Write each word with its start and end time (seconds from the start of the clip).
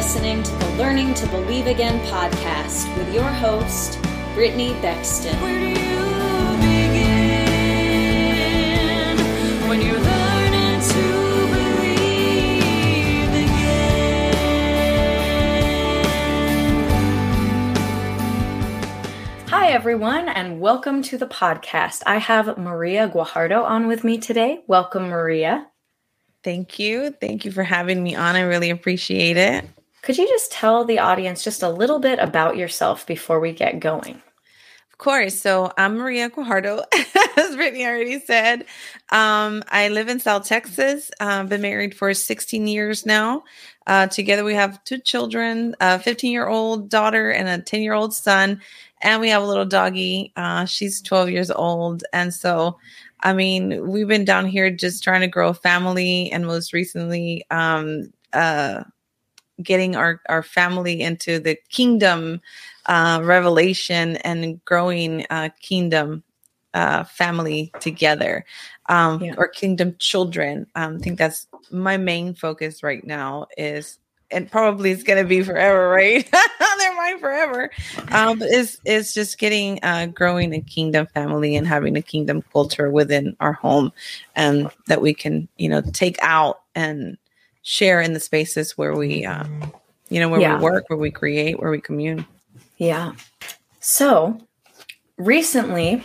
listening 0.00 0.42
to 0.42 0.50
the 0.52 0.70
Learning 0.78 1.12
to 1.12 1.26
Believe 1.26 1.66
Again 1.66 2.00
podcast 2.06 2.88
with 2.96 3.12
your 3.14 3.28
host, 3.28 3.98
Brittany 4.32 4.72
Bexton. 4.80 5.38
Where 5.42 5.60
do 5.60 5.66
you 5.68 5.74
begin 6.56 7.18
when 9.68 9.82
you're 9.82 10.00
learning 10.00 10.80
to 10.80 11.02
believe 11.52 13.28
again? 13.28 14.24
Hi, 19.48 19.68
everyone, 19.68 20.30
and 20.30 20.60
welcome 20.62 21.02
to 21.02 21.18
the 21.18 21.26
podcast. 21.26 22.02
I 22.06 22.16
have 22.16 22.56
Maria 22.56 23.06
Guajardo 23.06 23.62
on 23.62 23.86
with 23.86 24.02
me 24.02 24.16
today. 24.16 24.62
Welcome, 24.66 25.10
Maria. 25.10 25.66
Thank 26.42 26.78
you. 26.78 27.10
Thank 27.10 27.44
you 27.44 27.52
for 27.52 27.64
having 27.64 28.02
me 28.02 28.14
on. 28.14 28.34
I 28.34 28.40
really 28.40 28.70
appreciate 28.70 29.36
it. 29.36 29.66
Could 30.02 30.18
you 30.18 30.26
just 30.26 30.52
tell 30.52 30.84
the 30.84 30.98
audience 30.98 31.44
just 31.44 31.62
a 31.62 31.68
little 31.68 31.98
bit 31.98 32.18
about 32.18 32.56
yourself 32.56 33.06
before 33.06 33.40
we 33.40 33.52
get 33.52 33.80
going? 33.80 34.22
Of 34.92 34.98
course. 34.98 35.34
So 35.34 35.72
I'm 35.78 35.96
Maria 35.96 36.30
Guajardo, 36.30 36.82
as 37.36 37.56
Brittany 37.56 37.86
already 37.86 38.18
said. 38.20 38.66
Um, 39.10 39.62
I 39.68 39.88
live 39.88 40.08
in 40.08 40.20
South 40.20 40.46
Texas. 40.46 41.10
I've 41.20 41.48
been 41.48 41.62
married 41.62 41.94
for 41.94 42.12
16 42.12 42.66
years 42.66 43.06
now. 43.06 43.44
Uh, 43.86 44.06
together, 44.06 44.44
we 44.44 44.54
have 44.54 44.82
two 44.84 44.98
children 44.98 45.74
a 45.80 45.98
15 45.98 46.32
year 46.32 46.48
old 46.48 46.88
daughter 46.88 47.30
and 47.30 47.48
a 47.48 47.62
10 47.62 47.82
year 47.82 47.94
old 47.94 48.14
son. 48.14 48.60
And 49.02 49.20
we 49.20 49.30
have 49.30 49.42
a 49.42 49.46
little 49.46 49.64
doggy. 49.64 50.32
Uh, 50.36 50.66
she's 50.66 51.00
12 51.00 51.30
years 51.30 51.50
old. 51.50 52.04
And 52.12 52.32
so 52.32 52.76
I 53.22 53.32
mean, 53.32 53.88
we've 53.88 54.08
been 54.08 54.24
down 54.24 54.46
here 54.46 54.70
just 54.70 55.04
trying 55.04 55.20
to 55.20 55.26
grow 55.28 55.50
a 55.50 55.54
family, 55.54 56.30
and 56.32 56.46
most 56.46 56.72
recently, 56.72 57.44
um, 57.50 58.12
uh, 58.32 58.84
getting 59.62 59.96
our 59.96 60.20
our 60.28 60.42
family 60.42 61.00
into 61.00 61.38
the 61.38 61.56
kingdom 61.68 62.40
uh, 62.86 63.20
revelation 63.22 64.16
and 64.18 64.64
growing 64.64 65.26
uh, 65.30 65.50
kingdom 65.60 66.22
uh, 66.74 67.04
family 67.04 67.72
together, 67.80 68.44
um, 68.88 69.22
yeah. 69.22 69.34
or 69.36 69.48
kingdom 69.48 69.96
children. 69.98 70.66
Um, 70.74 70.96
I 70.96 70.98
think 70.98 71.18
that's 71.18 71.46
my 71.70 71.96
main 71.96 72.34
focus 72.34 72.82
right 72.82 73.04
now. 73.04 73.46
Is 73.56 73.98
and 74.30 74.50
probably 74.50 74.90
it's 74.90 75.02
going 75.02 75.22
to 75.22 75.28
be 75.28 75.42
forever, 75.42 75.88
right? 75.88 76.28
They're 76.78 76.96
mine 76.96 77.18
forever. 77.18 77.70
Um, 78.10 78.38
but 78.38 78.48
it's, 78.50 78.80
it's 78.84 79.12
just 79.12 79.38
getting, 79.38 79.80
uh, 79.82 80.06
growing 80.06 80.54
a 80.54 80.60
kingdom 80.60 81.06
family 81.06 81.56
and 81.56 81.66
having 81.66 81.96
a 81.96 82.02
kingdom 82.02 82.42
culture 82.52 82.90
within 82.90 83.36
our 83.40 83.52
home 83.52 83.92
and 84.36 84.70
that 84.86 85.02
we 85.02 85.14
can, 85.14 85.48
you 85.56 85.68
know, 85.68 85.82
take 85.92 86.16
out 86.22 86.62
and 86.74 87.18
share 87.62 88.00
in 88.00 88.12
the 88.12 88.20
spaces 88.20 88.76
where 88.76 88.94
we, 88.94 89.24
uh, 89.24 89.44
you 90.08 90.20
know, 90.20 90.28
where 90.28 90.40
yeah. 90.40 90.56
we 90.56 90.64
work, 90.64 90.84
where 90.88 90.98
we 90.98 91.10
create, 91.10 91.60
where 91.60 91.70
we 91.70 91.80
commune. 91.80 92.26
Yeah. 92.78 93.12
So 93.80 94.40
recently, 95.16 96.02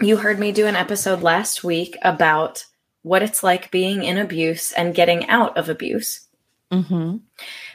you 0.00 0.16
heard 0.16 0.38
me 0.38 0.52
do 0.52 0.66
an 0.66 0.76
episode 0.76 1.22
last 1.22 1.64
week 1.64 1.96
about 2.02 2.64
what 3.02 3.22
it's 3.22 3.42
like 3.42 3.70
being 3.70 4.02
in 4.02 4.18
abuse 4.18 4.72
and 4.72 4.94
getting 4.94 5.28
out 5.28 5.56
of 5.56 5.68
abuse. 5.68 6.26
Mm-hmm. 6.72 7.18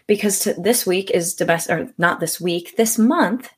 Because 0.08 0.40
to, 0.40 0.54
this 0.54 0.86
week 0.86 1.12
is 1.12 1.36
domestic, 1.36 1.72
or 1.72 1.94
not 1.98 2.20
this 2.20 2.42
week, 2.42 2.76
this 2.78 2.98
month, 2.98 3.52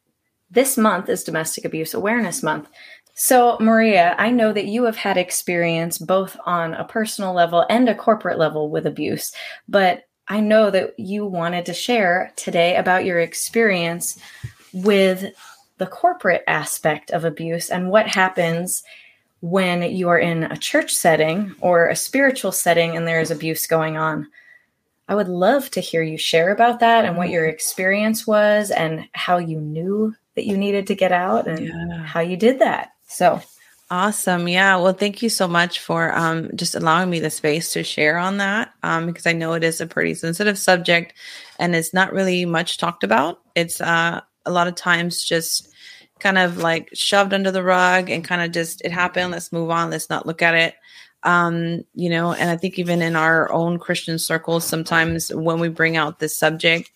this 0.50 0.78
month 0.78 1.08
is 1.08 1.24
Domestic 1.24 1.64
Abuse 1.64 1.94
Awareness 1.94 2.44
Month. 2.44 2.68
So, 3.14 3.58
Maria, 3.60 4.16
I 4.18 4.32
know 4.32 4.54
that 4.54 4.66
you 4.66 4.84
have 4.86 4.96
had 4.96 5.18
experience 5.18 5.98
both 5.98 6.38
on 6.46 6.74
a 6.74 6.86
personal 6.86 7.34
level 7.34 7.66
and 7.70 7.88
a 7.88 7.96
corporate 7.96 8.40
level 8.40 8.70
with 8.70 8.88
abuse, 8.88 9.34
but 9.68 10.06
I 10.28 10.40
know 10.40 10.72
that 10.72 10.98
you 10.98 11.26
wanted 11.26 11.66
to 11.66 11.74
share 11.74 12.32
today 12.36 12.76
about 12.78 13.06
your 13.06 13.20
experience 13.20 14.18
with 14.74 15.34
the 15.78 15.88
corporate 15.88 16.44
aspect 16.48 17.12
of 17.12 17.26
abuse 17.26 17.70
and 17.70 17.90
what 17.90 18.08
happens 18.08 18.84
when 19.42 19.82
you 19.82 20.08
are 20.10 20.20
in 20.20 20.44
a 20.44 20.56
church 20.56 20.94
setting 20.94 21.54
or 21.60 21.88
a 21.88 21.96
spiritual 21.96 22.52
setting 22.52 22.96
and 22.96 23.08
there 23.08 23.20
is 23.20 23.32
abuse 23.32 23.68
going 23.68 23.98
on. 23.98 24.28
I 25.08 25.16
would 25.16 25.28
love 25.28 25.70
to 25.72 25.82
hear 25.82 26.04
you 26.04 26.18
share 26.18 26.52
about 26.52 26.80
that 26.80 27.04
and 27.04 27.18
what 27.18 27.30
your 27.30 27.46
experience 27.46 28.26
was 28.26 28.72
and 28.72 29.10
how 29.14 29.40
you 29.40 29.60
knew 29.60 30.16
that 30.36 30.46
you 30.46 30.56
needed 30.56 30.88
to 30.88 30.96
get 30.96 31.12
out 31.12 31.48
and 31.48 31.68
yeah. 31.68 32.06
how 32.06 32.22
you 32.22 32.38
did 32.38 32.60
that. 32.60 32.94
So 33.12 33.42
awesome. 33.90 34.48
Yeah. 34.48 34.78
Well, 34.78 34.94
thank 34.94 35.22
you 35.22 35.30
so 35.30 35.48
much 35.48 35.80
for 35.80 36.16
um, 36.16 36.50
just 36.56 36.76
allowing 36.76 37.10
me 37.10 37.20
the 37.20 37.30
space 37.30 37.74
to 37.74 37.84
share 37.84 38.18
on 38.18 38.38
that 38.38 38.74
um, 38.84 39.06
because 39.06 39.28
I 39.28 39.34
know 39.34 39.54
it 39.54 39.64
is 39.64 39.82
a 39.82 39.86
pretty 39.86 40.14
sensitive 40.14 40.58
subject 40.58 41.14
and 41.60 41.76
it's 41.76 41.94
not 41.94 42.14
really 42.14 42.46
much 42.46 42.78
talked 42.78 43.04
about. 43.04 43.40
It's 43.54 43.82
uh, 43.82 44.22
a 44.46 44.52
lot 44.52 44.68
of 44.68 44.76
times 44.76 45.24
just 45.24 45.68
kind 46.20 46.38
of 46.38 46.58
like 46.58 46.90
shoved 46.94 47.34
under 47.34 47.52
the 47.52 47.64
rug 47.64 48.10
and 48.10 48.24
kind 48.24 48.42
of 48.42 48.52
just 48.52 48.82
it 48.86 48.92
happened. 48.92 49.32
Let's 49.32 49.52
move 49.52 49.70
on. 49.70 49.90
Let's 49.90 50.10
not 50.10 50.26
look 50.26 50.42
at 50.42 50.56
it 50.56 50.76
um, 51.24 51.84
you 51.94 52.10
know, 52.10 52.34
and 52.34 52.50
I 52.50 52.58
think 52.58 52.80
even 52.80 53.02
in 53.02 53.16
our 53.16 53.52
own 53.52 53.78
Christian 53.78 54.18
circles, 54.18 54.66
sometimes 54.66 55.30
when 55.34 55.60
we 55.60 55.70
bring 55.70 55.96
out 55.96 56.20
this 56.20 56.38
subject, 56.38 56.90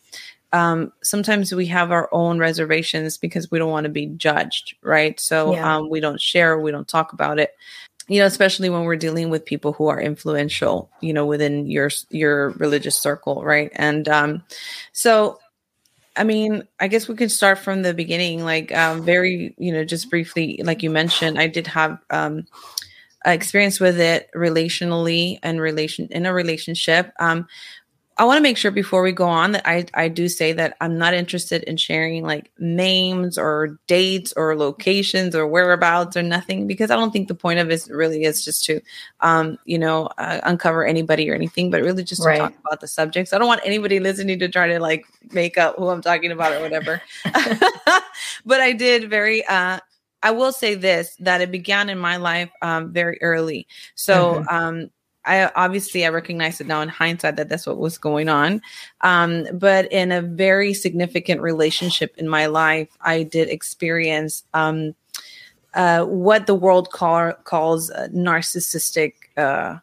um, 0.55 0.93
sometimes 1.03 1.53
we 1.53 1.66
have 1.66 1.91
our 1.91 2.07
own 2.13 2.39
reservations 2.39 3.17
because 3.17 3.51
we 3.51 3.59
don't 3.59 3.71
want 3.71 3.83
to 3.83 3.89
be 3.89 4.05
judged, 4.05 4.75
right? 4.81 5.19
So 5.19 5.53
yeah. 5.53 5.75
um, 5.75 5.89
we 5.89 5.99
don't 5.99 6.21
share, 6.21 6.57
we 6.57 6.71
don't 6.71 6.88
talk 6.88 7.11
about 7.11 7.39
it. 7.39 7.53
You 8.07 8.19
know, 8.19 8.25
especially 8.25 8.69
when 8.69 8.83
we're 8.83 8.95
dealing 8.95 9.29
with 9.29 9.45
people 9.45 9.73
who 9.73 9.88
are 9.88 9.99
influential, 9.99 10.89
you 11.01 11.11
know, 11.11 11.25
within 11.25 11.67
your 11.67 11.89
your 12.09 12.51
religious 12.51 12.95
circle, 12.95 13.43
right? 13.43 13.69
And 13.73 14.07
um, 14.07 14.43
so 14.93 15.39
I 16.16 16.23
mean, 16.23 16.66
I 16.79 16.87
guess 16.87 17.09
we 17.09 17.16
can 17.16 17.29
start 17.29 17.59
from 17.59 17.81
the 17.81 17.93
beginning, 17.93 18.45
like 18.45 18.73
um, 18.73 19.03
very, 19.03 19.53
you 19.57 19.73
know, 19.73 19.83
just 19.83 20.09
briefly, 20.09 20.61
like 20.63 20.83
you 20.83 20.89
mentioned, 20.89 21.37
I 21.37 21.47
did 21.47 21.67
have 21.67 21.99
um, 22.09 22.45
experience 23.25 23.81
with 23.81 23.99
it 23.99 24.29
relationally 24.33 25.39
and 25.43 25.59
relation 25.59 26.07
in 26.11 26.25
a 26.25 26.31
relationship. 26.31 27.11
Um, 27.19 27.47
I 28.18 28.24
want 28.24 28.38
to 28.38 28.42
make 28.42 28.56
sure 28.56 28.72
before 28.72 29.02
we 29.02 29.12
go 29.12 29.28
on 29.28 29.52
that 29.52 29.68
I, 29.68 29.86
I 29.94 30.08
do 30.08 30.30
say 30.30 30.53
that 30.53 30.78
I'm 30.80 30.98
not 30.98 31.14
interested 31.14 31.64
in 31.64 31.76
sharing 31.76 32.24
like 32.24 32.50
names 32.58 33.38
or 33.38 33.78
dates 33.88 34.34
or 34.38 34.56
locations 34.56 35.36
or 35.36 35.46
whereabouts 35.46 36.16
or 36.16 36.24
nothing 36.24 36.66
because 36.66 36.92
I 36.92 36.96
don't 36.96 37.12
think 37.12 37.28
the 37.28 37.36
point 37.36 37.59
of 37.59 37.70
it 37.70 37.88
really 37.90 38.24
is 38.24 38.46
just 38.46 38.64
to, 38.66 38.80
um, 39.20 39.58
you 39.66 39.78
know, 39.78 40.08
uh, 40.18 40.40
uncover 40.44 40.86
anybody 40.86 41.30
or 41.30 41.36
anything, 41.36 41.70
but 41.70 41.81
really 41.81 42.06
just 42.06 42.22
to 42.22 42.30
right. 42.30 42.38
talk 42.38 42.53
about 42.66 42.80
the 42.80 42.88
subjects. 42.88 43.34
I 43.34 43.38
don't 43.38 43.48
want 43.48 43.62
anybody 43.66 44.00
listening 44.00 44.40
to 44.40 44.47
try 44.47 44.68
to 44.68 44.80
like 44.80 45.06
make 45.34 45.58
up 45.58 45.76
who 45.76 45.90
I'm 45.90 46.02
talking 46.02 46.32
about 46.32 46.53
or 46.53 46.62
whatever. 46.62 47.02
but 48.46 48.62
I 48.62 48.72
did 48.72 49.09
very 49.09 49.46
uh, 49.46 49.80
I 50.26 50.32
will 50.32 50.52
say 50.52 50.74
this 50.74 51.16
that 51.20 51.42
it 51.42 51.52
began 51.52 51.88
in 51.88 52.00
my 52.00 52.18
life 52.18 52.50
um, 52.64 52.92
very 52.92 53.20
early. 53.22 53.68
So, 53.94 54.36
mm-hmm. 54.36 54.56
um, 54.56 54.90
I 55.25 55.52
obviously 55.56 56.06
I 56.06 56.09
recognize 56.09 56.62
it 56.62 56.68
now 56.68 56.81
in 56.81 56.90
hindsight 56.90 57.36
that 57.38 57.50
that's 57.50 57.66
what 57.66 57.78
was 57.78 57.97
going 57.97 58.30
on. 58.30 58.62
Um, 59.02 59.47
but 59.53 59.91
in 59.91 60.12
a 60.12 60.22
very 60.22 60.74
significant 60.74 61.41
relationship 61.41 62.16
in 62.18 62.28
my 62.28 62.46
life, 62.46 62.90
I 63.02 63.24
did 63.24 63.50
experience 63.50 64.44
um, 64.53 64.96
uh, 65.74 66.06
what 66.06 66.47
the 66.47 66.56
world 66.56 66.91
call, 66.91 67.34
calls 67.44 67.91
narcissistic 68.14 69.14
uh, 69.38 69.78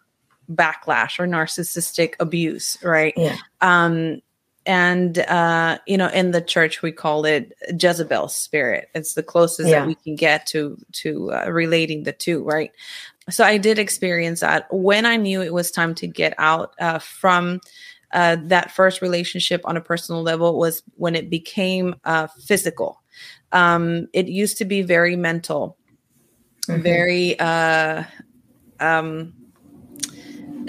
backlash 0.51 1.19
or 1.19 1.27
narcissistic 1.27 2.15
abuse, 2.21 2.79
right? 2.83 3.15
Yeah. 3.17 3.37
Um, 3.61 4.23
and 4.67 5.19
uh, 5.19 5.79
you 5.87 5.97
know 5.97 6.09
in 6.09 6.31
the 6.31 6.41
church 6.41 6.83
we 6.83 6.93
call 6.93 7.25
it 7.25 7.53
jezebel 7.81 8.29
spirit 8.29 8.89
it's 8.95 9.15
the 9.15 9.23
closest 9.23 9.69
yeah. 9.69 9.81
that 9.81 9.89
we 9.89 9.95
can 9.95 10.15
get 10.15 10.47
to 10.47 10.79
to 10.93 11.33
uh, 11.33 11.51
relating 11.51 12.05
the 12.05 12.13
two 12.13 12.43
right 12.45 12.71
so 13.31 13.45
i 13.45 13.57
did 13.57 13.79
experience 13.79 14.41
that 14.41 14.67
when 14.71 15.07
i 15.07 15.17
knew 15.17 15.43
it 15.43 15.53
was 15.53 15.71
time 15.71 15.95
to 15.95 16.07
get 16.07 16.35
out 16.39 16.75
uh, 16.81 16.99
from 16.99 17.61
uh, 18.13 18.37
that 18.43 18.71
first 18.71 19.01
relationship 19.01 19.63
on 19.65 19.77
a 19.77 19.81
personal 19.81 20.23
level 20.23 20.59
was 20.59 20.83
when 20.97 21.15
it 21.15 21.31
became 21.31 21.95
uh, 22.05 22.27
physical 22.47 23.03
um, 23.53 24.07
it 24.13 24.29
used 24.29 24.59
to 24.59 24.65
be 24.65 24.83
very 24.83 25.17
mental 25.17 25.77
mm-hmm. 26.69 26.83
very 26.83 27.39
uh, 27.39 28.03
um, 28.81 29.33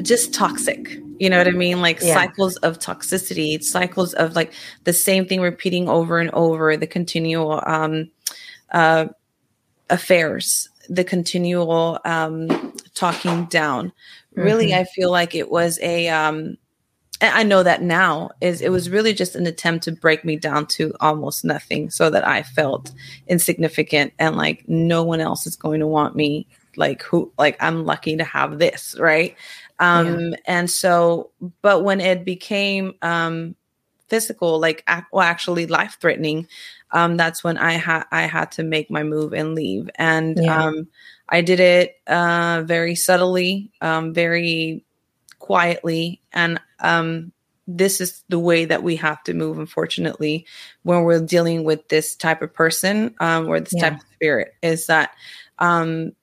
just 0.01 0.33
toxic 0.33 0.99
you 1.23 1.29
know 1.29 1.38
what 1.38 1.47
I 1.47 1.51
mean? 1.51 1.81
Like 1.81 2.01
yeah. 2.01 2.13
cycles 2.13 2.57
of 2.57 2.79
toxicity, 2.79 3.63
cycles 3.63 4.13
of 4.15 4.35
like 4.35 4.51
the 4.83 4.94
same 4.94 5.25
thing 5.25 5.41
repeating 5.41 5.88
over 5.88 6.19
and 6.19 6.29
over, 6.31 6.75
the 6.75 6.88
continual 6.88 7.63
um, 7.65 8.11
uh, 8.71 9.06
affairs, 9.89 10.69
the 10.89 11.03
continual 11.03 12.00
um, 12.06 12.74
talking 12.94 13.45
down. 13.45 13.88
Mm-hmm. 13.88 14.41
Really, 14.41 14.74
I 14.74 14.83
feel 14.85 15.12
like 15.12 15.35
it 15.35 15.50
was 15.50 15.80
a. 15.81 16.09
Um, 16.09 16.57
I 17.21 17.44
know 17.44 17.63
that 17.63 17.81
now 17.81 18.31
is 18.41 18.62
it 18.62 18.69
was 18.69 18.89
really 18.89 19.13
just 19.13 19.35
an 19.35 19.47
attempt 19.47 19.85
to 19.85 19.94
break 19.94 20.25
me 20.25 20.35
down 20.35 20.65
to 20.68 20.94
almost 21.00 21.45
nothing, 21.45 21.89
so 21.89 22.09
that 22.09 22.27
I 22.27 22.44
felt 22.44 22.91
insignificant 23.27 24.13
and 24.19 24.35
like 24.35 24.68
no 24.68 25.03
one 25.03 25.21
else 25.21 25.47
is 25.47 25.56
going 25.56 25.80
to 25.80 25.88
want 25.88 26.15
me. 26.15 26.47
Like 26.75 27.03
who? 27.03 27.31
Like 27.38 27.56
I'm 27.62 27.85
lucky 27.85 28.18
to 28.18 28.24
have 28.24 28.59
this, 28.59 28.95
right? 29.00 29.38
Um, 29.80 30.31
yeah. 30.31 30.38
And 30.45 30.69
so, 30.69 31.31
but 31.62 31.83
when 31.83 32.01
it 32.01 32.25
became 32.25 32.94
um, 33.01 33.56
physical, 34.07 34.59
like 34.59 34.83
ac- 34.89 35.06
well, 35.12 35.27
actually 35.27 35.65
life 35.68 35.97
threatening, 36.00 36.47
um, 36.94 37.18
that's 37.18 37.44
when 37.44 37.57
I 37.57 37.74
had 37.74 38.06
I 38.12 38.24
had 38.24 38.51
to 38.54 38.63
make 38.63 38.92
my 38.92 39.04
move 39.04 39.34
and 39.34 39.56
leave. 39.56 39.90
And 39.95 40.40
Yeah. 40.40 40.48
um, 40.48 40.88
I 41.30 41.42
did 41.42 41.60
it 41.60 41.95
uh, 42.07 42.63
very 42.66 42.95
subtly, 42.95 43.72
um, 43.81 44.13
very 44.13 44.86
quietly, 45.40 46.22
and 46.34 46.60
um, 46.80 47.31
this 47.68 48.01
is 48.01 48.24
the 48.30 48.40
way 48.40 48.66
that 48.66 48.84
we 48.84 48.98
have 48.98 49.24
to 49.25 49.34
move. 49.34 49.60
Unfortunately, 49.60 50.45
when 50.84 51.04
we're 51.04 51.22
dealing 51.25 51.63
with 51.63 51.88
this 51.90 52.16
type 52.16 52.42
of 52.42 52.54
person 52.54 53.16
um, 53.19 53.48
or 53.48 53.60
this 53.60 53.74
Yeah. 53.74 53.75
type 53.75 54.00
of 54.00 54.07
spirit, 54.16 54.54
is 54.63 54.88
that 54.88 55.12
um, 55.60 56.13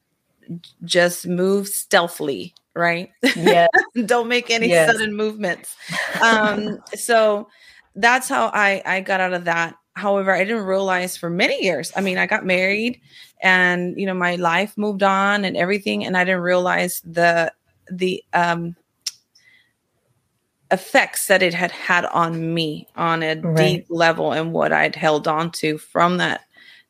just 0.84 1.26
move 1.26 1.68
stealthily, 1.68 2.54
right? 2.74 3.10
Yeah. 3.34 3.66
don't 4.06 4.28
make 4.28 4.50
any 4.50 4.70
Yes. 4.70 4.88
sudden 4.88 5.14
movements 5.16 5.76
um 6.20 6.78
so 6.94 7.48
that's 7.96 8.28
how 8.28 8.46
i 8.54 8.82
i 8.86 9.00
got 9.00 9.20
out 9.20 9.32
of 9.32 9.44
that 9.44 9.74
however 10.00 10.32
i 10.34 10.42
didn't 10.44 10.64
realize 10.64 11.16
for 11.16 11.30
many 11.30 11.62
years 11.62 11.92
i 11.96 12.00
mean 12.00 12.18
i 12.18 12.26
got 12.26 12.44
married 12.44 13.00
and 13.42 13.98
you 14.00 14.06
know 14.06 14.14
my 14.14 14.34
life 14.36 14.76
moved 14.76 15.02
on 15.02 15.44
and 15.44 15.56
everything 15.56 16.04
and 16.04 16.16
i 16.16 16.24
didn't 16.24 16.40
realize 16.42 17.02
the 17.04 17.52
the 17.90 18.22
um 18.32 18.74
effects 20.72 21.26
that 21.26 21.42
it 21.42 21.52
had 21.52 21.70
had 21.72 22.04
on 22.06 22.54
me 22.54 22.86
on 22.96 23.22
a 23.22 23.34
Right. 23.36 23.56
deep 23.56 23.86
level 23.90 24.32
and 24.32 24.52
what 24.52 24.72
i'd 24.72 24.94
held 24.96 25.26
on 25.28 25.50
to 25.52 25.78
from 25.78 26.16
that 26.18 26.42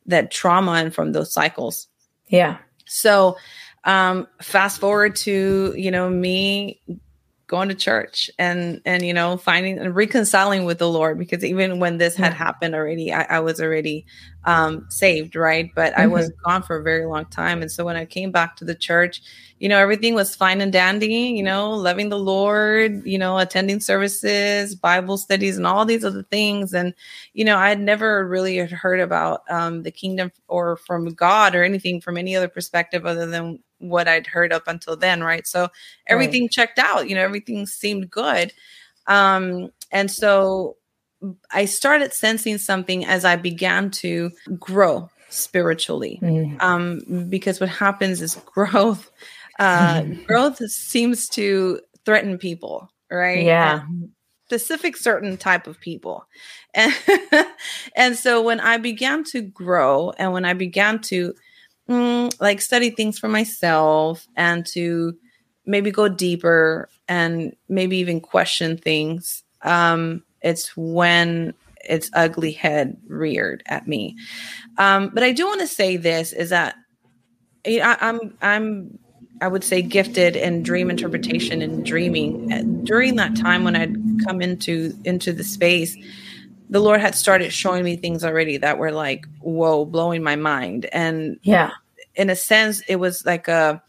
that 0.06 0.30
trauma 0.30 0.72
and 0.72 0.94
from 0.94 1.12
those 1.12 1.32
cycles 1.32 1.88
Yeah. 2.28 2.58
so 2.86 3.36
um 3.84 4.26
fast 4.42 4.78
forward 4.80 5.16
to, 5.16 5.72
you 5.76 5.90
know, 5.90 6.10
me 6.10 6.80
going 7.50 7.68
to 7.68 7.74
church 7.74 8.30
and 8.38 8.80
and 8.84 9.04
you 9.04 9.12
know 9.12 9.36
finding 9.36 9.76
and 9.76 9.96
reconciling 9.96 10.64
with 10.64 10.78
the 10.78 10.88
lord 10.88 11.18
because 11.18 11.44
even 11.44 11.80
when 11.80 11.98
this 11.98 12.14
had 12.14 12.32
happened 12.32 12.76
already 12.76 13.12
i, 13.12 13.22
I 13.22 13.40
was 13.40 13.60
already 13.60 14.06
um 14.44 14.86
saved 14.88 15.34
right? 15.34 15.68
But 15.74 15.98
i 15.98 16.06
was 16.06 16.30
gone 16.44 16.62
for 16.62 16.76
a 16.76 16.82
very 16.82 17.06
long 17.06 17.26
time. 17.26 17.60
And 17.60 17.70
so 17.70 17.84
when 17.84 17.96
i 17.96 18.04
came 18.04 18.30
back 18.30 18.54
to 18.56 18.64
the 18.64 18.76
church 18.76 19.20
you 19.58 19.68
know 19.68 19.78
everything 19.78 20.14
was 20.14 20.36
fine 20.36 20.60
and 20.60 20.72
dandy 20.72 21.12
you 21.36 21.42
know 21.42 21.70
loving 21.70 22.08
the 22.08 22.18
lord 22.18 23.04
you 23.04 23.18
know 23.18 23.36
attending 23.36 23.80
services 23.80 24.76
bible 24.76 25.18
studies 25.18 25.56
and 25.56 25.66
all 25.66 25.84
these 25.84 26.04
other 26.04 26.22
things. 26.22 26.72
And 26.72 26.94
you 27.34 27.44
know 27.44 27.58
i 27.58 27.68
had 27.68 27.80
never 27.80 28.28
really 28.28 28.58
heard 28.58 29.00
about 29.00 29.42
um 29.50 29.82
the 29.82 29.90
kingdom 29.90 30.30
or 30.46 30.76
from 30.76 31.12
god 31.14 31.56
or 31.56 31.64
anything 31.64 32.00
from 32.00 32.16
any 32.16 32.36
other 32.36 32.48
perspective 32.48 33.06
other 33.06 33.26
than 33.26 33.58
what 33.80 34.06
i'd 34.08 34.26
heard 34.26 34.52
up 34.52 34.62
until 34.66 34.96
then 34.96 35.22
right? 35.22 35.46
So 35.46 35.68
everything 36.06 36.48
checked 36.48 36.78
out 36.78 37.08
you 37.08 37.14
know 37.14 37.22
everything 37.22 37.66
seemed 37.66 38.10
good. 38.10 38.52
Um 39.06 39.70
and 39.90 40.10
so 40.10 40.76
i 41.50 41.64
started 41.64 42.12
sensing 42.12 42.56
something 42.58 43.04
as 43.04 43.24
i 43.24 43.36
began 43.36 43.90
to 43.90 44.30
grow 44.58 45.10
spiritually. 45.28 46.18
Mm. 46.22 46.60
um 46.62 47.26
because 47.28 47.60
what 47.60 47.68
happens 47.68 48.22
is 48.22 48.36
growth 48.46 49.10
uh 49.58 50.02
growth 50.26 50.58
seems 50.70 51.28
to 51.30 51.80
threaten 52.04 52.38
people 52.38 52.90
right? 53.10 53.44
Yeah. 53.44 53.82
And 53.86 54.10
specific 54.46 54.96
certain 54.96 55.36
type 55.36 55.66
of 55.66 55.78
people. 55.80 56.26
And 56.74 56.92
and 57.96 58.16
so 58.16 58.42
when 58.42 58.60
i 58.60 58.78
began 58.78 59.24
to 59.24 59.42
grow 59.42 60.12
and 60.18 60.32
when 60.32 60.44
i 60.44 60.54
began 60.54 61.00
to 61.00 61.34
mm, 61.90 62.40
like 62.40 62.60
study 62.60 62.90
things 62.90 63.18
for 63.18 63.28
myself 63.28 64.26
and 64.36 64.64
to 64.64 65.16
maybe 65.66 65.90
go 65.90 66.08
deeper 66.08 66.88
and 67.08 67.54
maybe 67.68 67.98
even 67.98 68.20
question 68.20 68.76
things 68.76 69.42
um 69.62 70.22
it's 70.40 70.74
when 70.76 71.52
its 71.84 72.10
ugly 72.14 72.52
head 72.52 72.96
reared 73.08 73.62
at 73.66 73.86
me. 73.88 74.16
Um 74.78 75.10
but 75.12 75.22
i 75.22 75.32
do 75.32 75.46
want 75.46 75.60
to 75.60 75.66
say 75.66 75.96
this 75.96 76.32
is 76.32 76.50
that 76.50 76.76
I, 77.66 77.96
i'm 78.00 78.36
i'm 78.40 78.98
i 79.40 79.48
would 79.48 79.64
say 79.64 79.82
gifted 79.82 80.36
in 80.36 80.62
dream 80.62 80.90
interpretation 80.90 81.60
and 81.60 81.84
dreaming. 81.84 82.84
During 82.84 83.16
that 83.16 83.36
time 83.36 83.64
when 83.64 83.76
i'd 83.76 83.96
come 84.24 84.40
into 84.40 84.94
into 85.04 85.32
the 85.32 85.44
space 85.44 85.96
the 86.70 86.80
lord 86.80 87.00
had 87.00 87.14
started 87.14 87.52
showing 87.52 87.84
me 87.84 87.96
things 87.96 88.24
already 88.24 88.56
that 88.56 88.78
were 88.78 88.92
like 88.92 89.26
whoa 89.40 89.84
blowing 89.84 90.22
my 90.22 90.36
mind. 90.36 90.86
And 90.92 91.38
Yeah. 91.42 91.72
in 92.14 92.30
a 92.30 92.36
sense 92.36 92.80
it 92.88 92.96
was 92.96 93.26
like 93.26 93.48
a 93.48 93.82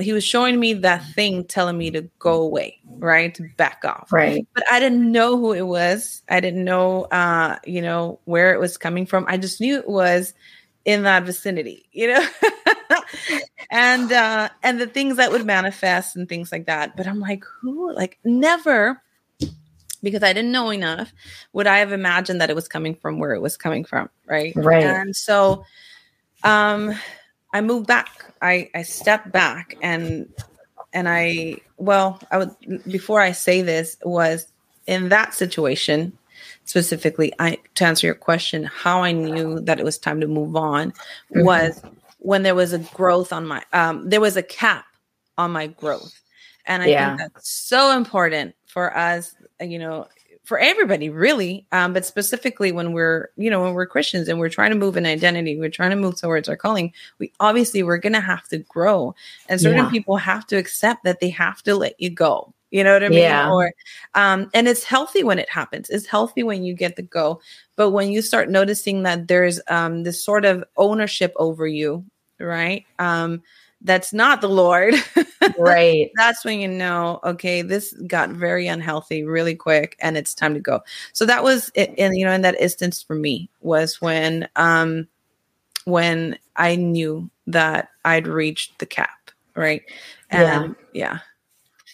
he 0.00 0.12
was 0.12 0.22
showing 0.24 0.60
me 0.60 0.74
that 0.74 1.02
thing 1.16 1.42
telling 1.44 1.76
me 1.76 1.90
to 1.90 2.02
go 2.20 2.40
away 2.42 2.78
right? 3.00 3.34
To 3.36 3.48
back 3.56 3.84
off. 3.84 4.12
Right. 4.12 4.46
but 4.54 4.64
i 4.70 4.78
didn't 4.80 5.10
know 5.12 5.36
who 5.38 5.52
it 5.52 5.66
was. 5.66 6.22
I 6.28 6.40
didn't 6.40 6.64
know 6.64 7.04
uh 7.04 7.56
you 7.64 7.80
know 7.82 8.20
where 8.24 8.52
it 8.54 8.60
was 8.60 8.76
coming 8.76 9.06
from. 9.06 9.24
I 9.28 9.36
just 9.38 9.60
knew 9.60 9.76
it 9.78 9.88
was 9.88 10.34
in 10.84 11.02
that 11.04 11.24
vicinity 11.24 11.86
you 11.92 12.08
know? 12.08 12.24
And 13.70 14.10
uh 14.12 14.48
and 14.62 14.80
the 14.80 14.86
things 14.86 15.16
that 15.16 15.30
would 15.30 15.44
manifest 15.44 16.16
and 16.16 16.28
things 16.28 16.50
like 16.52 16.66
that. 16.66 16.96
But 16.96 17.06
i'm 17.06 17.20
like 17.20 17.44
who 17.60 17.92
like 17.94 18.18
never 18.24 19.02
because 20.02 20.22
i 20.22 20.32
didn't 20.32 20.52
know 20.52 20.70
enough 20.70 21.12
would 21.52 21.66
i 21.66 21.78
have 21.78 21.92
imagined 21.92 22.40
that 22.40 22.50
it 22.50 22.56
was 22.56 22.68
coming 22.68 22.94
from 22.94 23.18
where 23.18 23.32
it 23.34 23.40
was 23.40 23.56
coming 23.56 23.84
from 23.84 24.08
right 24.26 24.54
Right. 24.56 24.84
and 24.84 25.14
so 25.16 25.64
um 26.44 26.94
i 27.52 27.60
moved 27.60 27.86
back 27.86 28.24
i 28.42 28.68
i 28.74 28.82
stepped 28.82 29.30
back 29.32 29.76
and 29.82 30.28
and 30.92 31.08
i 31.08 31.56
well 31.76 32.20
i 32.30 32.38
would 32.38 32.50
before 32.90 33.20
i 33.20 33.32
say 33.32 33.62
this 33.62 33.96
was 34.04 34.46
in 34.86 35.08
that 35.08 35.34
situation 35.34 36.12
specifically 36.64 37.32
i 37.38 37.58
to 37.74 37.84
answer 37.84 38.06
your 38.06 38.14
question 38.14 38.64
how 38.64 39.02
i 39.02 39.12
knew 39.12 39.60
that 39.60 39.80
it 39.80 39.84
was 39.84 39.98
time 39.98 40.20
to 40.20 40.26
move 40.26 40.54
on 40.56 40.92
Mhm. 41.34 41.44
was 41.44 41.82
when 42.20 42.42
there 42.42 42.54
was 42.54 42.72
a 42.72 42.78
growth 42.78 43.32
on 43.32 43.46
my 43.46 43.62
um 43.72 44.08
there 44.08 44.20
was 44.20 44.36
a 44.36 44.42
cap 44.42 44.84
on 45.36 45.50
my 45.50 45.66
growth 45.66 46.20
and 46.66 46.82
i 46.82 46.88
Yeah. 46.88 47.08
think 47.16 47.18
that's 47.20 47.50
so 47.50 47.96
important 47.96 48.54
for 48.68 48.96
us 48.96 49.34
you 49.60 49.78
know 49.78 50.06
for 50.44 50.58
everybody 50.58 51.10
really. 51.10 51.66
Um 51.72 51.92
but 51.92 52.06
specifically 52.06 52.72
when 52.72 52.92
we're 52.94 53.28
you 53.36 53.50
know 53.50 53.62
when 53.62 53.74
we're 53.74 53.86
christians 53.86 54.28
and 54.28 54.38
we're 54.38 54.48
trying 54.48 54.70
to 54.70 54.76
move 54.78 54.96
an 54.96 55.04
identity 55.06 55.58
we're 55.58 55.68
trying 55.68 55.90
to 55.90 55.96
move 55.96 56.18
towards 56.18 56.48
our 56.48 56.56
calling 56.56 56.92
we 57.18 57.32
obviously 57.40 57.82
we're 57.82 57.98
gonna 57.98 58.20
have 58.20 58.48
to 58.48 58.58
grow. 58.58 59.14
And 59.48 59.60
certain 59.60 59.84
Yeah. 59.84 59.90
people 59.90 60.16
have 60.16 60.46
to 60.48 60.56
accept 60.56 61.04
that 61.04 61.20
they 61.20 61.28
have 61.30 61.62
to 61.64 61.74
let 61.74 62.00
you 62.00 62.08
go. 62.10 62.54
You 62.70 62.84
know 62.84 62.94
what 62.94 63.04
i 63.04 63.08
mean? 63.08 63.18
Yeah. 63.20 63.50
or 63.50 63.72
um 64.14 64.50
and 64.54 64.68
it's 64.68 64.84
healthy 64.84 65.22
when 65.24 65.38
it 65.38 65.50
happens. 65.50 65.90
It's 65.90 66.06
healthy 66.06 66.42
when 66.42 66.62
you 66.64 66.74
get 66.74 66.96
the 66.96 67.02
go. 67.02 67.40
But 67.76 67.90
when 67.90 68.10
you 68.10 68.22
start 68.22 68.48
noticing 68.50 69.02
that 69.04 69.28
there's 69.28 69.60
um 69.68 70.02
this 70.04 70.22
sort 70.24 70.44
of 70.46 70.64
ownership 70.76 71.32
over 71.36 71.66
you 71.66 72.04
right? 72.40 72.84
Um 73.00 73.42
that's 73.82 74.12
not 74.12 74.40
the 74.40 74.48
lord 74.48 74.94
Right. 75.58 76.10
that's 76.16 76.44
when 76.44 76.60
you 76.60 76.68
know 76.68 77.20
okay 77.24 77.62
this 77.62 77.92
got 78.06 78.30
very 78.30 78.66
unhealthy 78.66 79.22
really 79.24 79.54
quick 79.54 79.96
and 80.00 80.16
it's 80.16 80.34
time 80.34 80.54
to 80.54 80.60
go 80.60 80.80
so 81.12 81.24
that 81.26 81.42
was 81.44 81.70
it 81.74 81.94
and 81.98 82.16
you 82.16 82.24
know 82.24 82.32
in 82.32 82.42
that 82.42 82.60
instance 82.60 83.02
for 83.02 83.14
me 83.14 83.48
was 83.60 84.00
when 84.00 84.48
um 84.56 85.06
when 85.84 86.38
i 86.56 86.74
knew 86.76 87.30
that 87.46 87.88
i'd 88.04 88.26
reached 88.26 88.78
the 88.78 88.86
cap 88.86 89.30
right 89.54 89.82
Yeah. 90.32 90.68
yeah 90.92 91.18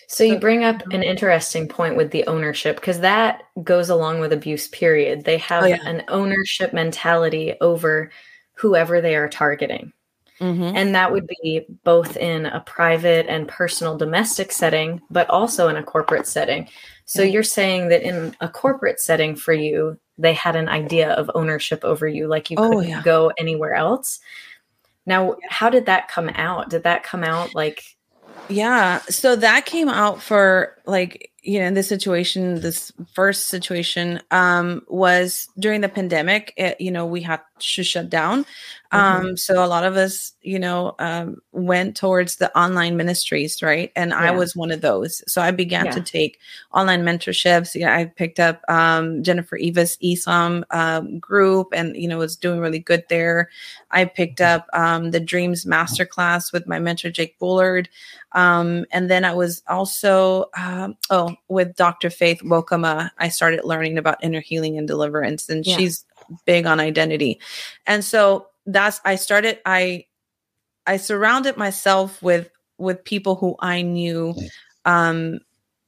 So 0.08 0.22
you 0.24 0.38
bring 0.38 0.64
up 0.64 0.82
an 0.92 1.02
interesting 1.02 1.66
point 1.68 1.96
with 1.96 2.10
the 2.12 2.26
ownership 2.26 2.76
because 2.76 3.00
that 3.00 3.42
goes 3.62 3.88
along 3.90 4.20
with 4.20 4.32
abuse 4.32 4.68
period. 4.68 5.24
They 5.24 5.38
have 5.38 5.64
Oh, 5.64 5.66
yeah. 5.66 5.78
an 5.86 6.04
ownership 6.08 6.72
mentality 6.72 7.54
over 7.60 8.10
whoever 8.54 9.00
they 9.00 9.16
are 9.16 9.28
targeting. 9.28 9.92
Mhm. 10.40 10.72
And 10.74 10.94
that 10.94 11.12
would 11.12 11.26
be 11.26 11.64
both 11.84 12.16
in 12.16 12.46
a 12.46 12.60
private 12.60 13.26
and 13.28 13.46
personal 13.48 13.96
domestic 13.96 14.50
setting, 14.52 15.00
but 15.10 15.28
also 15.30 15.68
in 15.68 15.76
a 15.76 15.82
corporate 15.82 16.26
setting. 16.26 16.68
So 17.06 17.22
you're 17.22 17.42
saying 17.42 17.88
that 17.88 18.02
in 18.02 18.34
a 18.40 18.48
corporate 18.48 18.98
setting 19.00 19.36
for 19.36 19.52
you, 19.52 19.98
they 20.18 20.32
had 20.32 20.56
an 20.56 20.68
idea 20.68 21.10
of 21.12 21.30
ownership 21.34 21.84
over 21.84 22.06
you, 22.08 22.26
like 22.26 22.50
you 22.50 22.56
Oh, 22.58 22.70
couldn't 22.70 22.88
yeah. 22.88 23.02
go 23.02 23.32
anywhere 23.38 23.74
else. 23.74 24.20
Now, 25.06 25.36
how 25.48 25.68
did 25.70 25.86
that 25.86 26.08
come 26.08 26.30
out? 26.30 26.70
Did 26.70 26.82
that 26.84 27.02
come 27.04 27.22
out 27.24 27.54
like 27.54 27.84
Yeah. 28.48 29.00
So 29.08 29.36
that 29.36 29.66
came 29.66 29.88
out 29.88 30.20
for 30.22 30.76
like, 30.86 31.30
you 31.42 31.58
know, 31.60 31.66
in 31.66 31.74
this 31.74 31.88
situation, 31.88 32.60
this 32.60 32.90
first 33.14 33.48
situation 33.48 34.20
um 34.30 34.82
was 34.88 35.46
during 35.58 35.80
the 35.82 35.88
pandemic, 35.88 36.52
it, 36.56 36.80
you 36.80 36.90
know, 36.90 37.06
we 37.06 37.20
had 37.22 37.40
to 37.58 37.84
shut 37.84 38.10
down. 38.10 38.44
Um, 38.92 39.36
so 39.36 39.64
a 39.64 39.66
lot 39.66 39.82
of 39.84 39.96
us, 39.96 40.34
you 40.42 40.56
know, 40.56 40.94
um, 41.00 41.38
went 41.50 41.96
towards 41.96 42.36
the 42.36 42.56
online 42.56 42.96
ministries, 42.96 43.60
right? 43.60 43.90
And 43.96 44.14
I 44.14 44.30
was 44.30 44.54
one 44.54 44.70
of 44.70 44.82
those. 44.82 45.20
So 45.26 45.42
I 45.42 45.50
began 45.50 45.86
to 45.90 46.00
take 46.00 46.38
online 46.72 47.02
mentorships. 47.02 47.74
You 47.74 47.86
know, 47.86 47.92
I 47.92 48.04
picked 48.04 48.38
up 48.38 48.60
um, 48.68 49.24
Jennifer 49.24 49.58
Eivaz 49.58 49.98
ESOM 50.00 50.62
um, 50.70 51.18
group, 51.18 51.68
and 51.72 51.96
you 51.96 52.06
know, 52.06 52.18
was 52.18 52.36
doing 52.36 52.60
really 52.60 52.78
good 52.78 53.02
there. 53.08 53.50
I 53.90 54.04
picked 54.04 54.40
up 54.40 54.68
um, 54.72 55.10
the 55.10 55.18
Dreams 55.18 55.64
Masterclass 55.64 56.52
with 56.52 56.68
my 56.68 56.78
mentor 56.78 57.10
Jake 57.10 57.36
Bullard, 57.40 57.88
um, 58.30 58.84
and 58.92 59.10
then 59.10 59.24
I 59.24 59.34
was 59.34 59.64
also 59.66 60.50
um, 60.56 60.96
oh 61.10 61.34
with 61.48 61.74
Dr. 61.74 62.10
Faith 62.10 62.42
Wokama. 62.44 63.10
I 63.18 63.28
started 63.28 63.64
learning 63.64 63.98
about 63.98 64.22
inner 64.22 64.40
healing 64.40 64.78
and 64.78 64.86
deliverance, 64.86 65.48
and 65.48 65.66
Yeah. 65.66 65.76
she's 65.76 66.04
big 66.46 66.66
on 66.66 66.80
identity, 66.80 67.40
and 67.86 68.04
so 68.04 68.48
that's 68.66 69.00
I 69.04 69.16
started 69.16 69.58
I 69.66 70.06
I 70.86 70.96
surrounded 70.96 71.56
myself 71.56 72.22
with 72.22 72.50
with 72.78 73.04
people 73.04 73.36
who 73.36 73.56
I 73.60 73.82
knew 73.82 74.34
um 74.84 75.38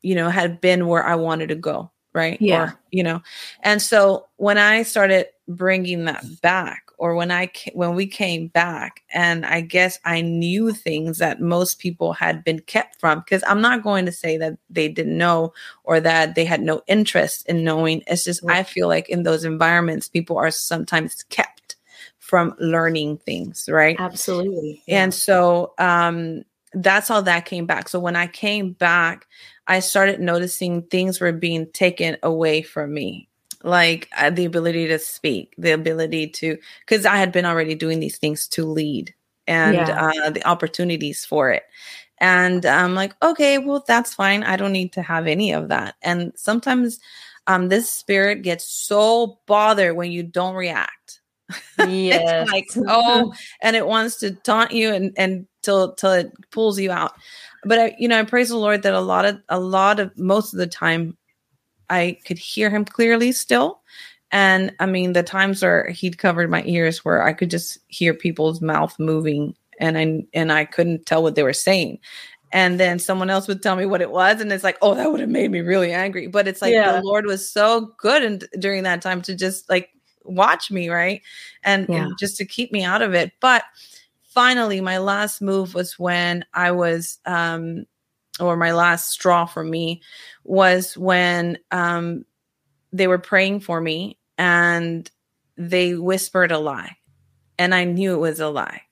you 0.02 0.14
know 0.14 0.30
had 0.30 0.60
been 0.60 0.86
where 0.86 1.04
I 1.04 1.14
wanted 1.14 1.48
to 1.48 1.56
go 1.56 1.90
right? 2.16 2.40
Yeah. 2.40 2.62
or 2.62 2.80
you 2.90 3.02
know? 3.04 3.22
And 3.62 3.80
so 3.80 4.26
when 4.36 4.58
I 4.58 4.82
started 4.82 5.26
bringing 5.46 6.06
that 6.06 6.24
back 6.40 6.85
or 6.98 7.14
when 7.14 7.30
I 7.30 7.50
when 7.74 7.94
we 7.94 8.06
came 8.06 8.48
back 8.48 9.02
and 9.10 9.44
I 9.44 9.60
guess 9.60 9.98
I 10.04 10.20
knew 10.22 10.72
things 10.72 11.18
that 11.18 11.40
most 11.40 11.78
people 11.78 12.12
had 12.12 12.44
been 12.44 12.60
kept 12.60 12.98
from 13.00 13.20
because 13.20 13.42
I'm 13.46 13.60
not 13.60 13.82
going 13.82 14.06
to 14.06 14.12
say 14.12 14.36
that 14.38 14.58
they 14.70 14.88
didn't 14.88 15.16
know 15.16 15.52
or 15.84 16.00
that 16.00 16.34
they 16.34 16.44
had 16.44 16.62
no 16.62 16.82
interest 16.86 17.46
in 17.48 17.64
knowing 17.64 18.02
it's 18.06 18.24
just 18.24 18.44
I 18.48 18.62
feel 18.62 18.88
like 18.88 19.08
in 19.08 19.22
those 19.22 19.44
environments 19.44 20.08
people 20.08 20.38
are 20.38 20.50
sometimes 20.50 21.22
kept 21.24 21.76
from 22.18 22.54
learning 22.58 23.18
things 23.18 23.68
right 23.70 23.96
Absolutely. 23.98 24.82
and 24.88 25.12
so 25.12 25.74
um, 25.78 26.44
that's 26.76 27.08
how 27.08 27.22
that 27.22 27.46
came 27.46 27.66
back. 27.66 27.88
So 27.88 27.98
when 27.98 28.16
I 28.16 28.26
came 28.26 28.72
back, 28.72 29.26
I 29.66 29.80
started 29.80 30.20
noticing 30.20 30.82
things 30.82 31.20
were 31.20 31.32
being 31.32 31.70
taken 31.72 32.18
away 32.22 32.62
from 32.62 32.92
me, 32.92 33.28
like 33.62 34.08
uh, 34.16 34.30
the 34.30 34.44
ability 34.44 34.86
to 34.88 34.98
speak, 34.98 35.54
the 35.58 35.72
ability 35.72 36.28
to, 36.28 36.58
because 36.80 37.06
I 37.06 37.16
had 37.16 37.32
been 37.32 37.44
already 37.46 37.74
doing 37.74 38.00
these 38.00 38.18
things 38.18 38.46
to 38.48 38.64
lead 38.64 39.14
and 39.46 39.88
Yeah. 39.88 39.96
uh, 40.24 40.30
the 40.30 40.44
opportunities 40.46 41.24
for 41.24 41.50
it. 41.50 41.64
And 42.18 42.64
I'm 42.64 42.94
like, 42.94 43.14
okay, 43.22 43.58
well, 43.58 43.84
that's 43.86 44.14
fine. 44.14 44.42
I 44.42 44.56
don't 44.56 44.72
need 44.72 44.92
to 44.94 45.02
have 45.02 45.26
any 45.26 45.52
of 45.52 45.68
that. 45.68 45.96
And 46.02 46.32
sometimes 46.36 46.98
um, 47.46 47.68
this 47.68 47.88
spirit 47.90 48.42
gets 48.42 48.64
so 48.64 49.38
bothered 49.46 49.96
when 49.96 50.10
you 50.12 50.22
don't 50.22 50.54
react. 50.54 51.20
yes. 51.78 52.48
Like, 52.52 52.66
oh, 52.88 53.32
and 53.62 53.76
it 53.76 53.86
wants 53.86 54.16
to 54.16 54.32
taunt 54.32 54.72
you 54.72 54.92
and 54.92 55.12
and 55.16 55.46
till 55.62 55.94
till 55.94 56.12
it 56.12 56.32
pulls 56.50 56.78
you 56.78 56.90
out. 56.90 57.12
But 57.64 57.78
I, 57.78 57.96
you 57.98 58.08
know, 58.08 58.18
I 58.18 58.24
praise 58.24 58.48
the 58.48 58.56
Lord 58.56 58.82
that 58.82 58.94
a 58.94 59.00
lot 59.00 59.24
of 59.24 59.40
a 59.48 59.60
lot 59.60 60.00
of 60.00 60.16
most 60.18 60.52
of 60.52 60.58
the 60.58 60.66
time, 60.66 61.16
I 61.90 62.18
could 62.26 62.38
hear 62.38 62.70
Him 62.70 62.84
clearly 62.84 63.32
still. 63.32 63.80
And 64.32 64.74
I 64.80 64.86
mean, 64.86 65.12
the 65.12 65.22
times 65.22 65.62
where 65.62 65.88
He'd 65.90 66.18
covered 66.18 66.50
my 66.50 66.62
ears, 66.66 67.04
where 67.04 67.22
I 67.22 67.32
could 67.32 67.50
just 67.50 67.78
hear 67.88 68.14
people's 68.14 68.60
mouth 68.60 68.94
moving, 68.98 69.54
and 69.80 69.96
I 69.98 70.24
and 70.34 70.52
I 70.52 70.64
couldn't 70.64 71.06
tell 71.06 71.22
what 71.22 71.34
they 71.36 71.42
were 71.42 71.52
saying. 71.52 71.98
And 72.52 72.78
then 72.80 72.98
someone 72.98 73.28
else 73.30 73.48
would 73.48 73.62
tell 73.62 73.76
me 73.76 73.86
what 73.86 74.00
it 74.00 74.10
was, 74.10 74.40
and 74.40 74.52
it's 74.52 74.64
like, 74.64 74.78
oh, 74.82 74.94
that 74.94 75.10
would 75.10 75.20
have 75.20 75.28
made 75.28 75.50
me 75.50 75.60
really 75.60 75.92
angry. 75.92 76.28
But 76.28 76.48
it's 76.48 76.62
like 76.62 76.72
Yeah. 76.72 76.92
the 76.92 77.02
Lord 77.02 77.26
was 77.26 77.48
so 77.50 77.92
good 77.98 78.22
and 78.22 78.46
during 78.58 78.84
that 78.84 79.02
time 79.02 79.20
to 79.22 79.34
just 79.34 79.68
like 79.68 79.90
watch 80.24 80.70
me, 80.70 80.88
right? 80.88 81.22
And, 81.64 81.86
Yeah. 81.88 82.04
and 82.06 82.18
just 82.18 82.36
to 82.38 82.44
keep 82.44 82.72
me 82.72 82.84
out 82.84 83.02
of 83.02 83.14
it. 83.14 83.32
But 83.40 83.64
finally, 84.22 84.80
my 84.80 84.98
last 84.98 85.42
move 85.42 85.74
was 85.74 85.98
when 85.98 86.44
I 86.54 86.70
was, 86.70 87.18
um, 87.26 87.84
or 88.40 88.56
my 88.56 88.72
last 88.72 89.10
straw 89.10 89.44
for 89.46 89.62
me 89.64 90.02
was 90.44 90.96
when 90.96 91.58
um, 91.70 92.24
they 92.92 93.06
were 93.06 93.18
praying 93.18 93.60
for 93.60 93.80
me 93.80 94.18
and 94.38 95.08
they 95.56 95.94
whispered 95.94 96.50
a 96.52 96.58
lie, 96.58 96.96
and 97.58 97.74
I 97.74 97.84
knew 97.84 98.14
it 98.14 98.18
was 98.18 98.40
a 98.40 98.48
lie. 98.48 98.82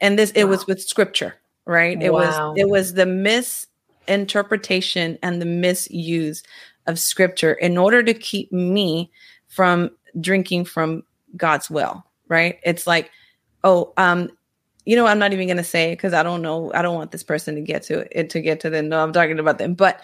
And 0.00 0.18
this, 0.18 0.30
it 0.32 0.44
was 0.44 0.66
with 0.66 0.82
scripture, 0.82 1.34
right? 1.66 1.96
It 2.00 2.12
Wow. 2.12 2.18
was, 2.18 2.38
it 2.56 2.68
was 2.68 2.94
the 2.94 3.06
misinterpretation 3.06 5.18
and 5.22 5.40
the 5.40 5.46
misuse 5.46 6.42
of 6.86 6.98
scripture 6.98 7.54
in 7.54 7.78
order 7.78 8.02
to 8.02 8.12
keep 8.12 8.52
me 8.52 9.10
from 9.48 9.88
drinking 10.20 10.66
from 10.66 11.04
God's 11.36 11.70
will 11.70 12.04
right? 12.28 12.58
It's 12.64 12.86
like, 12.86 13.10
oh, 13.62 13.92
um, 13.96 14.30
you 14.84 14.96
know, 14.96 15.06
I'm 15.06 15.18
not 15.18 15.32
even 15.32 15.48
gonna 15.48 15.64
say 15.64 15.92
it 15.92 15.96
because 15.96 16.12
I 16.14 16.22
don't 16.22 16.42
know, 16.42 16.72
I 16.74 16.82
don't 16.82 16.94
want 16.94 17.10
this 17.10 17.22
person 17.22 17.54
to 17.54 17.60
get 17.60 17.82
to 17.84 18.06
it 18.18 18.30
to 18.30 18.40
get 18.40 18.60
to 18.60 18.70
them. 18.70 18.88
No, 18.88 19.02
I'm 19.02 19.12
talking 19.12 19.38
about 19.38 19.58
them. 19.58 19.74
But 19.74 20.00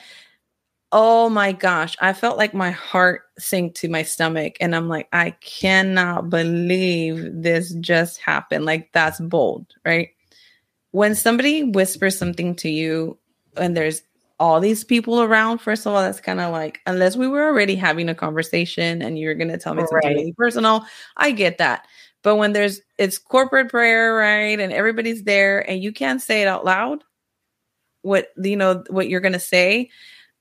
oh 0.92 1.28
my 1.28 1.52
gosh, 1.52 1.96
I 2.00 2.12
felt 2.12 2.36
like 2.36 2.52
my 2.52 2.70
heart 2.70 3.22
sank 3.38 3.74
to 3.76 3.88
my 3.88 4.02
stomach, 4.02 4.56
and 4.60 4.74
I'm 4.74 4.88
like, 4.88 5.08
I 5.12 5.30
cannot 5.40 6.30
believe 6.30 7.28
this 7.32 7.72
just 7.74 8.20
happened. 8.20 8.64
Like 8.64 8.92
that's 8.92 9.20
bold, 9.20 9.66
right? 9.84 10.10
When 10.92 11.14
somebody 11.14 11.62
whispers 11.62 12.18
something 12.18 12.56
to 12.56 12.68
you 12.68 13.16
and 13.56 13.76
there's 13.76 14.02
all 14.40 14.58
these 14.58 14.82
people 14.82 15.22
around, 15.22 15.58
first 15.58 15.86
of 15.86 15.92
all, 15.92 16.02
that's 16.02 16.20
kind 16.20 16.40
of 16.40 16.50
like, 16.50 16.80
unless 16.86 17.14
we 17.14 17.28
were 17.28 17.44
already 17.44 17.76
having 17.76 18.08
a 18.08 18.14
conversation 18.14 19.02
and 19.02 19.18
you're 19.18 19.34
going 19.34 19.50
to 19.50 19.58
tell 19.58 19.74
me 19.74 19.84
something 19.86 20.16
really 20.16 20.32
personal, 20.32 20.84
I 21.18 21.30
get 21.30 21.58
that. 21.58 21.86
But 22.22 22.36
when 22.36 22.52
there's, 22.52 22.80
it's 22.98 23.18
corporate 23.18 23.70
prayer, 23.70 24.14
right? 24.14 24.58
And 24.60 24.72
everybody's 24.72 25.22
there 25.24 25.68
and 25.68 25.82
you 25.82 25.92
can't 25.92 26.20
say 26.20 26.42
it 26.42 26.48
out 26.48 26.64
loud, 26.64 27.02
what, 28.02 28.28
you 28.42 28.56
know, 28.56 28.82
what 28.90 29.08
you're 29.08 29.20
going 29.20 29.32
to 29.32 29.38
say, 29.38 29.90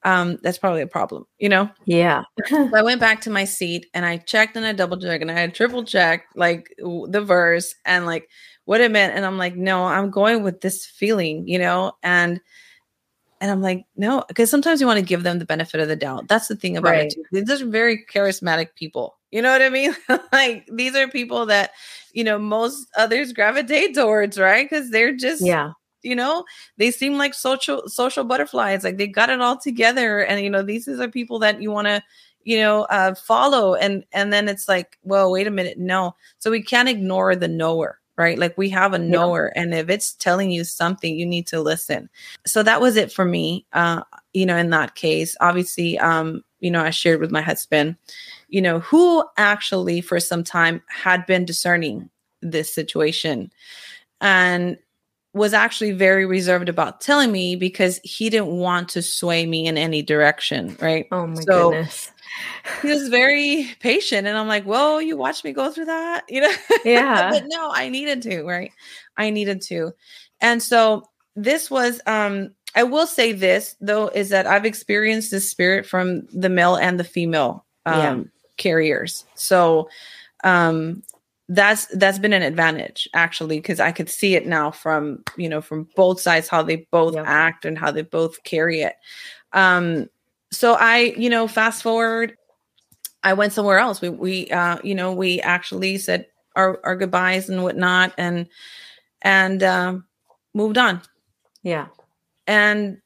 um, 0.03 0.37
that's 0.43 0.57
probably 0.57 0.81
a 0.81 0.87
problem, 0.87 1.25
you 1.39 1.49
know? 1.49 1.69
Yeah. 1.85 2.23
So 2.47 2.69
I 2.73 2.83
went 2.83 3.01
back 3.01 3.21
to 3.21 3.29
my 3.29 3.43
seat 3.43 3.87
and 3.93 4.05
I 4.05 4.17
checked 4.17 4.55
and 4.55 4.65
I 4.65 4.71
double 4.71 4.97
checked 4.97 5.21
and 5.21 5.29
I 5.31 5.39
had 5.39 5.53
triple 5.53 5.83
checked 5.83 6.37
like 6.37 6.73
the 6.77 7.21
verse 7.21 7.75
and 7.85 8.05
like 8.05 8.29
what 8.65 8.79
it 8.81 8.91
meant. 8.91 9.13
And 9.15 9.25
I'm 9.25 9.37
like, 9.37 9.55
no, 9.57 9.83
I'm 9.85 10.09
going 10.09 10.41
with 10.43 10.61
this 10.61 10.85
feeling, 10.85 11.47
you 11.47 11.59
know? 11.59 11.93
And 12.01 12.39
and 13.41 13.51
I'm 13.51 13.61
like, 13.61 13.85
no, 13.95 14.23
because 14.27 14.49
sometimes 14.49 14.81
you 14.81 14.87
want 14.87 14.99
to 14.99 15.05
give 15.05 15.23
them 15.23 15.39
the 15.39 15.45
benefit 15.45 15.79
of 15.81 15.87
the 15.87 15.95
doubt. 15.95 16.27
That's 16.27 16.47
the 16.47 16.55
thing 16.55 16.77
about 16.77 16.91
Right. 16.91 17.05
it. 17.05 17.13
Too. 17.13 17.23
These 17.41 17.61
are 17.61 17.65
very 17.65 18.05
charismatic 18.05 18.75
people. 18.75 19.17
You 19.31 19.41
know 19.41 19.51
what 19.51 19.61
I 19.61 19.69
mean? 19.69 19.95
like 20.31 20.67
these 20.71 20.95
are 20.95 21.07
people 21.07 21.45
that, 21.47 21.71
you 22.13 22.23
know, 22.23 22.39
most 22.39 22.87
others 22.97 23.33
gravitate 23.33 23.93
towards, 23.95 24.39
right? 24.39 24.67
Because 24.69 24.89
they're 24.91 25.15
just 25.15 25.41
Yeah. 25.43 25.73
you 26.01 26.15
know 26.15 26.45
they 26.77 26.91
seem 26.91 27.17
like 27.17 27.33
social 27.33 27.83
social 27.87 28.23
butterflies 28.23 28.83
like 28.85 28.97
they 28.97 29.05
got 29.07 29.29
it 29.29 29.41
all 29.41 29.57
together 29.57 30.21
and 30.23 30.41
you 30.41 30.49
know 30.49 30.63
these 30.63 30.87
are 30.87 31.09
people 31.09 31.39
that 31.39 31.61
you 31.61 31.69
want 31.71 31.87
to 31.87 32.01
you 32.45 32.57
know 32.57 32.83
uh 32.83 33.13
follow 33.15 33.75
and 33.75 34.05
and 34.13 34.31
then 34.31 34.47
it's 34.47 34.67
like 34.69 34.97
well 35.03 35.29
wait 35.29 35.45
a 35.45 35.51
minute 35.51 35.77
no 35.77 36.15
so 36.37 36.49
we 36.49 36.61
can't 36.63 36.87
ignore 36.87 37.35
the 37.35 37.49
knower 37.49 37.99
right 38.15 38.39
like 38.39 38.57
we 38.57 38.69
have 38.69 38.93
a 38.93 38.99
knower 38.99 39.51
and 39.57 39.73
if 39.73 39.89
it's 39.89 40.13
telling 40.13 40.51
you 40.51 40.63
something 40.63 41.15
you 41.17 41.25
need 41.25 41.45
to 41.45 41.59
listen 41.59 42.09
so 42.45 42.63
that 42.63 42.79
was 42.79 42.95
it 42.95 43.11
for 43.11 43.25
me 43.25 43.65
uh 43.73 44.01
you 44.33 44.45
know 44.45 44.55
in 44.55 44.69
that 44.69 44.95
case 44.95 45.35
obviously 45.41 45.99
um 45.99 46.41
you 46.59 46.69
know 46.71 46.83
i 46.83 46.89
shared 46.89 47.19
with 47.19 47.31
my 47.31 47.41
husband 47.41 47.95
you 48.47 48.61
know 48.61 48.79
who 48.79 49.23
actually 49.37 50.01
for 50.01 50.19
some 50.19 50.43
time 50.43 50.81
had 50.87 51.25
been 51.25 51.45
discerning 51.45 52.09
this 52.41 52.73
situation 52.73 53.51
and 54.21 54.77
was 55.33 55.53
actually 55.53 55.91
very 55.91 56.25
reserved 56.25 56.69
about 56.69 57.01
telling 57.01 57.31
me 57.31 57.55
because 57.55 57.99
he 58.03 58.29
didn't 58.29 58.47
want 58.47 58.89
to 58.89 59.01
sway 59.01 59.45
me 59.45 59.67
in 59.67 59.77
any 59.77 60.01
direction, 60.01 60.75
right? 60.81 61.07
Oh 61.11 61.27
my 61.27 61.41
So- 61.41 61.69
goodness. 61.69 62.11
He 62.81 62.89
was 62.89 63.09
very 63.09 63.67
patient 63.79 64.25
and 64.27 64.37
I'm 64.37 64.47
like, 64.47 64.65
"Well, 64.65 65.01
you 65.01 65.17
watched 65.17 65.43
me 65.43 65.51
go 65.51 65.71
through 65.71 65.85
that." 65.85 66.25
You 66.29 66.41
know? 66.41 66.51
Yeah. 66.85 67.29
but 67.31 67.43
no, 67.47 67.69
I 67.71 67.89
needed 67.89 68.21
to, 68.23 68.43
right? 68.43 68.71
I 69.17 69.29
needed 69.29 69.61
to. 69.63 69.93
And 70.41 70.61
so 70.63 71.03
this 71.35 71.69
was 71.69 72.01
um 72.05 72.51
I 72.75 72.83
will 72.83 73.07
say 73.07 73.31
this 73.33 73.75
though 73.81 74.07
is 74.09 74.29
that 74.29 74.47
I've 74.47 74.65
experienced 74.65 75.31
this 75.31 75.49
spirit 75.49 75.85
from 75.85 76.27
the 76.33 76.49
male 76.49 76.75
and 76.75 76.99
the 76.99 77.03
female 77.03 77.65
um 77.85 77.97
Yeah. 77.97 78.23
carriers. 78.57 79.25
So 79.35 79.89
um 80.43 81.03
that's 81.51 81.87
that's 81.87 82.19
been 82.19 82.33
an 82.33 82.43
advantage 82.43 83.09
actually 83.15 83.57
because 83.59 83.79
I 83.79 83.91
could 83.91 84.09
see 84.09 84.35
it 84.35 84.45
now 84.45 84.69
from 84.71 85.23
you 85.35 85.49
know 85.49 85.61
from 85.61 85.87
both 85.95 86.21
sides 86.21 86.47
how 86.47 86.61
they 86.61 86.87
both 86.91 87.15
Yeah. 87.15 87.23
act 87.25 87.65
and 87.65 87.77
how 87.77 87.91
they 87.91 88.03
both 88.03 88.43
carry 88.43 88.81
it. 88.81 88.95
Um 89.53 90.09
so 90.51 90.73
I 90.73 91.13
you 91.17 91.29
know 91.29 91.47
fast 91.47 91.81
forward 91.83 92.35
I 93.23 93.33
went 93.33 93.53
somewhere 93.53 93.79
else. 93.79 93.99
We 94.01 94.09
we 94.09 94.47
uh 94.51 94.77
you 94.83 94.93
know 94.95 95.11
we 95.13 95.41
actually 95.41 95.97
said 95.97 96.27
our 96.55 96.79
our 96.83 96.95
goodbyes 96.95 97.49
and 97.49 97.63
whatnot 97.63 98.13
and 98.17 98.47
and 99.23 99.63
um 99.63 100.05
moved 100.53 100.77
on 100.77 101.01
Yeah. 101.63 101.87
And 102.49 102.97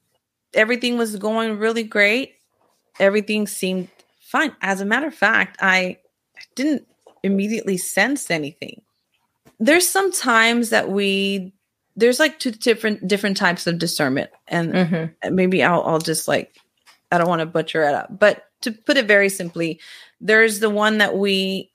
everything 0.53 0.97
was 0.97 1.15
going 1.17 1.59
really 1.59 1.83
great 1.83 2.35
everything 3.00 3.45
seemed 3.47 3.89
fine 4.19 4.55
as 4.62 4.81
a 4.81 4.85
matter 4.85 5.07
of 5.07 5.15
fact 5.15 5.57
i 5.62 5.97
didn't 6.55 6.88
immediately 7.23 7.77
sense 7.77 8.29
anything. 8.29 8.81
There's 9.59 9.88
some 9.88 10.12
times 10.12 10.69
that 10.71 10.89
we 10.89 11.53
there's 11.95 12.19
like 12.19 12.38
two 12.39 12.51
different 12.51 13.07
different 13.07 13.38
types 13.38 13.65
of 13.65 13.79
discernment, 13.79 14.29
and 14.47 14.73
Mhm. 14.73 15.13
maybe 15.31 15.63
I'll 15.63 15.83
I'll 15.83 16.00
just 16.00 16.27
like 16.27 16.57
I 17.12 17.17
don't 17.17 17.29
want 17.29 17.39
to 17.39 17.45
butcher 17.45 17.83
it 17.83 17.93
up, 17.93 18.19
but 18.19 18.45
to 18.62 18.71
put 18.71 18.97
it 18.97 19.05
very 19.05 19.29
simply, 19.29 19.79
there's 20.19 20.59
the 20.59 20.69
one 20.69 20.97
that 20.97 21.15
we, 21.17 21.71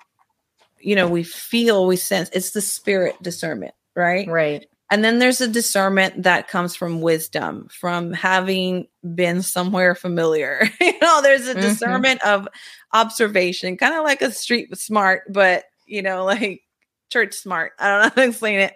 you 0.80 0.94
know, 0.96 1.08
we 1.08 1.22
feel, 1.22 1.86
we 1.86 1.96
sense. 1.96 2.28
It's 2.32 2.50
the 2.50 2.60
spirit 2.60 3.14
discernment, 3.22 3.74
right? 3.94 4.28
Right. 4.28 4.66
And 4.90 5.04
then 5.04 5.18
there's 5.18 5.40
a 5.40 5.48
discernment 5.48 6.22
that 6.22 6.48
comes 6.48 6.74
from 6.74 7.02
wisdom, 7.02 7.68
from 7.70 8.12
having 8.12 8.88
been 9.14 9.42
somewhere 9.42 9.94
familiar. 9.94 10.68
you 10.80 10.98
know, 11.00 11.20
there's 11.22 11.46
a 11.46 11.54
Mhm. 11.54 11.60
discernment 11.60 12.24
of 12.24 12.48
observation, 12.94 13.76
kind 13.76 13.94
of 13.94 14.04
like 14.04 14.22
a 14.22 14.30
street 14.32 14.74
smart, 14.76 15.24
but 15.30 15.64
you 15.86 16.02
know, 16.02 16.24
like 16.24 16.62
church 17.10 17.34
smart. 17.34 17.72
I 17.78 17.88
don't 17.88 17.98
know 17.98 18.08
how 18.08 18.14
to 18.22 18.28
explain 18.28 18.60
it. 18.60 18.74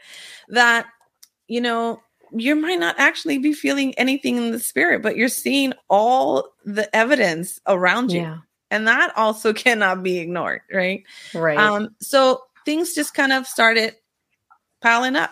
That, 0.49 0.87
you 1.49 1.61
know, 1.61 2.00
you 2.35 2.57
might 2.57 2.78
not 2.81 2.95
actually 2.99 3.38
be 3.38 3.52
feeling 3.52 3.95
anything 3.95 4.37
in 4.37 4.52
the 4.52 4.59
spirit, 4.61 5.02
but 5.02 5.16
you're 5.16 5.28
seeing 5.28 5.75
all 5.90 6.49
the 6.64 6.95
evidence 6.97 7.61
around 7.66 8.11
you. 8.12 8.21
Yeah. 8.23 8.38
And 8.71 8.87
that 8.88 9.12
also 9.16 9.52
cannot 9.54 10.02
be 10.02 10.19
ignored, 10.19 10.62
right? 10.73 11.04
Right. 11.35 11.59
Um, 11.59 11.88
so 12.00 12.42
things 12.64 12.95
just 12.95 13.12
kind 13.14 13.33
of 13.33 13.47
started 13.47 13.97
piling 14.81 15.16
up 15.16 15.31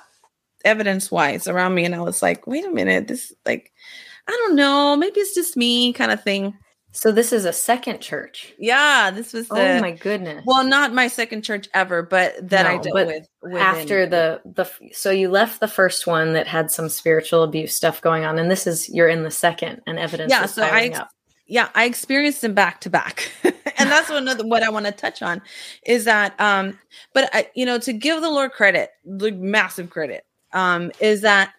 evidence 0.64 1.10
wise 1.10 1.46
around 1.48 1.74
me. 1.74 1.84
And 1.84 1.94
I 1.94 2.00
was 2.00 2.22
like, 2.22 2.46
wait 2.46 2.64
a 2.64 2.70
minute, 2.70 3.08
this 3.08 3.32
like, 3.46 3.72
I 4.28 4.30
don't 4.32 4.56
know, 4.56 4.96
maybe 4.96 5.20
it's 5.20 5.34
just 5.34 5.56
me 5.56 5.92
kind 5.92 6.10
of 6.12 6.22
thing. 6.22 6.56
so 6.92 7.12
this 7.12 7.32
is 7.32 7.44
a 7.44 7.52
second 7.52 8.00
church. 8.00 8.52
Yeah, 8.58 9.10
this 9.10 9.32
was 9.32 9.48
the 9.48 9.76
oh 9.78 9.80
my 9.80 9.92
goodness. 9.92 10.42
well, 10.46 10.64
not 10.64 10.92
my 10.92 11.06
second 11.08 11.42
church 11.42 11.68
ever, 11.74 12.02
but 12.02 12.34
that 12.50 12.66
I 12.66 12.76
No, 12.76 12.82
dealt 12.82 12.94
but 12.94 13.06
with 13.06 13.26
within- 13.42 13.58
after 13.58 14.06
the 14.06 14.40
the 14.44 14.68
so 14.92 15.10
you 15.10 15.28
left 15.30 15.60
the 15.60 15.68
first 15.68 16.06
one 16.06 16.32
that 16.34 16.46
had 16.46 16.70
some 16.70 16.88
spiritual 16.88 17.42
abuse 17.42 17.74
stuff 17.74 18.00
going 18.02 18.24
on 18.24 18.38
and 18.38 18.50
this 18.50 18.66
is 18.66 18.88
you're 18.88 19.08
in 19.08 19.22
the 19.22 19.30
second 19.30 19.80
and 19.86 19.98
evidence 19.98 20.30
Yeah, 20.30 20.46
so 20.46 20.62
I 20.62 20.88
up. 20.90 21.08
yeah, 21.46 21.68
I 21.74 21.84
experienced 21.84 22.40
them 22.42 22.54
back 22.54 22.80
to 22.82 22.90
back. 22.90 23.30
and 23.44 23.88
that's 23.90 24.08
what 24.08 24.18
another 24.18 24.46
what 24.46 24.62
I 24.62 24.68
want 24.70 24.86
to 24.86 24.92
touch 24.92 25.22
on 25.22 25.40
is 25.86 26.04
that 26.04 26.38
um 26.40 26.78
but 27.14 27.30
I, 27.32 27.48
you 27.54 27.64
know 27.66 27.78
to 27.78 27.92
give 27.92 28.20
the 28.20 28.30
Lord 28.30 28.50
credit, 28.52 28.90
like 29.06 29.36
massive 29.36 29.90
credit, 29.90 30.24
um 30.52 30.90
is 31.00 31.22
that 31.22 31.52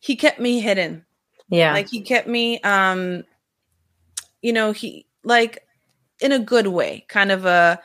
he 0.00 0.16
kept 0.16 0.38
me 0.40 0.60
hidden. 0.60 1.04
yeah 1.48 1.72
Like 1.72 1.88
he 1.88 2.02
kept 2.02 2.28
me 2.28 2.60
um 2.60 3.24
you 4.42 4.52
know, 4.52 4.72
he 4.72 5.06
like 5.24 5.62
in 6.20 6.32
a 6.32 6.38
good 6.38 6.68
way, 6.68 7.04
kind 7.08 7.32
of 7.32 7.44
a 7.44 7.80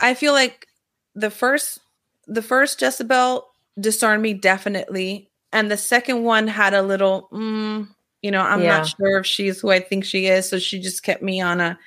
I 0.00 0.14
feel 0.14 0.32
like 0.32 0.66
the 1.14 1.30
first 1.30 1.78
the 2.26 2.42
first 2.42 2.80
Jezebel 2.80 3.46
discerned 3.80 4.22
me 4.22 4.34
definitely 4.34 5.30
and 5.52 5.70
the 5.70 5.76
second 5.76 6.24
one 6.24 6.46
had 6.46 6.74
a 6.74 6.82
little 6.82 7.28
mm, 7.32 7.88
you 8.22 8.30
know, 8.30 8.40
I'm 8.42 8.62
Yeah. 8.62 8.78
not 8.78 8.86
sure 8.86 9.18
if 9.20 9.26
she's 9.26 9.60
who 9.60 9.70
I 9.70 9.80
think 9.80 10.04
she 10.04 10.26
is, 10.26 10.48
so 10.48 10.58
she 10.58 10.78
just 10.80 11.02
kept 11.02 11.22
me 11.22 11.40
on 11.40 11.60
a 11.60 11.78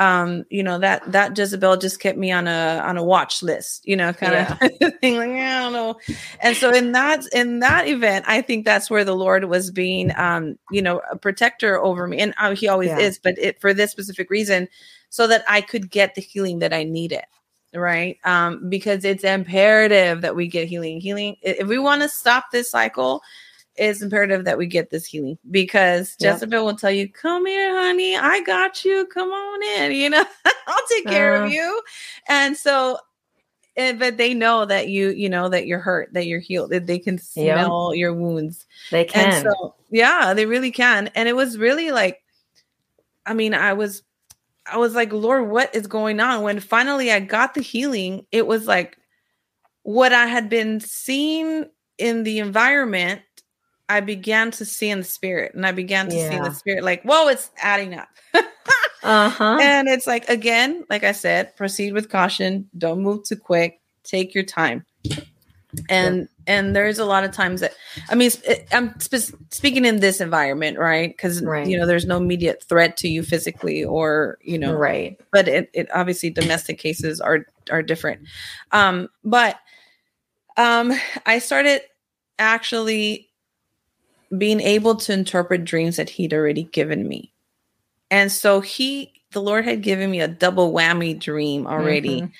um 0.00 0.44
you 0.50 0.62
know 0.62 0.78
that 0.78 1.12
that 1.12 1.36
Jezebel 1.38 1.76
just 1.76 2.00
kept 2.00 2.18
me 2.18 2.32
on 2.32 2.48
a 2.48 2.82
on 2.84 2.96
a 2.96 3.04
watch 3.04 3.42
list 3.42 3.86
you 3.86 3.94
know 3.96 4.12
kind 4.12 4.34
of 4.34 4.58
thing 5.00 5.16
like 5.16 5.30
I 5.30 5.60
don't 5.60 5.72
know. 5.72 5.96
And 6.40 6.56
so 6.56 6.72
in 6.72 6.92
that 6.92 7.26
in 7.32 7.60
that 7.60 7.86
event 7.86 8.24
i 8.26 8.40
think 8.40 8.64
that's 8.64 8.90
where 8.90 9.04
the 9.04 9.14
lord 9.14 9.44
was 9.44 9.70
being 9.70 10.10
um 10.16 10.58
you 10.72 10.82
know 10.82 11.00
a 11.10 11.16
protector 11.16 11.78
over 11.78 12.06
me. 12.08 12.18
And 12.18 12.34
uh, 12.38 12.54
he 12.56 12.66
always 12.66 12.88
Yeah. 12.88 12.98
is 12.98 13.18
but 13.18 13.38
it 13.38 13.60
for 13.60 13.72
this 13.74 13.92
specific 13.92 14.30
reason 14.30 14.68
so 15.10 15.26
that 15.26 15.44
i 15.46 15.60
could 15.60 15.90
get 15.90 16.14
the 16.14 16.22
healing 16.22 16.58
that 16.60 16.72
i 16.72 16.82
needed 16.82 17.24
right? 17.72 18.18
Um 18.24 18.68
because 18.68 19.04
it's 19.04 19.22
imperative 19.22 20.22
that 20.22 20.34
we 20.34 20.48
get 20.48 20.68
healing. 20.68 21.00
Healing 21.00 21.36
if 21.42 21.68
we 21.68 21.78
want 21.78 22.02
to 22.02 22.08
stop 22.08 22.46
this 22.50 22.68
cycle 22.70 23.22
it's 23.76 24.02
imperative 24.02 24.44
that 24.44 24.58
we 24.58 24.66
get 24.66 24.90
this 24.90 25.06
healing 25.06 25.38
because 25.50 26.16
Yep. 26.18 26.34
Jezebel 26.34 26.64
will 26.64 26.76
tell 26.76 26.90
you, 26.90 27.08
"Come 27.08 27.46
here, 27.46 27.74
honey, 27.74 28.16
I 28.16 28.40
got 28.42 28.84
you. 28.84 29.06
Come 29.06 29.30
on 29.30 29.62
in. 29.82 29.92
You 30.00 30.10
know, 30.10 30.24
I'll 30.66 30.86
take 30.88 31.06
care 31.08 31.34
Uh. 31.34 31.46
of 31.46 31.52
you." 31.52 31.82
And 32.28 32.56
so 32.56 32.98
and, 33.76 33.98
but 33.98 34.16
they 34.16 34.34
know 34.34 34.64
that 34.66 34.88
you 34.88 35.10
you 35.10 35.28
know 35.28 35.48
that 35.48 35.66
you're 35.66 35.78
hurt 35.78 36.12
that 36.12 36.26
you're 36.26 36.40
healed 36.40 36.70
that 36.70 36.86
they 36.86 36.98
can 36.98 37.18
Yeah. 37.34 37.62
smell 37.62 37.94
your 37.94 38.12
wounds 38.12 38.66
they 38.90 39.04
can 39.04 39.32
and 39.32 39.52
so 39.52 39.74
yeah 39.90 40.34
they 40.34 40.46
really 40.46 40.70
can 40.70 41.08
and 41.14 41.28
it 41.28 41.36
was 41.36 41.56
really 41.58 41.90
like 41.90 42.20
i 43.26 43.34
mean 43.34 43.54
i 43.54 43.72
was 43.72 44.02
i 44.70 44.76
was 44.76 44.94
like 44.94 45.12
lord 45.12 45.48
what 45.48 45.74
is 45.74 45.86
going 45.86 46.20
on 46.20 46.42
when 46.42 46.60
finally 46.60 47.10
i 47.12 47.20
got 47.20 47.54
the 47.54 47.62
healing 47.62 48.26
it 48.32 48.46
was 48.46 48.66
like 48.66 48.98
what 49.82 50.12
i 50.12 50.26
had 50.26 50.48
been 50.48 50.80
seeing 50.80 51.64
in 51.98 52.22
the 52.24 52.38
environment 52.38 53.22
i 53.90 54.00
began 54.00 54.50
to 54.50 54.64
see 54.64 54.88
in 54.88 54.98
the 54.98 55.04
spirit 55.04 55.54
and 55.54 55.66
i 55.66 55.72
began 55.72 56.06
to 56.06 56.12
see 56.12 56.34
in 56.36 56.42
the 56.42 56.52
spirit 56.54 56.82
like 56.84 57.02
whoa 57.02 57.28
it's 57.28 57.50
adding 57.58 57.94
up. 57.94 58.08
Uh-huh. 59.02 59.58
And 59.60 59.88
it's 59.88 60.06
like 60.06 60.28
again 60.28 60.84
like 60.90 61.04
i 61.04 61.12
said 61.12 61.56
proceed 61.56 61.94
with 61.94 62.10
caution. 62.10 62.68
Don't 62.76 63.00
move 63.00 63.24
too 63.24 63.36
quick. 63.36 63.80
Take 64.04 64.34
your 64.34 64.44
time. 64.44 64.84
And 65.88 66.28
and 66.46 66.76
there's 66.76 66.98
a 66.98 67.04
lot 67.06 67.24
of 67.24 67.30
times 67.32 67.60
that 67.62 67.72
i 68.10 68.14
mean 68.14 68.30
it- 68.44 68.68
i'm 68.72 68.98
spe- 69.00 69.34
speaking 69.50 69.86
in 69.86 70.00
this 70.00 70.20
environment 70.20 70.78
right? 70.78 71.08
Because 71.08 71.40
Right. 71.42 71.66
you 71.66 71.78
know 71.78 71.86
there's 71.86 72.04
no 72.04 72.18
immediate 72.18 72.62
threat 72.64 72.98
to 72.98 73.08
you 73.08 73.22
physically 73.22 73.82
or 73.84 74.36
you 74.42 74.58
know 74.58 74.74
right. 74.74 75.18
but 75.32 75.48
it, 75.48 75.70
it 75.72 75.88
obviously 75.94 76.28
domestic 76.28 76.78
cases 76.78 77.22
are 77.22 77.46
are 77.70 77.82
different. 77.82 78.20
Um 78.70 79.08
but 79.24 79.56
um 80.58 80.92
i 81.24 81.38
started 81.38 81.80
actually 82.38 83.29
being 84.36 84.60
able 84.60 84.94
to 84.96 85.12
interpret 85.12 85.64
dreams 85.64 85.96
that 85.96 86.10
he'd 86.10 86.32
already 86.34 86.64
given 86.64 87.06
me 87.08 87.32
and 88.10 88.30
so 88.30 88.60
he 88.60 89.12
the 89.32 89.40
lord 89.42 89.64
had 89.64 89.82
given 89.82 90.10
me 90.10 90.20
a 90.20 90.28
double 90.28 90.72
whammy 90.72 91.18
dream 91.18 91.66
already 91.66 92.22
Mhm. 92.22 92.32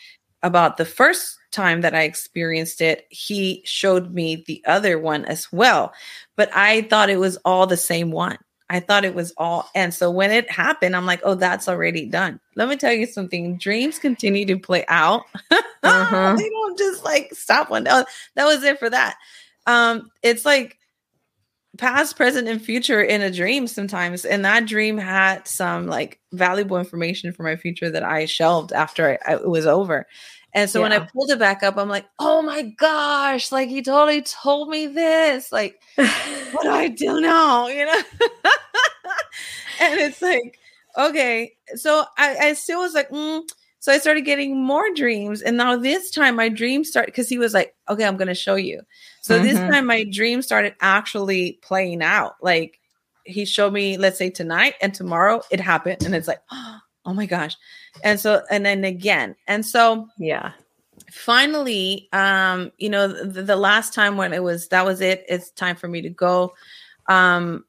about 0.43 0.77
the 0.77 0.85
first 0.85 1.37
time 1.53 1.81
that 1.81 1.95
i 1.95 2.03
experienced 2.03 2.81
it 2.81 3.07
he 3.11 3.63
showed 3.65 4.13
me 4.15 4.45
the 4.47 4.63
other 4.67 4.99
one 4.99 5.25
as 5.25 5.51
well 5.53 5.93
but 6.37 6.49
i 6.55 6.83
thought 6.83 7.11
it 7.11 7.19
was 7.19 7.37
all 7.45 7.67
the 7.67 7.77
same 7.77 8.11
one 8.11 8.39
I 8.73 8.79
thought 8.79 9.05
it 9.05 9.17
was 9.17 9.33
all. 9.37 9.69
And 9.75 9.93
so 9.93 10.13
when 10.13 10.31
it 10.31 10.49
happened, 10.49 10.95
I'm 10.95 11.05
like, 11.05 11.23
oh, 11.25 11.35
that's 11.35 11.67
already 11.69 12.07
done. 12.07 12.39
Let 12.55 12.69
me 12.69 12.77
tell 12.77 12.93
you 12.93 13.05
something. 13.05 13.59
Dreams 13.59 13.99
continue 13.99 14.47
to 14.47 14.57
play 14.61 14.85
out. 14.87 15.25
Uh-huh. 15.83 16.37
they 16.39 16.49
don't 16.49 16.79
just 16.79 17.05
like 17.05 17.35
stop 17.35 17.69
one. 17.69 17.83
That 17.83 18.07
was 18.37 18.63
it 18.63 18.79
for 18.79 18.89
that. 18.89 19.17
Um, 19.67 20.13
it's 20.23 20.45
like 20.45 20.79
past, 21.79 22.17
present, 22.17 22.49
and 22.49 22.61
future 22.61 23.01
in 23.03 23.23
a 23.23 23.31
dream 23.31 23.67
sometimes. 23.67 24.25
And 24.25 24.45
that 24.45 24.67
dream 24.67 24.99
had 24.99 25.47
some 25.47 25.87
like 25.87 26.19
valuable 26.33 26.79
information 26.79 27.33
for 27.33 27.43
my 27.43 27.57
future 27.57 27.91
that 27.91 28.03
I 28.03 28.27
shelved 28.27 28.73
after 28.73 29.19
I, 29.27 29.33
I- 29.33 29.37
it 29.37 29.49
was 29.49 29.67
over. 29.67 30.07
And 30.53 30.69
so 30.69 30.83
when 30.83 30.93
I 30.93 30.99
pulled 30.99 31.31
it 31.31 31.39
back 31.39 31.63
up, 31.63 31.77
I'm 31.77 31.89
like, 31.89 32.07
oh 32.19 32.43
my 32.43 32.63
gosh, 32.63 33.53
like 33.53 33.69
he 33.69 33.83
totally 33.83 34.23
told 34.23 34.69
me 34.69 34.89
this. 34.89 35.53
Like, 35.53 35.81
what 35.95 36.63
do 36.63 36.71
I 36.71 36.89
do 36.89 37.21
now? 37.21 37.69
You 37.69 37.87
know? 37.87 38.01
and 39.81 40.01
it's 40.01 40.21
like, 40.21 40.59
okay. 40.99 41.53
So 41.77 42.05
I, 42.19 42.37
I 42.37 42.53
still 42.55 42.81
was 42.81 42.95
like, 42.95 43.11
mm. 43.11 43.43
So 43.81 43.93
I 43.93 43.99
started 43.99 44.25
getting 44.25 44.63
more 44.63 44.89
dreams. 44.95 45.43
And 45.43 45.57
now 45.57 45.77
this 45.77 46.11
time 46.11 46.37
my 46.37 46.49
dreams 46.49 46.89
start 46.89 47.07
because 47.07 47.29
he 47.29 47.39
was 47.39 47.55
like, 47.55 47.75
okay, 47.89 48.05
I'm 48.05 48.17
gonna 48.17 48.35
show 48.35 48.55
you. 48.55 48.83
So 49.23 49.41
this 49.41 49.59
Mhm. 49.59 49.73
time 49.73 49.87
my 49.87 50.05
dream 50.05 50.43
started 50.43 50.75
actually 50.81 51.59
playing 51.63 52.03
out. 52.03 52.37
Like 52.43 52.79
he 53.25 53.45
showed 53.45 53.73
me, 53.73 53.97
let's 53.97 54.19
say 54.19 54.31
tonight 54.31 54.75
and 54.81 54.95
tomorrow 54.95 55.43
it 55.51 55.61
happened. 55.61 56.05
And 56.05 56.15
it's 56.15 56.29
like, 56.29 56.41
oh 56.53 57.15
my 57.15 57.27
gosh. 57.27 57.57
And 58.05 58.21
so, 58.21 58.43
and 58.51 58.65
then 58.65 58.85
again. 58.85 59.35
And 59.49 59.65
so 59.67 60.09
yeah 60.19 60.53
finally 61.11 62.09
um 62.13 62.71
you 62.79 62.89
know 62.89 63.09
the, 63.09 63.43
the 63.43 63.57
last 63.57 63.93
time 63.93 64.17
when 64.17 64.33
it 64.33 64.43
was 64.43 64.69
that 64.69 64.85
was 64.85 65.01
it 65.01 65.25
it's 65.29 65.51
time 65.51 65.75
for 65.75 65.89
me 65.89 66.01
to 66.01 66.09
go 66.11 66.53
um 67.09 67.65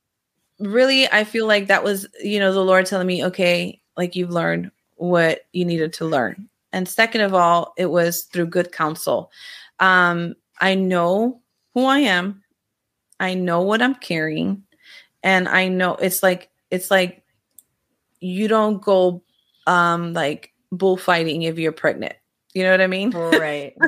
really 0.59 1.09
i 1.11 1.23
feel 1.23 1.47
like 1.47 1.67
that 1.67 1.83
was 1.83 2.07
you 2.21 2.39
know 2.39 2.53
the 2.53 2.63
lord 2.63 2.85
telling 2.85 3.07
me 3.07 3.25
okay 3.25 3.81
like 3.97 4.15
you've 4.15 4.29
learned 4.29 4.69
what 5.01 5.41
you 5.51 5.65
needed 5.65 5.91
to 5.93 6.05
learn. 6.05 6.47
And 6.71 6.87
second 6.87 7.21
of 7.21 7.33
all 7.33 7.73
it 7.75 7.87
was 7.87 8.23
through 8.23 8.45
good 8.45 8.71
counsel. 8.71 9.31
Um 9.79 10.35
i 10.59 10.75
know 10.75 11.41
who 11.73 11.85
i 11.85 11.99
am. 11.99 12.43
I 13.19 13.33
know 13.33 13.61
what 13.61 13.81
i'm 13.81 13.95
carrying. 13.95 14.63
And 15.23 15.49
i 15.49 15.67
know 15.69 15.95
it's 15.95 16.21
like 16.21 16.51
it's 16.69 16.91
like 16.91 17.23
you 18.19 18.47
don't 18.47 18.79
go 18.79 19.23
um 19.65 20.13
like 20.13 20.53
bullfighting 20.71 21.41
if 21.41 21.57
you're 21.57 21.71
pregnant. 21.71 22.13
You 22.53 22.63
know 22.63 22.71
what 22.71 22.81
i 22.81 22.87
mean? 22.87 23.09
Right. 23.09 23.75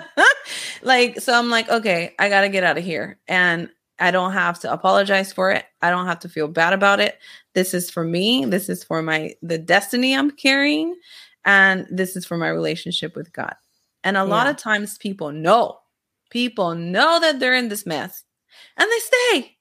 Like 0.81 1.21
so 1.21 1.33
i'm 1.33 1.49
like 1.49 1.69
okay 1.69 2.13
i 2.19 2.27
gotta 2.27 2.49
get 2.49 2.65
out 2.65 2.77
of 2.77 2.83
here. 2.83 3.17
And 3.29 3.69
i 3.99 4.11
don't 4.11 4.33
have 4.33 4.59
to 4.59 4.71
apologize 4.71 5.31
for 5.31 5.51
it. 5.51 5.65
I 5.81 5.89
don't 5.89 6.05
have 6.05 6.19
to 6.19 6.29
feel 6.29 6.47
bad 6.47 6.73
about 6.73 6.99
it. 6.99 7.19
This 7.53 7.73
is 7.73 7.89
for 7.89 8.03
me. 8.03 8.45
This 8.45 8.69
is 8.69 8.83
for 8.83 9.01
my 9.01 9.35
the 9.41 9.57
destiny 9.57 10.15
i'm 10.15 10.31
carrying. 10.31 10.95
And 11.45 11.87
this 11.89 12.15
is 12.15 12.25
for 12.25 12.37
my 12.37 12.47
relationship 12.49 13.15
with 13.15 13.33
God. 13.33 13.55
And 14.03 14.17
a 14.17 14.23
lot 14.23 14.47
of 14.47 14.57
times 14.57 14.97
people 14.97 15.31
know, 15.31 15.79
people 16.29 16.75
know 16.75 17.19
that 17.19 17.39
they're 17.39 17.55
in 17.55 17.69
this 17.69 17.85
mess. 17.85 18.23
And 18.77 18.89
they 18.89 18.99
stay. 18.99 19.57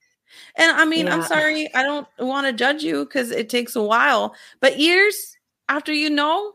And 0.57 0.71
I 0.71 0.85
mean, 0.85 1.07
I'm 1.07 1.23
sorry, 1.23 1.73
I 1.73 1.83
don't 1.83 2.07
want 2.19 2.47
to 2.47 2.53
judge 2.53 2.83
you 2.83 3.05
because 3.05 3.31
it 3.31 3.49
takes 3.49 3.75
a 3.75 3.83
while, 3.83 4.35
but 4.59 4.79
years 4.79 5.37
after 5.69 5.93
you 5.93 6.09
know, 6.09 6.53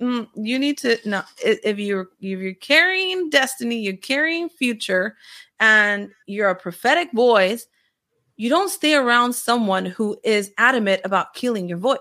mm, 0.00 0.28
you 0.34 0.58
need 0.58 0.78
to 0.78 0.98
know 1.04 1.22
if 1.44 1.78
you're 1.78 2.08
if 2.20 2.40
you're 2.40 2.54
carrying 2.54 3.30
destiny, 3.30 3.80
you're 3.80 3.96
carrying 3.96 4.48
future, 4.48 5.16
and 5.60 6.10
you're 6.26 6.50
a 6.50 6.54
prophetic 6.54 7.10
voice, 7.12 7.66
you 8.36 8.48
don't 8.48 8.68
stay 8.68 8.94
around 8.94 9.32
someone 9.32 9.86
who 9.86 10.16
is 10.24 10.52
adamant 10.58 11.02
about 11.04 11.34
killing 11.34 11.68
your 11.68 11.78
voice. 11.78 11.98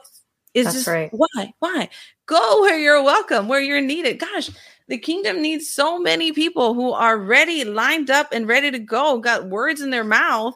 It's 0.54 0.66
That's 0.66 0.78
just 0.78 0.88
right. 0.88 1.10
why? 1.12 1.54
Why? 1.60 1.90
Go 2.28 2.62
where 2.62 2.80
you're 2.80 3.04
welcome, 3.04 3.48
where 3.48 3.60
you're 3.60 3.82
needed. 3.82 4.20
Gosh, 4.20 4.50
the 4.88 4.98
kingdom 4.98 5.42
needs 5.42 5.70
so 5.70 6.00
many 6.00 6.32
people 6.32 6.74
who 6.74 6.92
are 6.94 7.18
ready, 7.18 7.66
lined 7.66 8.10
up, 8.10 8.30
and 8.32 8.48
ready 8.48 8.72
to 8.72 8.80
go, 8.80 9.20
got 9.20 9.50
words 9.50 9.82
in 9.82 9.90
their 9.90 10.04
mouth. 10.04 10.56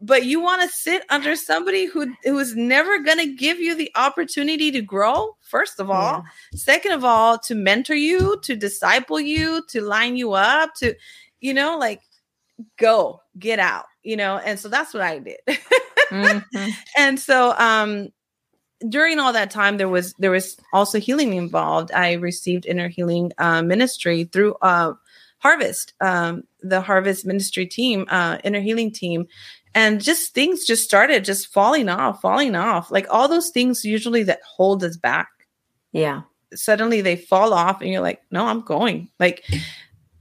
But 0.00 0.24
you 0.24 0.40
want 0.40 0.62
to 0.62 0.68
sit 0.68 1.04
under 1.10 1.36
somebody 1.36 1.84
who 1.86 2.14
who 2.24 2.38
is 2.38 2.56
never 2.56 3.00
going 3.00 3.18
to 3.18 3.34
give 3.34 3.58
you 3.60 3.74
the 3.74 3.90
opportunity 3.94 4.70
to 4.70 4.80
grow. 4.80 5.36
First 5.42 5.78
of 5.78 5.90
all, 5.90 6.24
second 6.54 6.92
of 6.92 7.04
all, 7.04 7.38
to 7.40 7.54
mentor 7.54 7.94
you, 7.94 8.38
to 8.44 8.56
disciple 8.56 9.20
you, 9.20 9.62
to 9.68 9.82
line 9.82 10.16
you 10.16 10.32
up, 10.32 10.74
to 10.76 10.94
you 11.40 11.52
know, 11.52 11.78
like 11.78 12.00
go 12.78 13.20
get 13.38 13.58
out, 13.58 13.84
you 14.02 14.16
know. 14.16 14.38
And 14.38 14.58
so 14.58 14.68
that's 14.68 14.94
what 14.94 15.02
I 15.02 15.18
did. 15.18 15.38
Mhm. 16.10 16.44
and 16.96 17.20
so 17.20 17.54
um 17.58 18.08
during 18.88 19.18
all 19.18 19.32
that 19.32 19.50
time 19.50 19.76
there 19.76 19.88
was 19.88 20.14
there 20.14 20.30
was 20.30 20.56
also 20.72 20.98
healing 20.98 21.34
involved 21.34 21.92
i 21.92 22.14
received 22.14 22.64
inner 22.64 22.88
healing 22.88 23.30
uh, 23.38 23.60
ministry 23.62 24.24
through 24.24 24.54
uh 24.62 24.94
harvest 25.38 25.92
um 26.00 26.42
the 26.62 26.80
harvest 26.80 27.26
ministry 27.26 27.66
team 27.66 28.06
uh 28.08 28.38
inner 28.42 28.60
healing 28.60 28.90
team 28.90 29.26
and 29.74 30.00
just 30.02 30.34
things 30.34 30.64
just 30.64 30.84
started 30.84 31.24
just 31.24 31.48
falling 31.52 31.88
off 31.88 32.20
falling 32.20 32.54
off. 32.56 32.90
Like 32.90 33.06
all 33.10 33.28
those 33.28 33.50
things 33.50 33.84
usually 33.84 34.22
that 34.24 34.40
hold 34.42 34.82
us 34.84 34.96
back. 34.96 35.28
Yeah. 35.92 36.22
suddenly 36.54 37.00
they 37.00 37.16
fall 37.16 37.52
off 37.52 37.80
and 37.80 37.90
you're 37.90 38.00
like 38.00 38.20
no 38.30 38.46
i'm 38.46 38.60
going. 38.62 39.08
Like 39.18 39.44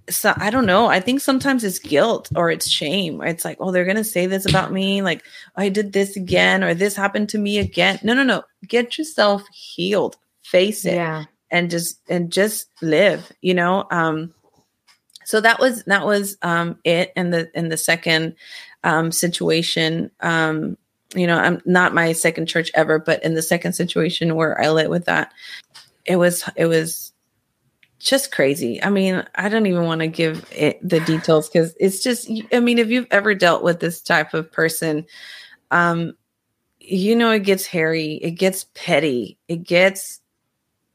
so 0.10 0.34
i 0.38 0.50
don't 0.50 0.66
know. 0.66 0.88
I 0.88 1.00
think 1.00 1.22
sometimes 1.22 1.64
it's 1.64 1.80
guilt 1.80 2.30
or 2.36 2.50
it's 2.52 2.68
shame. 2.70 3.22
It's 3.22 3.46
like 3.46 3.58
oh 3.60 3.72
they're 3.72 3.86
gonna 3.86 4.04
say 4.04 4.26
this 4.28 4.46
about 4.48 4.72
me. 4.72 5.02
Like 5.02 5.24
i 5.56 5.70
did 5.70 5.94
this 5.94 6.16
again 6.16 6.64
or 6.64 6.74
this 6.74 6.96
happened 6.96 7.30
to 7.30 7.38
me 7.38 7.58
again. 7.60 8.00
No 8.04 8.14
no 8.14 8.24
no. 8.24 8.44
Get 8.68 8.98
yourself 8.98 9.44
healed. 9.54 10.18
Face 10.44 10.86
it 10.86 10.96
Yeah. 10.96 11.26
and 11.52 11.70
just 11.70 12.00
and 12.10 12.32
just 12.32 12.68
live 12.82 13.32
you 13.42 13.54
know? 13.54 13.86
Um 13.92 14.34
so 15.26 15.40
that 15.42 15.60
was 15.60 15.84
that 15.84 16.06
was 16.06 16.38
um 16.42 16.80
it 16.84 17.12
and 17.16 17.32
the 17.32 17.52
in 17.54 17.70
the 17.70 17.78
second 17.78 18.36
um 18.84 19.12
situation 19.12 20.12
um 20.22 20.78
you 21.16 21.28
know 21.28 21.38
i'm 21.38 21.62
not 21.66 21.94
my 21.94 22.14
second 22.14 22.46
church 22.46 22.72
ever 22.74 23.00
but 23.00 23.24
in 23.24 23.34
the 23.34 23.42
second 23.42 23.74
situation 23.74 24.36
where 24.36 24.60
i 24.62 24.70
lit 24.70 24.90
with 24.90 25.06
that 25.06 25.32
it 26.06 26.16
was 26.16 26.48
it 26.56 26.66
was 26.66 27.14
just 28.00 28.32
crazy 28.32 28.82
i 28.82 28.90
mean 28.90 29.26
i 29.36 29.50
don't 29.50 29.66
even 29.66 29.84
want 29.84 30.00
to 30.00 30.08
give 30.08 30.46
it 30.56 30.80
the 30.88 31.02
details 31.02 31.50
because 31.50 31.76
it's 31.80 32.02
just 32.02 32.32
i 32.54 32.60
mean 32.60 32.78
if 32.78 32.90
you've 32.90 33.08
ever 33.12 33.36
dealt 33.36 33.64
with 33.64 33.80
this 33.80 34.02
type 34.02 34.34
of 34.34 34.52
person 34.52 35.06
um 35.72 36.14
you 36.80 37.16
know 37.16 37.32
it 37.32 37.44
gets 37.44 37.66
hairy 37.66 38.14
it 38.14 38.32
gets 38.32 38.66
petty 38.74 39.38
it 39.50 39.64
gets 39.64 40.22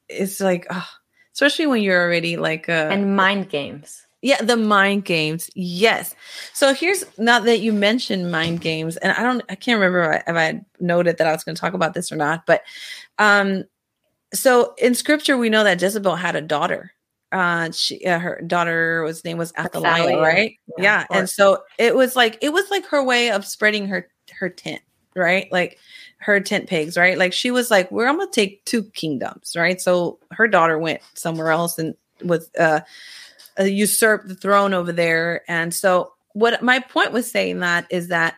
it's 0.09 0.41
like 0.41 0.67
oh, 0.71 0.87
especially 1.33 1.67
when 1.67 1.83
you're 1.83 2.01
already 2.01 2.37
like 2.37 2.69
a 2.69 2.89
And 2.91 3.17
mind 3.17 3.49
games. 3.49 4.04
Yeah, 4.25 4.41
the 4.41 4.57
mind 4.57 5.05
games. 5.05 5.51
Yes. 5.55 6.15
So 6.55 6.73
here's 6.73 7.05
not 7.19 7.45
that 7.45 7.61
you 7.61 7.75
mentioned 7.75 8.33
mind 8.33 8.63
games, 8.63 8.97
and 8.97 9.13
I 9.13 9.23
don't, 9.23 9.43
I 9.51 9.55
can't 9.55 9.79
remember 9.79 10.01
if 10.01 10.23
I, 10.27 10.31
if 10.31 10.37
I 10.37 10.61
noted 10.81 11.19
that 11.19 11.27
I 11.27 11.33
was 11.33 11.45
going 11.45 11.55
to 11.55 11.61
talk 11.61 11.75
about 11.75 11.93
this 11.93 12.11
or 12.11 12.17
not, 12.17 12.47
but 12.47 12.63
um, 13.19 13.65
so 14.33 14.75
in 14.79 14.95
scripture 14.95 15.37
we 15.37 15.51
know 15.51 15.63
that 15.63 15.81
Jezebel 15.81 16.17
had 16.17 16.37
a 16.37 16.41
daughter. 16.41 16.93
Uh, 17.33 17.71
she, 17.73 18.03
uh, 18.07 18.19
her 18.19 18.41
daughter 18.47 19.03
was 19.03 19.23
name 19.27 19.37
was 19.37 19.53
Athaliah, 19.59 20.19
right? 20.19 20.57
Yeah, 20.79 20.83
Yeah, 20.83 21.07
and 21.11 21.29
so 21.29 21.63
it 21.79 21.95
was 21.95 22.17
like 22.17 22.39
it 22.41 22.51
was 22.51 22.71
like 22.71 22.87
her 22.87 23.05
way 23.05 23.31
of 23.31 23.45
spreading 23.45 23.87
her 23.89 24.09
her 24.31 24.49
tent, 24.49 24.81
right? 25.15 25.53
Like 25.53 25.79
her 26.21 26.41
tent 26.41 26.67
pegs, 26.67 26.97
right? 26.97 27.19
Like 27.19 27.35
she 27.35 27.51
was 27.51 27.71
like, 27.71 27.91
"We're 27.93 28.07
I'm 28.07 28.17
gonna 28.17 28.31
take 28.31 28.65
two 28.65 28.85
kingdoms, 28.85 29.55
right?" 29.55 29.79
So 29.83 30.19
her 30.31 30.49
daughter 30.49 30.79
went 30.79 31.03
somewhere 31.13 31.51
else 31.51 31.79
and 31.79 31.95
was 32.23 32.49
uh, 32.59 32.81
uh 33.59 33.65
usurped 33.65 34.29
the 34.29 34.35
throne 34.35 34.75
over 34.75 34.93
there, 34.93 35.43
and 35.49 35.73
so 35.75 36.13
what 36.33 36.63
my 36.63 36.81
point 36.81 37.13
was 37.13 37.31
saying 37.31 37.61
that 37.61 37.87
is 37.91 38.09
that 38.09 38.37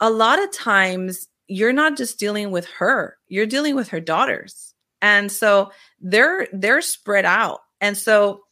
a 0.00 0.10
lot 0.10 0.42
of 0.42 0.52
times 0.52 1.28
you're 1.48 1.72
not 1.72 1.96
just 1.96 2.18
dealing 2.18 2.50
with 2.50 2.66
her, 2.66 3.16
you're 3.28 3.46
dealing 3.46 3.74
with 3.74 3.88
her 3.88 4.00
daughters, 4.00 4.74
and 5.00 5.30
so 5.30 5.70
they're 6.00 6.48
they're 6.52 6.82
spread 6.82 7.24
out, 7.24 7.60
and 7.80 7.96
so 7.96 8.42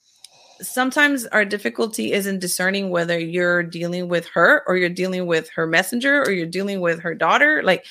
sometimes 0.61 1.27
our 1.27 1.45
difficulty 1.45 2.13
is 2.13 2.27
in 2.27 2.39
discerning 2.39 2.91
whether 2.91 3.19
you're 3.19 3.63
dealing 3.63 4.09
with 4.09 4.27
her 4.29 4.63
or 4.67 4.77
you're 4.77 4.89
dealing 4.89 5.27
with 5.27 5.49
her 5.51 5.67
messenger 5.67 6.23
or 6.23 6.31
you're 6.31 6.47
dealing 6.47 6.81
with 6.81 7.01
her 7.01 7.15
daughter. 7.15 7.63
Like 7.63 7.85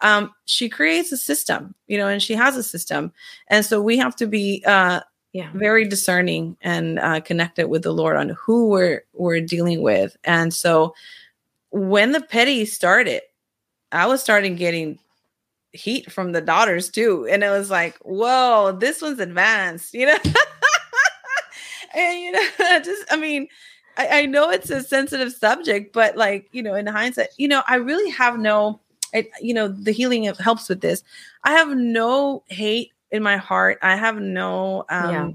um 0.00 0.32
she 0.44 0.68
creates 0.68 1.10
a 1.12 1.16
system 1.16 1.74
you 1.86 1.98
know 1.98 2.08
and 2.08 2.22
she 2.22 2.34
has 2.34 2.56
a 2.56 2.62
system. 2.62 3.12
And 3.48 3.64
so 3.64 3.80
we 3.80 3.98
have 3.98 4.16
to 4.16 4.26
be 4.26 4.62
uh 4.66 5.00
Yeah. 5.32 5.50
very 5.54 5.86
discerning 5.86 6.56
and 6.62 6.98
uh 6.98 7.20
connected 7.20 7.68
with 7.68 7.82
the 7.82 7.92
lord 7.92 8.16
on 8.16 8.30
who 8.30 8.68
we're 8.70 9.02
we're 9.12 9.40
dealing 9.40 9.82
with. 9.82 10.16
And 10.24 10.52
so 10.54 10.94
when 11.70 12.12
the 12.12 12.20
petty 12.22 12.64
started 12.64 13.20
i 13.92 14.06
was 14.06 14.22
starting 14.22 14.56
getting 14.56 14.98
heat 15.72 16.10
from 16.10 16.32
the 16.32 16.40
daughters 16.40 16.88
too. 16.90 17.26
And 17.30 17.44
it 17.44 17.50
was 17.50 17.70
like 17.70 17.96
whoa 17.98 18.72
this 18.80 19.02
one's 19.02 19.20
advanced 19.20 19.94
you 19.94 20.06
know? 20.06 20.18
And 21.94 22.20
you 22.20 22.32
know 22.32 22.48
just 22.84 23.04
i 23.10 23.16
mean 23.16 23.48
I, 23.96 24.20
I 24.20 24.26
know 24.26 24.50
it's 24.50 24.70
a 24.70 24.82
sensitive 24.82 25.32
subject 25.32 25.92
but 25.92 26.16
like 26.16 26.48
you 26.52 26.62
know 26.62 26.74
in 26.74 26.86
hindsight 26.86 27.28
you 27.38 27.48
know 27.48 27.62
i 27.66 27.76
really 27.76 28.10
have 28.10 28.38
no 28.38 28.80
I, 29.14 29.26
you 29.40 29.54
know 29.54 29.68
the 29.68 29.92
healing 29.92 30.24
helps 30.24 30.68
with 30.68 30.80
this. 30.80 31.02
I 31.44 31.52
have 31.52 31.74
no 31.76 32.42
hate 32.48 32.92
in 33.10 33.22
my 33.22 33.36
heart 33.36 33.78
i 33.82 33.96
have 33.96 34.16
no 34.20 34.84
um 34.90 35.10
Yeah. 35.10 35.30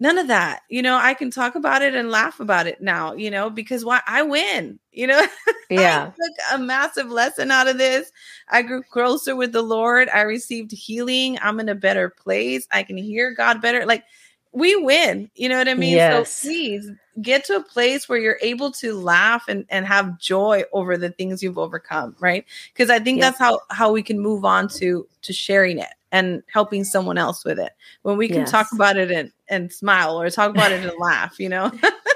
none 0.00 0.18
of 0.18 0.28
that 0.28 0.62
you 0.68 0.82
know 0.82 0.96
i 0.96 1.14
can 1.14 1.30
talk 1.30 1.54
about 1.54 1.82
it 1.82 1.94
and 1.94 2.10
laugh 2.10 2.40
about 2.40 2.66
it 2.66 2.80
now 2.80 3.12
you 3.14 3.30
know 3.30 3.50
because 3.50 3.84
why 3.84 4.00
i 4.06 4.22
win 4.22 4.78
you 4.92 5.06
know 5.06 5.24
Yeah. 5.70 6.02
I 6.02 6.06
took 6.06 6.36
a 6.52 6.58
massive 6.58 7.10
lesson 7.10 7.52
out 7.52 7.68
of 7.68 7.78
this. 7.78 8.10
I 8.48 8.62
grew 8.62 8.82
closer 8.82 9.36
with 9.36 9.52
the 9.52 9.62
Lord. 9.62 10.08
I 10.08 10.22
received 10.22 10.72
healing. 10.72 11.38
I'm 11.40 11.60
in 11.60 11.68
a 11.68 11.76
better 11.76 12.10
place. 12.10 12.66
I 12.72 12.82
can 12.82 12.96
hear 12.96 13.32
God 13.32 13.62
better. 13.62 13.86
Like 13.86 14.02
we 14.52 14.76
win. 14.76 15.30
You 15.34 15.48
know 15.48 15.58
what 15.58 15.68
I 15.68 15.74
mean? 15.74 15.94
Yes. 15.96 16.38
So 16.38 16.48
please 16.48 16.90
get 17.22 17.44
to 17.44 17.56
a 17.56 17.62
place 17.62 18.08
where 18.08 18.18
you're 18.18 18.38
able 18.40 18.70
to 18.72 18.98
laugh 18.98 19.44
and, 19.48 19.64
and 19.68 19.86
have 19.86 20.18
joy 20.18 20.64
over 20.72 20.96
the 20.96 21.10
things 21.10 21.42
you've 21.42 21.58
overcome, 21.58 22.16
right? 22.18 22.44
Because 22.72 22.90
I 22.90 22.98
think 22.98 23.18
Yeah. 23.18 23.30
that's 23.30 23.38
how 23.38 23.60
how 23.70 23.92
we 23.92 24.02
can 24.02 24.18
move 24.18 24.44
on 24.44 24.68
to 24.68 25.06
to 25.22 25.32
sharing 25.32 25.78
it 25.78 25.88
and 26.12 26.42
helping 26.52 26.82
someone 26.84 27.18
else 27.18 27.44
with 27.44 27.58
it. 27.58 27.72
When 28.02 28.16
we 28.16 28.28
can 28.28 28.44
talk 28.44 28.66
about 28.72 28.96
it 28.96 29.10
and, 29.10 29.32
and 29.48 29.72
smile 29.72 30.20
or 30.20 30.28
talk 30.30 30.50
about 30.50 30.72
it 30.72 30.84
and 30.84 30.92
laugh, 30.98 31.38
you 31.38 31.48
know? 31.48 31.70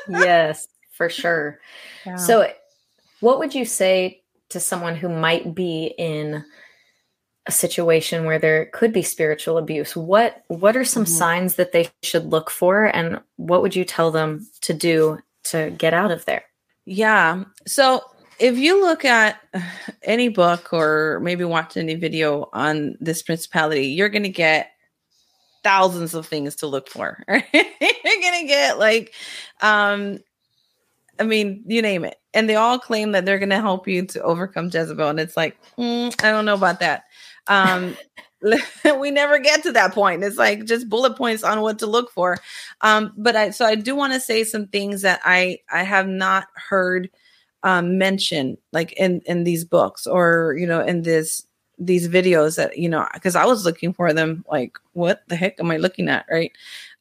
yes, 0.09 0.69
for 0.91 1.09
sure. 1.09 1.61
So, 2.19 2.53
what 3.21 3.39
would 3.39 3.55
you 3.55 3.65
say 3.65 4.23
to 4.51 4.61
someone 4.61 4.95
who 4.95 5.09
might 5.09 5.55
be 5.55 5.95
in 5.97 6.45
a 7.47 7.53
situation 7.53 8.25
where 8.25 8.39
there 8.39 8.67
could 8.67 8.93
be 8.93 9.03
spiritual 9.03 9.59
abuse? 9.59 9.95
What 9.97 10.43
What 10.49 10.77
are 10.77 10.85
some 10.85 11.05
Mhm. 11.05 11.09
signs 11.09 11.55
that 11.57 11.73
they 11.73 11.89
should 12.03 12.27
look 12.27 12.51
for, 12.51 12.85
and 12.87 13.21
what 13.37 13.63
would 13.63 13.77
you 13.77 13.85
tell 13.85 14.11
them 14.11 14.47
to 14.63 14.73
do 14.75 15.19
to 15.45 15.71
get 15.77 15.95
out 15.95 16.11
of 16.11 16.25
there? 16.25 16.45
Yeah. 16.87 17.45
So 17.67 18.03
if 18.39 18.57
you 18.59 18.81
look 18.83 19.05
at 19.05 19.41
any 20.03 20.29
book 20.29 20.73
or 20.73 21.21
maybe 21.23 21.45
watch 21.45 21.77
any 21.77 21.95
video 21.95 22.49
on 22.53 22.97
this 23.01 23.23
principality, 23.23 23.89
you're 23.89 24.09
going 24.09 24.23
to 24.25 24.29
get 24.29 24.71
thousands 25.63 26.15
of 26.15 26.27
things 26.27 26.57
to 26.57 26.67
look 26.67 26.89
for. 26.89 27.23
Right? 27.29 27.45
you're 27.53 28.21
going 28.21 28.41
to 28.41 28.47
get 28.47 28.79
like, 28.79 29.15
um, 29.63 30.19
I 31.19 31.23
mean, 31.25 31.63
you 31.67 31.81
name 31.83 32.05
it. 32.05 32.17
And 32.35 32.49
they 32.49 32.57
all 32.57 32.79
claim 32.79 33.13
that 33.13 33.25
they're 33.25 33.39
going 33.39 33.51
to 33.51 33.61
help 33.61 33.87
you 33.87 34.05
to 34.07 34.23
overcome 34.23 34.67
Jezebel. 34.73 35.09
And 35.09 35.21
it's 35.21 35.37
like, 35.37 35.57
mm, 35.79 36.13
I 36.25 36.31
don't 36.33 36.45
know 36.45 36.55
about 36.55 36.81
that. 36.81 37.05
Um, 37.47 37.97
we 38.99 39.11
never 39.11 39.39
get 39.39 39.63
to 39.63 39.73
that 39.73 39.93
point. 39.95 40.23
It's 40.23 40.37
like 40.37 40.65
just 40.65 40.89
bullet 40.89 41.17
points 41.17 41.43
on 41.43 41.61
what 41.61 41.79
to 41.81 41.87
look 41.87 42.11
for. 42.11 42.39
Um, 42.83 43.13
but 43.17 43.37
I, 43.37 43.51
so 43.51 43.65
I 43.65 43.75
do 43.75 43.95
want 43.97 44.13
to 44.13 44.21
say 44.21 44.45
some 44.45 44.67
things 44.67 45.03
that 45.03 45.21
I, 45.25 45.59
I 45.71 45.83
have 45.83 46.09
not 46.09 46.47
heard 46.55 47.11
um, 47.63 47.97
mentioned 47.97 48.59
like 48.73 48.93
in, 48.93 49.23
in 49.25 49.45
these 49.45 49.65
books 49.65 50.07
or, 50.07 50.55
you 50.59 50.67
know, 50.67 50.81
in 50.81 51.03
this 51.03 51.47
these 51.79 52.09
videos 52.09 52.57
that 52.57 52.79
you 52.79 52.89
know 52.89 53.07
because 53.15 53.35
I 53.35 53.45
was 53.47 53.65
looking 53.65 53.93
for 53.93 54.13
them 54.13 54.45
like 54.49 54.79
what 54.93 55.23
the 55.29 55.37
heck 55.37 55.59
am 55.59 55.71
I 55.71 55.77
looking 55.77 56.09
at 56.09 56.27
right 56.31 56.53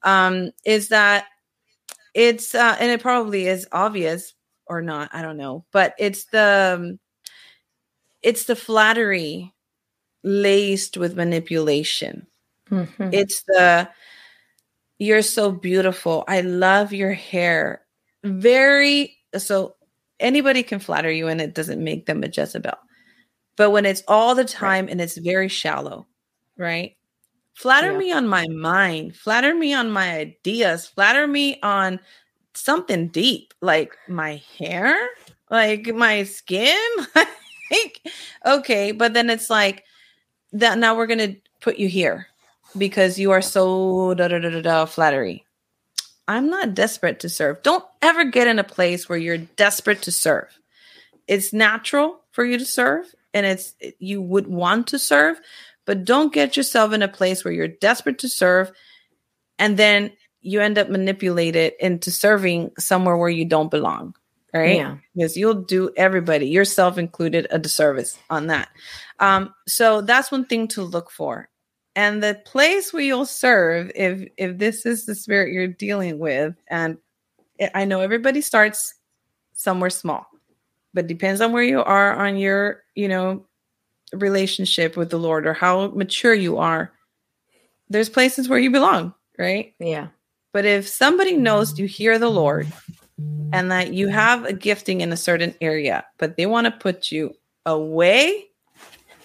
um 0.02 0.52
is 0.66 0.90
that 0.90 1.26
it's 2.14 2.56
uh 2.56 2.76
and 2.80 2.92
it 2.92 3.02
probably 3.02 3.48
is 3.48 3.68
obvious 3.72 4.34
or 4.66 4.82
not 4.82 5.10
I 5.14 5.22
don't 5.22 5.38
know 5.38 5.64
but 5.72 5.94
it's 6.00 6.26
the 6.26 6.78
um, 6.80 7.00
it's 8.24 8.46
the 8.46 8.56
flattery 8.56 9.53
laced 10.24 10.98
with 10.98 11.16
manipulation 11.16 12.26
Mhm. 12.72 13.14
it's 13.14 13.44
the 13.44 13.90
you're 15.00 15.22
so 15.22 15.52
beautiful. 15.52 16.24
I 16.28 16.42
love 16.42 16.94
your 16.94 17.14
hair. 17.14 17.82
Very 18.24 19.18
so 19.38 19.76
anybody 20.20 20.64
can 20.64 20.80
flatter 20.80 21.12
you 21.12 21.28
and 21.28 21.42
it 21.42 21.54
doesn't 21.54 21.84
make 21.84 22.06
them 22.06 22.24
a 22.24 22.28
Jezebel. 22.28 22.78
But 23.58 23.72
when 23.72 23.86
it's 23.86 24.04
all 24.08 24.36
the 24.36 24.46
time 24.46 24.88
and 24.90 25.02
it's 25.02 25.18
very 25.18 25.48
shallow, 25.50 26.08
right? 26.58 26.96
Flatter 27.56 27.92
Yeah. 27.92 27.98
me 27.98 28.12
on 28.14 28.28
my 28.28 28.48
mind, 28.48 29.16
flatter 29.16 29.54
me 29.54 29.74
on 29.74 29.92
my 29.92 30.18
ideas, 30.18 30.88
flatter 30.88 31.28
me 31.28 31.60
on 31.62 32.00
something 32.56 33.10
deep, 33.10 33.54
like 33.62 33.98
my 34.08 34.42
hair, 34.58 35.10
like 35.50 35.88
my 35.94 36.24
skin. 36.24 36.80
like, 37.72 38.02
okay, 38.46 38.92
but 38.92 39.14
then 39.14 39.30
it's 39.30 39.50
like 39.50 39.84
that 40.54 40.78
now 40.78 40.96
we're 40.96 41.08
gonna 41.08 41.36
put 41.62 41.78
you 41.78 41.88
here 41.88 42.28
because 42.78 43.20
you 43.20 43.32
are 43.32 43.42
so 43.42 44.14
da 44.14 44.28
da 44.28 44.40
da 44.40 44.50
da 44.50 44.62
da 44.62 44.86
flattery. 44.86 45.44
I'm 46.28 46.50
not 46.50 46.74
desperate 46.74 47.20
to 47.22 47.30
serve. 47.30 47.62
Don't 47.64 47.84
ever 48.02 48.24
get 48.24 48.48
in 48.48 48.60
a 48.60 48.64
place 48.64 49.10
where 49.10 49.18
you're 49.18 49.38
desperate 49.38 50.02
to 50.04 50.12
serve. 50.12 50.48
It's 51.28 51.52
natural 51.52 52.22
for 52.32 52.46
you 52.46 52.58
to 52.58 52.66
serve 52.66 53.14
and 53.34 53.46
it's 53.46 53.74
you 54.00 54.22
would 54.22 54.48
want 54.48 54.88
to 54.88 55.00
serve, 55.00 55.40
but 55.86 56.06
don't 56.06 56.34
get 56.34 56.56
yourself 56.56 56.94
in 56.94 57.02
a 57.02 57.08
place 57.08 57.44
where 57.44 57.54
you're 57.54 57.68
desperate 57.68 58.20
to 58.20 58.30
serve 58.30 58.72
and 59.60 59.78
then 59.78 60.12
you 60.42 60.62
end 60.62 60.78
up 60.78 60.90
manipulated 60.90 61.74
into 61.80 62.12
serving 62.12 62.72
somewhere 62.78 63.18
where 63.18 63.30
you 63.30 63.46
don't 63.46 63.72
belong. 63.72 64.14
Right? 64.54 64.76
Yeah. 64.78 64.98
Because 65.16 65.36
you'll 65.36 65.64
do 65.64 65.92
everybody, 65.98 66.48
yourself 66.48 66.98
included, 66.98 67.48
a 67.50 67.58
disservice 67.58 68.18
on 68.30 68.48
that. 68.48 68.70
Um, 69.20 69.54
so 69.68 70.02
that's 70.02 70.32
one 70.32 70.46
thing 70.46 70.68
to 70.70 70.84
look 70.84 71.10
for 71.10 71.50
and 71.96 72.24
the 72.24 72.40
place 72.46 72.92
where 72.92 73.04
you'll 73.04 73.26
serve 73.26 73.92
if 73.96 74.28
if 74.38 74.58
this 74.58 74.86
is 74.86 75.06
the 75.06 75.16
spirit 75.16 75.54
you're 75.54 75.68
dealing 75.68 76.20
with 76.20 76.56
and 76.68 76.98
i 77.60 77.70
I 77.74 77.86
know 77.86 78.02
everybody 78.02 78.42
starts 78.42 78.96
somewhere 79.54 79.90
small 79.92 80.26
but 80.94 81.08
depends 81.08 81.40
on 81.40 81.52
where 81.52 81.64
you 81.64 81.82
are 81.84 82.16
on 82.16 82.38
your 82.38 82.84
you 82.96 83.08
know 83.08 83.46
relationship 84.14 84.98
with 84.98 85.10
the 85.12 85.20
lord 85.20 85.46
or 85.48 85.54
how 85.54 85.88
mature 85.90 86.34
you 86.34 86.58
are 86.58 86.92
there's 87.90 88.10
places 88.10 88.50
where 88.50 88.60
you 88.60 88.72
belong 88.72 89.14
right 89.38 89.74
Yeah. 89.80 90.08
but 90.52 90.66
if 90.66 90.88
somebody 90.88 91.38
knows 91.38 91.78
you 91.80 91.86
hear 91.86 92.18
the 92.20 92.30
lord 92.30 92.68
and 93.52 93.72
that 93.72 93.94
you 93.94 94.08
have 94.08 94.46
a 94.46 94.54
gifting 94.54 95.02
in 95.02 95.12
a 95.14 95.18
certain 95.18 95.56
area 95.62 96.06
but 96.18 96.38
they 96.38 96.46
want 96.46 96.66
to 96.66 96.72
put 96.72 97.12
you 97.12 97.34
away 97.66 98.46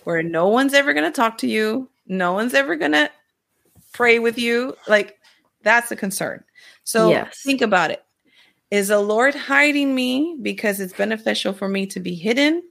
where 0.05 0.23
no 0.23 0.49
one's 0.49 0.75
ever 0.75 0.93
going 0.93 1.05
to 1.05 1.11
talk 1.17 1.39
to 1.39 1.47
you 1.47 1.89
no 2.07 2.33
one's 2.33 2.55
ever 2.55 2.77
going 2.77 2.93
to 2.93 3.11
pray 3.93 4.19
with 4.19 4.39
you 4.39 4.77
like 4.87 5.19
that's 5.63 5.91
a 5.91 5.97
concern 5.97 6.43
so 6.85 7.11
Yes. 7.11 7.43
think 7.43 7.61
about 7.63 7.91
it 7.91 8.05
is 8.71 8.89
the 8.89 9.01
lord 9.01 9.35
hiding 9.35 9.95
me 9.95 10.37
because 10.43 10.79
it's 10.81 10.93
beneficial 10.93 11.53
for 11.53 11.69
me 11.69 11.87
to 11.87 12.01
be 12.01 12.15
hidden 12.15 12.63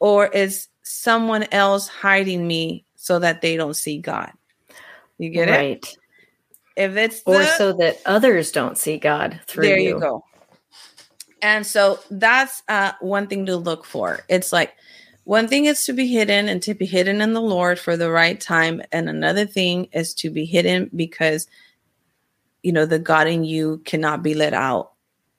or 0.00 0.26
is 0.28 0.68
someone 0.82 1.44
else 1.52 1.86
hiding 1.88 2.46
me 2.46 2.84
so 2.96 3.18
that 3.18 3.40
they 3.40 3.56
don't 3.56 3.76
see 3.76 3.98
god 3.98 4.32
you 5.18 5.30
get 5.30 5.48
it 5.48 5.52
right. 5.52 5.96
if 6.76 6.96
it's 6.96 7.22
Or 7.24 7.44
so 7.46 7.72
that 7.74 7.98
others 8.04 8.50
don't 8.52 8.76
see 8.76 8.98
God 8.98 9.40
through 9.46 9.66
there 9.66 9.78
you. 9.78 9.94
you 9.94 10.00
go 10.00 10.24
and 11.44 11.66
so 11.66 12.00
that's 12.10 12.62
uh, 12.68 12.92
one 13.00 13.26
thing 13.26 13.44
to 13.46 13.56
look 13.56 13.84
for 13.84 14.20
it's 14.28 14.50
like 14.52 14.72
one 15.24 15.46
thing 15.46 15.66
is 15.66 15.84
to 15.84 15.92
be 15.92 16.06
hidden 16.08 16.48
and 16.48 16.62
to 16.62 16.74
be 16.74 16.86
hidden 16.86 17.20
in 17.20 17.34
the 17.34 17.40
lord 17.40 17.78
for 17.78 17.96
the 17.96 18.10
right 18.10 18.40
time 18.40 18.80
and 18.90 19.08
another 19.08 19.44
thing 19.46 19.84
is 19.92 20.14
to 20.14 20.30
be 20.30 20.46
hidden 20.46 20.90
because 20.96 21.46
you 22.62 22.72
know 22.72 22.86
the 22.86 22.98
god 22.98 23.26
in 23.28 23.44
you 23.44 23.78
cannot 23.84 24.22
be 24.22 24.34
let 24.34 24.54
out 24.54 24.92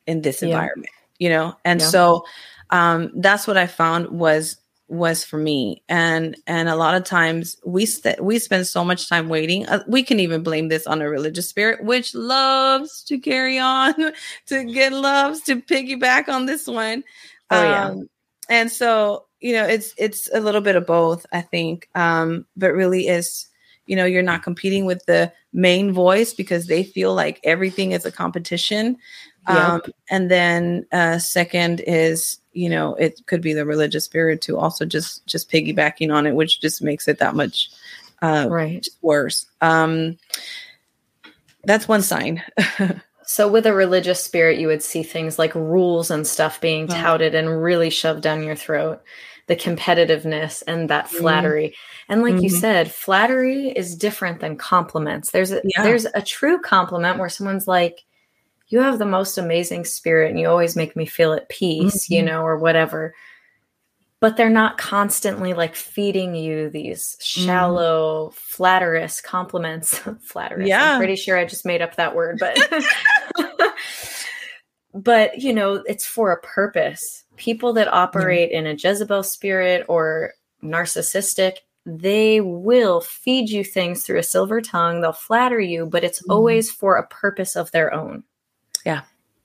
in 0.06 0.22
this 0.22 0.42
Yeah. 0.42 0.48
environment 0.48 0.92
you 1.18 1.28
know 1.28 1.56
and 1.66 1.82
Yeah. 1.82 1.88
so 1.90 2.26
um 2.70 3.12
that's 3.16 3.48
what 3.48 3.58
i 3.58 3.66
found 3.66 4.08
was 4.12 4.58
was 4.88 5.24
for 5.24 5.38
me. 5.38 5.84
And 5.90 6.38
and 6.46 6.70
a 6.70 6.76
lot 6.76 6.96
of 6.96 7.04
times 7.04 7.58
we 7.66 7.86
st- 7.86 8.24
we 8.24 8.40
spend 8.40 8.68
so 8.68 8.86
much 8.86 9.10
time 9.10 9.30
waiting. 9.30 9.66
Uh, 9.66 9.84
we 9.88 10.04
can 10.04 10.20
even 10.20 10.44
blame 10.44 10.68
this 10.68 10.86
on 10.86 11.02
a 11.02 11.10
religious 11.10 11.50
spirit 11.50 11.84
which 11.84 12.14
loves 12.14 13.04
to 13.04 13.18
carry 13.18 13.58
on 13.58 13.94
to 14.48 14.64
get 14.66 14.94
loves 14.94 15.42
to 15.42 15.62
piggyback 15.62 16.30
on 16.30 16.46
this 16.46 16.68
one. 16.68 17.04
Oh, 17.50 17.64
yeah. 17.64 17.90
Um, 17.90 18.10
and 18.50 18.72
so 18.72 19.26
you 19.40 19.54
know 19.54 19.66
it's 19.66 19.94
it's 19.98 20.30
a 20.34 20.40
little 20.40 20.62
bit 20.62 20.76
of 20.76 20.86
both 20.86 21.26
i 21.32 21.42
think. 21.42 21.90
Um 21.96 22.46
but 22.56 22.74
really 22.74 23.08
is 23.08 23.48
you 23.88 23.96
know 23.96 24.06
you're 24.06 24.24
not 24.24 24.44
competing 24.44 24.86
with 24.86 25.04
the 25.06 25.32
main 25.54 25.92
voice 25.92 26.34
because 26.34 26.68
they 26.68 26.84
feel 26.84 27.14
like 27.14 27.40
everything 27.44 27.92
is 27.92 28.06
a 28.06 28.12
competition 28.12 28.98
Yep. 29.48 29.58
um 29.58 29.82
and 30.10 30.32
then 30.32 30.86
uh 30.92 31.18
second 31.20 31.82
is 31.82 32.40
you 32.54 32.70
know 32.70 32.96
it 32.96 33.22
could 33.28 33.42
be 33.42 33.54
the 33.54 33.66
religious 33.66 34.06
spirit 34.06 34.42
too 34.42 34.58
also 34.58 34.86
just 34.86 35.26
just 35.28 35.52
piggybacking 35.52 36.14
on 36.14 36.26
it 36.26 36.34
which 36.36 36.62
just 36.62 36.82
makes 36.82 37.08
it 37.08 37.20
that 37.20 37.36
much 37.36 37.70
uh 38.22 38.48
Right. 38.50 38.88
worse 39.02 39.46
um 39.62 40.18
that's 41.64 41.88
one 41.88 42.02
sign 42.02 42.44
So 43.28 43.48
with 43.48 43.66
a 43.66 43.74
religious 43.74 44.24
spirit, 44.24 44.60
you 44.60 44.68
would 44.68 44.84
see 44.84 45.02
things 45.02 45.40
like 45.40 45.56
rules 45.56 46.12
and 46.12 46.28
stuff 46.28 46.62
being 46.62 46.88
Uh-huh. 46.88 47.02
touted 47.02 47.34
and 47.34 47.60
really 47.64 47.90
shoved 47.90 48.22
down 48.22 48.44
your 48.44 48.56
throat. 48.56 49.02
The 49.48 49.56
competitiveness 49.56 50.62
and 50.68 50.92
that 50.92 51.08
Mhm. 51.08 51.10
flattery. 51.10 51.76
And 52.08 52.22
like 52.22 52.44
you 52.44 52.50
Mhm. 52.52 52.60
said, 52.62 52.92
flattery 52.92 53.70
is 53.70 53.96
different 53.96 54.42
than 54.42 54.58
compliments. 54.58 55.32
There's 55.32 55.52
a 55.52 55.62
Yeah. 55.64 55.82
there's 55.82 56.06
a 56.06 56.22
true 56.22 56.60
compliment 56.62 57.18
where 57.18 57.30
someone's 57.30 57.68
like, 57.68 58.04
You 58.68 58.80
have 58.80 58.98
the 59.00 59.06
most 59.06 59.38
amazing 59.38 59.86
spirit 59.86 60.32
and 60.32 60.40
you 60.40 60.48
always 60.50 60.76
make 60.76 60.96
me 60.96 61.06
feel 61.06 61.34
at 61.34 61.50
peace, 61.50 62.10
you 62.10 62.22
Mhm. 62.22 62.26
know, 62.26 62.42
or 62.44 62.58
whatever. 62.58 63.14
But 64.22 64.38
they're 64.38 64.50
not 64.50 64.78
constantly 64.78 65.54
like 65.54 65.76
feeding 65.76 66.34
you 66.36 66.70
these 66.70 67.16
shallow, 67.22 68.32
flatterous 68.34 69.22
compliments. 69.22 70.00
flatterous. 70.24 70.68
Yeah. 70.68 70.94
I'm 70.94 70.98
pretty 70.98 71.16
sure 71.16 71.38
I 71.38 71.46
just 71.46 71.66
made 71.66 71.82
up 71.82 71.96
that 71.98 72.16
word, 72.16 72.40
but 72.40 72.58
but 74.94 75.42
you 75.42 75.54
know 75.54 75.84
it's 75.88 76.06
for 76.06 76.32
a 76.32 76.42
purpose 76.42 77.26
people 77.36 77.74
that 77.74 77.92
operate 77.94 78.50
in 78.52 78.66
a 78.66 78.74
jezebel 78.74 79.22
spirit 79.24 79.86
or 79.90 80.32
narcissistic 80.64 81.58
they 81.86 82.40
will 82.40 83.02
feed 83.02 83.50
you 83.50 83.62
things 83.64 84.06
through 84.06 84.18
a 84.18 84.24
silver 84.24 84.62
tongue 84.62 85.02
they'll 85.02 85.12
flatter 85.12 85.60
you 85.60 85.86
but 85.86 86.06
it's 86.06 86.22
Mhm. 86.24 86.34
always 86.34 86.72
for 86.72 86.96
a 86.96 87.06
purpose 87.08 87.58
of 87.58 87.72
their 87.72 87.94
own 87.94 88.24
Yeah. 88.86 89.02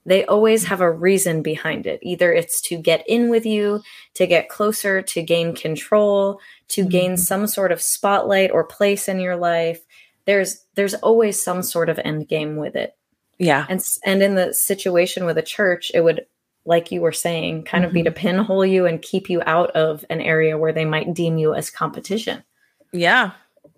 they 0.07 0.25
always 0.25 0.65
have 0.65 0.81
a 0.81 0.91
reason 0.91 1.43
behind 1.43 1.87
it 1.87 2.01
either 2.03 2.33
it's 2.33 2.61
to 2.63 2.79
get 2.79 3.05
in 3.07 3.29
with 3.29 3.45
you 3.45 3.83
to 4.15 4.27
get 4.27 4.49
closer 4.49 5.03
to 5.03 5.23
gain 5.23 5.55
control 5.55 6.41
to 6.69 6.85
gain 6.87 7.13
Mhm. 7.15 7.19
some 7.19 7.47
sort 7.47 7.71
of 7.71 7.83
spotlight 7.83 8.51
or 8.51 8.65
place 8.65 9.09
in 9.09 9.21
your 9.21 9.37
life 9.37 9.81
there's 10.25 10.65
there's 10.75 10.95
always 10.95 11.41
some 11.43 11.63
sort 11.63 11.89
of 11.91 11.99
end 11.99 12.29
game 12.29 12.57
with 12.57 12.77
it 12.77 12.95
yeah 13.39 13.67
and 13.69 13.85
and 14.07 14.23
in 14.23 14.37
the 14.37 14.55
situation 14.55 15.27
with 15.27 15.37
a 15.37 15.43
church 15.43 15.91
it 15.93 16.01
would 16.01 16.25
like 16.65 16.91
you 16.91 17.01
were 17.03 17.13
saying 17.13 17.65
kind 17.65 17.85
of 17.85 17.93
be 17.93 18.03
to 18.03 18.11
pinhole 18.11 18.65
you 18.65 18.87
and 18.87 19.03
keep 19.03 19.29
you 19.29 19.43
out 19.45 19.71
of 19.73 20.05
an 20.09 20.21
area 20.23 20.57
where 20.57 20.73
they 20.73 20.85
might 20.87 21.13
deem 21.15 21.37
you 21.37 21.53
as 21.55 21.69
competition 21.71 22.43
Yeah. 22.93 23.33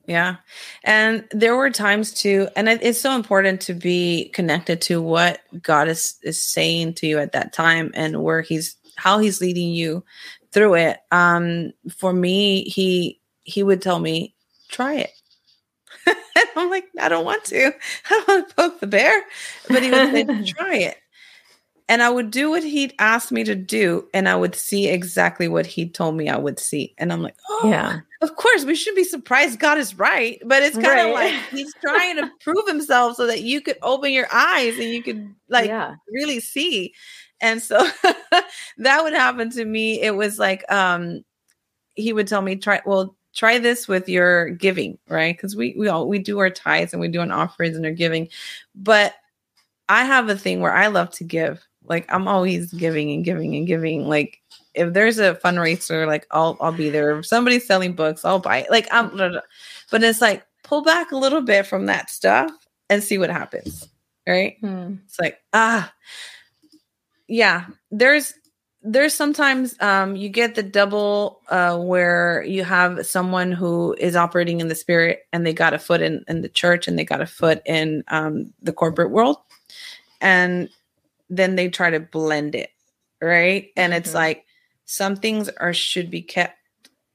Yeah. 0.07 0.37
And 0.83 1.25
there 1.31 1.57
were 1.57 1.71
times 1.71 2.12
too, 2.12 2.49
and 2.57 2.69
it's 2.69 3.01
so 3.01 3.15
important 3.15 3.61
to 3.62 3.75
be 3.75 4.31
connected 4.35 4.81
to 4.83 5.01
what 5.01 5.41
God 5.62 5.88
is, 5.88 6.17
is 6.23 6.43
saying 6.43 6.95
to 6.95 7.07
you 7.07 7.19
at 7.19 7.33
that 7.33 7.53
time 7.53 7.93
and 7.95 8.23
where 8.23 8.41
he's, 8.41 8.77
how 8.97 9.19
he's 9.19 9.41
leading 9.41 9.73
you 9.73 10.05
through 10.51 10.75
it. 10.75 10.99
Um, 11.12 11.73
for 11.97 12.12
me, 12.12 12.65
he, 12.65 13.21
he 13.45 13.62
would 13.62 13.81
tell 13.81 13.99
me, 13.99 14.35
try 14.69 14.95
it. 14.95 15.11
and 16.07 16.17
I'm 16.57 16.71
like, 16.71 16.88
I 17.01 17.09
don't 17.09 17.25
want 17.25 17.45
to. 17.47 17.67
I 18.11 18.11
don't 18.11 18.29
want 18.29 18.49
to 18.49 18.55
poke 18.55 18.81
the 18.81 18.87
bear. 18.87 19.25
But 19.69 19.83
he 19.83 19.91
would 19.91 20.11
say, 20.11 20.25
try 20.53 20.77
it. 20.77 20.97
And 21.92 22.02
I 22.02 22.11
would 22.11 22.31
do 22.31 22.50
what 22.50 22.64
he'd 22.64 22.94
asked 22.98 23.31
me 23.31 23.44
to 23.44 23.55
do, 23.55 24.09
and 24.14 24.28
I 24.28 24.35
would 24.35 24.55
see 24.55 24.88
exactly 24.88 25.46
what 25.46 25.66
he 25.66 25.88
told 25.88 26.16
me 26.16 26.28
I 26.28 26.38
would 26.38 26.59
see. 26.59 26.94
And 26.98 27.12
I'm 27.12 27.22
like, 27.22 27.37
oh, 27.48 27.68
yeah 27.68 28.00
of 28.22 28.37
course, 28.37 28.64
we 28.64 28.76
should 28.76 28.94
be 28.94 29.05
surprised 29.05 29.59
God 29.59 29.78
is 29.78 29.98
right, 29.98 30.40
but 30.44 30.62
it's 30.62 30.78
kind 30.78 31.00
of 31.00 31.12
Right. 31.12 31.35
like 31.35 31.35
he's 31.50 31.74
trying 31.85 32.16
to 32.16 32.31
prove 32.40 32.66
himself 32.68 33.16
so 33.16 33.26
that 33.26 33.42
you 33.42 33.61
could 33.61 33.76
open 33.83 34.12
your 34.12 34.28
eyes 34.33 34.78
and 34.78 34.85
you 34.90 35.02
could 35.02 35.35
like 35.48 35.66
yeah 35.68 35.96
really 36.11 36.38
see. 36.40 36.94
And 37.40 37.61
so 37.61 37.85
that 38.78 39.02
would 39.02 39.12
happen 39.12 39.50
to 39.50 39.64
me. 39.64 40.00
It 40.00 40.14
was 40.14 40.38
like 40.38 40.64
um 40.70 41.24
he 41.94 42.12
would 42.12 42.28
tell 42.28 42.42
me 42.42 42.57
try 42.57 42.81
well 42.87 43.16
try 43.35 43.59
this 43.59 43.88
with 43.88 44.09
your 44.09 44.50
giving, 44.50 44.98
right? 45.09 45.37
Because 45.37 45.57
we 45.57 45.74
we 45.76 45.88
all 45.88 46.09
we 46.09 46.20
do 46.20 46.38
our 46.38 46.50
tithes 46.50 46.92
and 46.92 47.00
we 47.00 47.09
do 47.09 47.22
an 47.22 47.33
offerings 47.33 47.76
and 47.76 47.85
our 47.85 47.92
giving, 47.92 48.28
but 48.74 49.14
I 49.88 50.05
have 50.05 50.28
a 50.28 50.37
thing 50.37 50.61
where 50.61 50.72
I 50.74 50.87
love 50.87 51.11
to 51.14 51.24
give. 51.24 51.66
Like 51.87 52.12
I'm 52.12 52.29
always 52.29 52.73
giving 52.73 53.12
and 53.12 53.25
giving 53.25 53.57
and 53.57 53.66
giving. 53.66 54.07
Like 54.09 54.40
if 54.75 54.92
there's 54.92 55.18
a 55.18 55.35
fundraiser, 55.35 56.07
like 56.07 56.27
I'll 56.31 56.57
I'll 56.61 56.73
be 56.73 56.90
there. 56.90 57.18
If 57.18 57.27
somebody's 57.27 57.66
selling 57.66 57.95
books, 57.95 58.25
I'll 58.25 58.38
buy 58.38 58.59
it. 58.59 58.71
Like 58.71 58.88
I'm, 58.90 59.16
but 59.90 60.03
it's 60.03 60.21
like 60.21 60.45
pull 60.62 60.83
back 60.83 61.12
a 61.12 61.16
little 61.16 61.42
bit 61.42 61.66
from 61.66 61.87
that 61.87 62.11
stuff 62.11 62.51
and 62.88 63.03
see 63.03 63.18
what 63.18 63.31
happens. 63.31 63.88
Right? 64.27 64.57
Hmm. 64.61 64.95
It's 65.05 65.18
like 65.18 65.38
ah, 65.53 65.92
yeah. 67.29 67.66
There's 67.90 68.35
there's 68.85 69.14
sometimes 69.14 69.77
um 69.81 70.16
you 70.16 70.29
get 70.29 70.55
the 70.55 70.62
double 70.62 71.40
uh 71.49 71.79
where 71.79 72.42
you 72.45 72.64
have 72.64 73.07
someone 73.07 73.53
who 73.53 73.95
is 73.99 74.16
operating 74.16 74.61
in 74.61 74.68
the 74.68 74.75
spirit 74.75 75.21
and 75.33 75.47
they 75.47 75.53
got 75.53 75.75
a 75.75 75.79
foot 75.79 76.03
in 76.03 76.25
in 76.29 76.42
the 76.42 76.49
church 76.49 76.88
and 76.88 76.99
they 76.99 77.05
got 77.05 77.21
a 77.21 77.27
foot 77.27 77.62
in 77.64 78.03
um 78.09 78.53
the 78.61 78.73
corporate 78.73 79.12
world 79.12 79.37
and 80.21 80.68
then 81.33 81.57
they 81.57 81.68
try 81.68 81.90
to 81.90 82.01
blend 82.01 82.55
it 82.55 82.71
right 83.21 83.71
and 83.77 83.95
it's 83.95 84.11
Mhm. 84.11 84.14
like 84.14 84.47
some 84.85 85.16
things 85.16 85.49
are 85.49 85.73
should 85.75 86.11
be 86.11 86.23
kept 86.23 86.59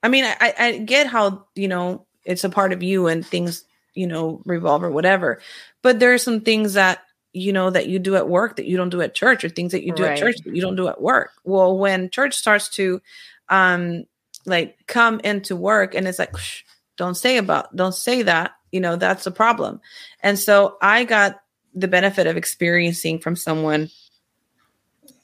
i 0.03 0.07
mean 0.09 0.25
I, 0.25 0.53
I 0.57 0.77
get 0.79 1.07
how 1.07 1.45
you 1.55 1.67
know 1.67 2.05
it's 2.25 2.43
a 2.43 2.49
part 2.49 2.73
of 2.73 2.81
you 2.83 3.07
and 3.07 3.25
things 3.25 3.63
you 3.93 4.07
know 4.07 4.41
revolve 4.45 4.83
or 4.83 4.91
whatever 4.91 5.41
but 5.83 5.99
there 5.99 6.13
are 6.13 6.17
some 6.17 6.41
things 6.41 6.73
that 6.73 6.99
you 7.33 7.53
know 7.53 7.69
that 7.69 7.87
you 7.87 7.99
do 7.99 8.15
at 8.15 8.27
work 8.29 8.55
that 8.55 8.65
you 8.65 8.77
don't 8.77 8.89
do 8.89 9.01
at 9.01 9.13
church 9.13 9.43
or 9.43 9.49
things 9.49 9.71
that 9.71 9.83
you 9.85 9.91
do 9.91 10.03
Right. 10.03 10.13
at 10.13 10.17
church 10.17 10.35
that 10.45 10.55
you 10.55 10.61
don't 10.61 10.75
do 10.75 10.87
at 10.87 11.01
work 11.01 11.31
well 11.43 11.77
when 11.77 12.09
church 12.09 12.35
starts 12.35 12.69
to 12.69 13.01
um 13.49 14.05
like 14.45 14.77
come 14.87 15.19
into 15.23 15.55
work 15.55 15.93
and 15.93 16.07
it's 16.07 16.19
like 16.19 16.33
don't 16.97 17.15
say 17.15 17.37
about 17.37 17.75
don't 17.75 17.93
say 17.95 18.23
that 18.23 18.51
you 18.71 18.79
know 18.79 18.95
that's 18.95 19.27
a 19.27 19.31
problem 19.31 19.79
and 20.21 20.39
so 20.39 20.77
i 20.81 21.03
got 21.03 21.41
the 21.75 21.87
benefit 21.87 22.25
of 22.27 22.37
experiencing 22.37 23.19
from 23.19 23.35
someone 23.35 23.89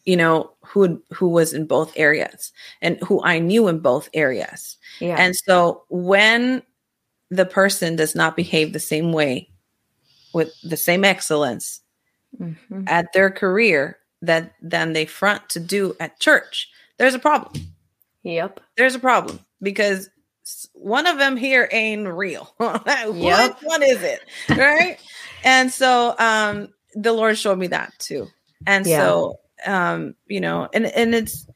you 0.05 0.15
know 0.17 0.51
who 0.65 1.01
who 1.11 1.29
was 1.29 1.53
in 1.53 1.65
both 1.65 1.93
areas 1.95 2.51
and 2.81 2.97
who 2.99 3.21
i 3.23 3.39
knew 3.39 3.67
in 3.67 3.79
both 3.79 4.09
areas 4.13 4.77
Yeah. 4.99 5.15
and 5.17 5.35
so 5.35 5.83
when 5.89 6.61
the 7.29 7.45
person 7.45 7.95
does 7.95 8.13
not 8.15 8.35
behave 8.35 8.73
the 8.73 8.79
same 8.79 9.11
way 9.13 9.49
with 10.33 10.51
the 10.63 10.77
same 10.77 11.03
excellence 11.05 11.81
Mhm. 12.39 12.83
at 12.87 13.11
their 13.13 13.29
career 13.29 13.97
that 14.21 14.53
than 14.61 14.93
they 14.93 15.05
front 15.05 15.49
to 15.49 15.59
do 15.59 15.95
at 15.99 16.19
church, 16.19 16.69
there's 16.97 17.13
a 17.13 17.19
problem. 17.19 17.53
Yep. 18.23 18.59
There's 18.77 18.95
a 18.95 18.99
problem 18.99 19.39
because 19.61 20.09
one 20.73 21.05
of 21.07 21.17
them 21.17 21.37
here 21.37 21.67
ain't 21.71 22.07
real. 22.07 22.53
Which 22.57 22.75
Yep. 23.15 23.57
one 23.63 23.83
is 23.83 24.01
it? 24.01 24.21
Right? 24.57 24.97
and 25.43 25.71
so 25.71 26.15
um 26.19 26.69
the 26.95 27.13
Lord 27.13 27.37
showed 27.37 27.59
me 27.59 27.67
that 27.67 27.93
too. 27.99 28.29
And 28.65 28.85
Yeah. 28.87 28.99
so 28.99 29.35
um, 29.65 30.15
you 30.27 30.41
know, 30.41 30.69
and 30.73 30.85
and 30.85 31.15
it's 31.15 31.47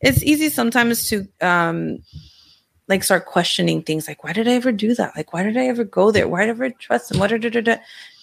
it's 0.00 0.22
easy 0.22 0.48
sometimes 0.48 1.08
to 1.08 1.26
um 1.40 1.98
like 2.88 3.04
start 3.04 3.26
questioning 3.26 3.82
things 3.82 4.08
like 4.08 4.24
why 4.24 4.32
did 4.32 4.48
I 4.48 4.52
ever 4.52 4.72
do 4.72 4.94
that? 4.94 5.16
Like 5.16 5.32
why 5.32 5.42
did 5.42 5.56
I 5.56 5.66
ever 5.66 5.84
go 5.84 6.10
there? 6.10 6.28
Why 6.28 6.40
did 6.40 6.48
I 6.48 6.50
ever 6.50 6.70
trust 6.70 7.08
them? 7.08 7.20
What 7.20 7.30
did 7.30 7.42
da, 7.42 7.50
da, 7.50 7.60
da. 7.60 7.76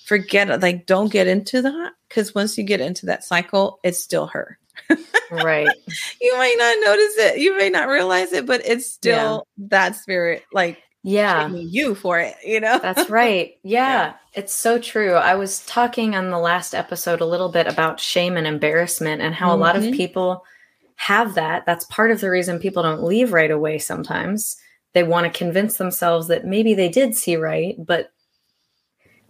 forget. 0.05 0.61
Like 0.61 0.85
don't 0.85 1.11
get 1.11 1.27
into 1.27 1.61
that 1.61 1.93
because 2.07 2.35
once 2.35 2.57
you 2.57 2.63
get 2.63 2.81
into 2.81 3.05
that 3.07 3.23
cycle, 3.23 3.79
it's 3.83 3.99
still 3.99 4.27
her. 4.27 4.59
Right. 5.31 5.69
You 6.21 6.35
might 6.35 6.55
not 6.57 6.77
notice 6.85 7.17
it, 7.17 7.39
you 7.39 7.57
may 7.57 7.69
not 7.69 7.87
realize 7.87 8.33
it, 8.33 8.45
but 8.45 8.65
it's 8.65 8.91
still 8.91 9.47
that 9.57 9.95
spirit 9.95 10.43
like 10.51 10.81
Yeah. 11.07 11.47
you 11.49 11.95
for 11.95 12.19
it, 12.19 12.35
you 12.45 12.59
know? 12.59 12.79
That's 12.79 13.09
right. 13.09 13.53
Yeah, 13.63 14.13
it's 14.33 14.53
so 14.53 14.77
true. 14.79 15.13
I 15.13 15.35
was 15.35 15.65
talking 15.65 16.15
on 16.15 16.29
the 16.31 16.37
last 16.39 16.75
episode 16.75 17.21
a 17.21 17.25
little 17.25 17.49
bit 17.49 17.65
about 17.67 17.99
shame 17.99 18.35
and 18.37 18.45
embarrassment 18.47 19.21
and 19.21 19.33
how 19.33 19.53
a 19.53 19.57
lot 19.57 19.75
of 19.75 19.83
Mhm. 19.83 19.95
people 19.95 20.43
have 20.95 21.35
that. 21.35 21.65
That's 21.65 21.85
part 21.85 22.11
of 22.11 22.19
the 22.21 22.29
reason 22.29 22.59
people 22.59 22.83
don't 22.83 23.03
leave 23.03 23.31
right 23.33 23.51
away 23.51 23.77
sometimes. 23.77 24.57
They 24.93 25.03
want 25.03 25.31
to 25.31 25.37
convince 25.37 25.77
themselves 25.77 26.27
that 26.27 26.45
maybe 26.45 26.73
they 26.73 26.89
did 26.89 27.15
see 27.15 27.35
right, 27.35 27.75
but 27.77 28.11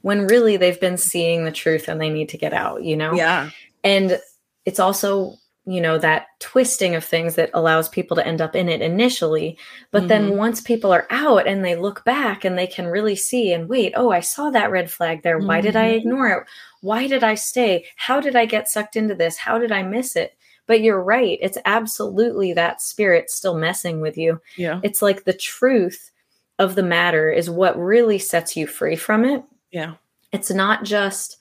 when 0.01 0.27
really 0.27 0.57
they've 0.57 0.79
been 0.79 0.97
seeing 0.97 1.43
the 1.45 1.51
truth 1.51 1.87
and 1.89 1.99
they 1.99 2.09
need 2.09 2.29
to 2.29 2.37
get 2.37 2.53
out, 2.53 2.83
you 2.83 2.95
know? 2.95 3.13
yeah. 3.13 3.49
And 3.83 4.19
it's 4.65 4.79
also, 4.79 5.35
you 5.69 5.81
know, 5.81 5.97
that 5.97 6.27
twisting 6.39 6.95
of 6.95 7.03
things 7.03 7.35
that 7.35 7.49
allows 7.53 7.89
people 7.89 8.15
to 8.15 8.25
end 8.25 8.41
up 8.41 8.55
in 8.55 8.69
it 8.69 8.81
initially. 8.81 9.57
But 9.91 10.07
then 10.07 10.31
Mhm. 10.31 10.37
once 10.37 10.61
people 10.61 10.93
are 10.93 11.05
out 11.09 11.45
and 11.45 11.63
they 11.63 11.75
look 11.75 12.05
back 12.05 12.45
and 12.45 12.57
they 12.57 12.67
can 12.67 12.87
really 12.87 13.17
see 13.17 13.51
and 13.51 13.67
wait, 13.67 13.91
oh, 13.97 14.09
I 14.09 14.21
saw 14.21 14.49
that 14.51 14.71
red 14.71 14.89
flag 14.89 15.23
there. 15.23 15.37
Why 15.39 15.59
did 15.59 15.75
I 15.75 15.89
Mhm. 15.89 15.97
ignore 15.97 16.27
it? 16.29 16.43
Why 16.81 17.07
did 17.07 17.21
I 17.23 17.35
stay? 17.35 17.85
How 17.97 18.21
did 18.21 18.35
I 18.35 18.45
get 18.45 18.69
sucked 18.69 18.95
into 18.95 19.13
this? 19.13 19.37
How 19.37 19.57
did 19.59 19.73
I 19.73 19.83
miss 19.83 20.15
it? 20.15 20.33
But 20.67 20.79
you're 20.81 21.01
right. 21.03 21.37
It's 21.41 21.57
absolutely 21.65 22.53
that 22.53 22.81
spirit 22.81 23.29
still 23.29 23.55
messing 23.57 23.99
with 23.99 24.17
you. 24.17 24.39
Yeah. 24.55 24.79
It's 24.83 25.01
like 25.01 25.25
the 25.25 25.33
truth 25.33 26.11
of 26.59 26.75
the 26.75 26.83
matter 26.83 27.29
is 27.29 27.49
what 27.49 27.77
really 27.77 28.19
sets 28.19 28.55
you 28.55 28.67
free 28.67 28.95
from 28.95 29.23
it 29.25 29.43
Yeah. 29.71 29.93
it's 30.31 30.49
not 30.49 30.83
just 30.83 31.37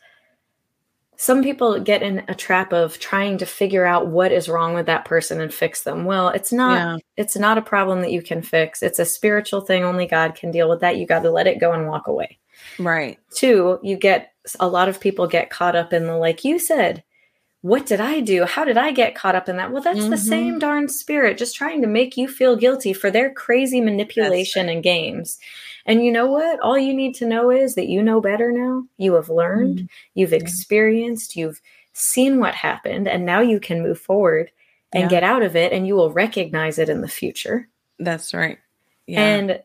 some 1.19 1.43
people 1.43 1.81
get 1.81 2.03
in 2.03 2.23
a 2.29 2.35
trap 2.35 2.73
of 2.73 2.99
trying 2.99 3.39
to 3.39 3.47
figure 3.47 3.85
out 3.87 4.07
what 4.09 4.33
is 4.33 4.49
wrong 4.49 4.75
with 4.75 4.87
that 4.87 5.05
person 5.05 5.41
and 5.41 5.53
fix 5.53 5.83
them. 5.83 6.05
Well 6.05 6.29
it's 6.29 6.53
not 6.53 6.75
Yeah. 6.77 6.97
it's 7.17 7.37
not 7.37 7.59
a 7.59 7.63
problem 7.63 8.01
that 8.03 8.13
you 8.13 8.23
can 8.23 8.43
fix. 8.43 8.83
It's 8.83 8.99
a 8.99 9.05
spiritual 9.05 9.61
thing 9.63 9.85
only 9.85 10.07
god 10.07 10.35
can 10.35 10.51
deal 10.51 10.69
with 10.69 10.81
that. 10.81 10.97
You 10.97 11.07
got 11.07 11.23
to 11.23 11.31
let 11.31 11.47
it 11.47 11.61
go 11.61 11.73
and 11.73 11.89
walk 11.89 12.07
away. 12.07 12.39
Right. 12.79 13.19
two 13.35 13.79
you 13.83 13.97
get 13.97 14.33
a 14.61 14.69
lot 14.69 14.89
of 14.89 15.01
people 15.01 15.27
get 15.27 15.51
caught 15.51 15.75
up 15.77 15.93
in 15.93 16.07
the 16.07 16.17
like 16.17 16.45
you 16.45 16.59
said 16.59 17.03
what 17.63 17.85
did 17.87 18.01
i 18.01 18.21
do? 18.21 18.45
How 18.45 18.65
did 18.65 18.77
i 18.79 18.93
get 18.93 19.15
caught 19.17 19.35
up 19.35 19.49
in 19.49 19.57
that? 19.57 19.73
Well 19.73 19.83
that's 19.83 20.09
the 20.09 20.17
Mhm. 20.17 20.29
same 20.29 20.59
darn 20.59 20.89
spirit 20.89 21.39
just 21.39 21.57
trying 21.57 21.81
to 21.83 21.89
make 21.89 22.17
you 22.17 22.29
feel 22.29 22.55
guilty 22.57 22.93
for 22.93 23.11
their 23.11 23.33
crazy 23.33 23.81
manipulation 23.81 24.69
and 24.69 24.83
games 24.83 25.39
and 25.87 26.05
you 26.05 26.12
know 26.12 26.27
what 26.27 26.61
all 26.61 26.79
you 26.79 26.92
need 26.92 27.14
to 27.14 27.27
know 27.27 27.51
is 27.51 27.75
that 27.77 27.88
you 27.88 28.03
know 28.03 28.20
better 28.20 28.53
now 28.53 28.85
you 28.99 29.14
have 29.14 29.29
learned 29.31 29.88
you've 30.14 30.33
experienced 30.33 31.37
you've 31.37 31.61
seen 31.94 32.38
what 32.38 32.55
happened 32.55 33.09
and 33.09 33.25
now 33.25 33.40
you 33.40 33.59
can 33.59 33.83
move 33.83 33.99
forward 33.99 34.51
and 34.92 35.05
Yeah. 35.05 35.09
get 35.09 35.22
out 35.22 35.42
of 35.42 35.57
it 35.57 35.72
and 35.72 35.87
you 35.87 35.94
will 35.94 36.12
recognize 36.12 36.79
it 36.79 36.88
in 36.88 37.01
the 37.01 37.09
future 37.09 37.68
That's 37.99 38.35
right. 38.35 38.59
Yeah. 39.07 39.22
and 39.25 39.61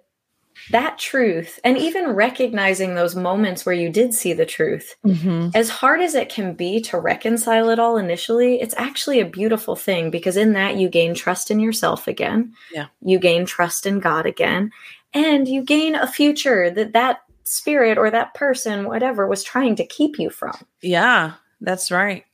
that 0.70 1.00
truth, 1.00 1.60
and 1.64 1.76
even 1.78 2.12
recognizing 2.12 2.94
those 2.94 3.16
moments 3.16 3.66
where 3.66 3.74
you 3.74 3.90
did 3.90 4.14
see 4.14 4.34
the 4.34 4.46
truth, 4.46 4.96
Mhm. 5.04 5.56
as 5.56 5.70
hard 5.70 6.02
as 6.02 6.14
it 6.14 6.30
can 6.30 6.54
be 6.54 6.80
to 6.82 7.00
reconcile 7.00 7.70
it 7.70 7.80
all 7.80 7.98
initially, 7.98 8.62
it's 8.62 8.76
actually 8.78 9.20
a 9.22 9.26
beautiful 9.26 9.76
thing 9.76 10.12
because 10.12 10.38
in 10.38 10.54
that 10.54 10.76
you 10.76 10.88
gain 10.88 11.16
trust 11.16 11.50
in 11.50 11.60
yourself 11.60 12.08
again. 12.08 12.54
Yeah. 12.72 12.88
You 13.02 13.18
gain 13.18 13.46
trust 13.46 13.88
in 13.88 14.00
God 14.00 14.26
again. 14.28 14.72
And 15.14 15.48
you 15.48 15.64
gain 15.64 15.96
a 15.96 16.08
future 16.08 16.70
that 16.70 16.94
that 16.94 17.22
spirit 17.44 17.98
or 17.98 18.10
that 18.10 18.34
person, 18.34 18.86
whatever, 18.86 19.28
was 19.28 19.44
trying 19.44 19.76
to 19.76 19.86
keep 19.86 20.18
you 20.18 20.30
from. 20.30 20.56
Yeah, 20.82 21.34
that's 21.60 21.92
right. 21.92 22.26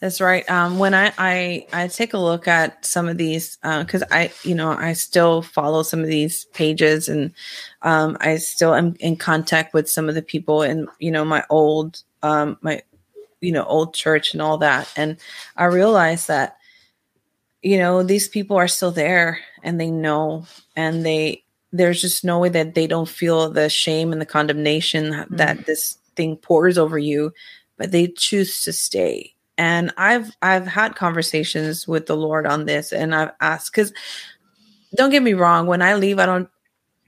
That's 0.00 0.20
right. 0.20 0.48
Um, 0.48 0.78
when 0.78 0.94
I, 0.94 1.12
I 1.18 1.66
I 1.72 1.88
take 1.88 2.14
a 2.14 2.18
look 2.18 2.46
at 2.46 2.84
some 2.84 3.08
of 3.08 3.16
these, 3.16 3.58
because 3.62 4.04
I 4.12 4.30
you 4.44 4.54
know 4.54 4.70
I 4.70 4.92
still 4.92 5.42
follow 5.42 5.82
some 5.82 6.00
of 6.00 6.06
these 6.06 6.44
pages, 6.46 7.08
and 7.08 7.32
um, 7.82 8.16
I 8.20 8.36
still 8.36 8.74
am 8.74 8.94
in 9.00 9.16
contact 9.16 9.74
with 9.74 9.90
some 9.90 10.08
of 10.08 10.14
the 10.14 10.22
people 10.22 10.62
in 10.62 10.86
you 11.00 11.10
know 11.10 11.24
my 11.24 11.44
old 11.50 12.02
um, 12.22 12.58
my 12.60 12.82
you 13.40 13.50
know 13.50 13.64
old 13.64 13.92
church 13.92 14.34
and 14.34 14.40
all 14.40 14.58
that, 14.58 14.92
and 14.96 15.16
I 15.56 15.64
realize 15.64 16.26
that 16.26 16.58
you 17.62 17.78
know 17.78 18.04
these 18.04 18.28
people 18.28 18.56
are 18.56 18.68
still 18.68 18.92
there 18.92 19.40
and 19.64 19.80
they 19.80 19.90
know 19.90 20.46
and 20.76 21.04
they 21.04 21.42
there's 21.72 22.00
just 22.00 22.24
no 22.24 22.38
way 22.38 22.48
that 22.48 22.74
they 22.74 22.86
don't 22.86 23.08
feel 23.08 23.50
the 23.50 23.68
shame 23.68 24.12
and 24.12 24.20
the 24.20 24.26
condemnation 24.26 25.26
that 25.30 25.58
mm. 25.58 25.66
this 25.66 25.98
thing 26.16 26.36
pours 26.36 26.78
over 26.78 26.98
you 26.98 27.32
but 27.76 27.92
they 27.92 28.08
choose 28.08 28.64
to 28.64 28.72
stay. 28.72 29.34
And 29.56 29.92
i've 29.96 30.30
i've 30.42 30.66
had 30.66 30.94
conversations 30.94 31.88
with 31.88 32.06
the 32.06 32.16
lord 32.16 32.46
on 32.46 32.64
this 32.64 32.92
and 32.92 33.14
i've 33.14 33.32
asked 33.40 33.72
because 33.72 33.92
don't 34.94 35.10
get 35.10 35.22
me 35.22 35.34
wrong 35.34 35.66
when 35.66 35.82
i 35.82 35.94
leave 35.94 36.18
i 36.20 36.26
don't 36.26 36.48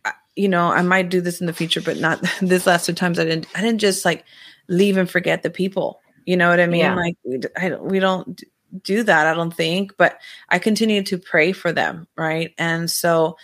I- 0.04 0.12
you 0.34 0.48
know 0.48 0.72
i 0.72 0.82
might 0.82 1.10
do 1.10 1.20
this 1.20 1.40
in 1.40 1.46
the 1.46 1.52
future 1.52 1.80
but 1.80 1.98
not 1.98 2.20
this 2.42 2.66
last 2.66 2.86
two 2.86 2.92
times 2.92 3.20
i 3.20 3.24
didn't 3.24 3.46
i 3.54 3.60
didn't 3.60 3.78
just 3.80 4.04
like 4.04 4.24
leave 4.70 4.96
and 4.96 5.10
forget 5.10 5.42
the 5.42 5.50
people. 5.50 6.00
You 6.24 6.36
know 6.36 6.48
what 6.48 6.60
i 6.60 6.66
mean? 6.66 6.80
Yeah. 6.80 6.94
like 6.94 7.16
we, 7.24 7.40
I 7.56 7.68
don't, 7.68 7.84
we 7.84 7.98
don't 7.98 8.42
do 8.82 9.02
that 9.02 9.26
i 9.26 9.34
don't 9.34 9.54
think 9.54 9.96
but 9.96 10.18
i 10.48 10.58
continue 10.58 11.02
to 11.02 11.18
pray 11.18 11.52
for 11.52 11.72
them 11.72 12.06
right? 12.16 12.54
And 12.58 12.90
so 12.90 13.36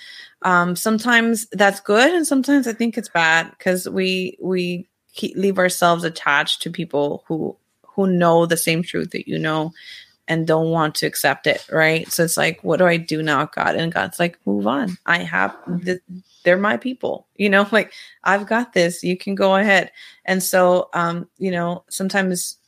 um 0.42 0.76
sometimes 0.76 1.46
that's 1.52 1.80
good 1.80 2.14
and 2.14 2.26
sometimes 2.26 2.66
i 2.68 2.72
think 2.72 2.96
it's 2.96 3.08
bad 3.08 3.50
because 3.50 3.88
we 3.88 4.36
we 4.40 4.88
keep, 5.14 5.36
leave 5.36 5.58
ourselves 5.58 6.04
attached 6.04 6.62
to 6.62 6.70
people 6.70 7.24
who 7.26 7.56
who 7.82 8.06
know 8.06 8.46
the 8.46 8.56
same 8.56 8.82
truth 8.82 9.10
that 9.10 9.26
you 9.26 9.38
know 9.38 9.72
and 10.28 10.46
don't 10.46 10.70
want 10.70 10.94
to 10.96 11.06
accept 11.06 11.46
it 11.46 11.64
right? 11.70 12.10
So 12.12 12.24
it's 12.24 12.36
like 12.36 12.62
what 12.62 12.78
do 12.78 12.86
i 12.86 12.96
do 12.96 13.22
now 13.22 13.46
god? 13.46 13.76
And 13.76 13.92
god's 13.92 14.18
like 14.18 14.38
move 14.46 14.66
on. 14.66 14.98
I 15.06 15.18
have 15.18 15.56
th- 15.84 16.00
they're 16.44 16.58
my 16.58 16.76
people. 16.76 17.26
You 17.36 17.48
know 17.50 17.66
like 17.72 17.92
i've 18.24 18.46
got 18.46 18.72
this. 18.72 19.02
You 19.02 19.16
can 19.16 19.34
go 19.34 19.56
ahead. 19.56 19.90
And 20.24 20.42
so 20.42 20.90
um 20.92 21.28
you 21.38 21.50
know 21.50 21.84
sometimes 21.88 22.58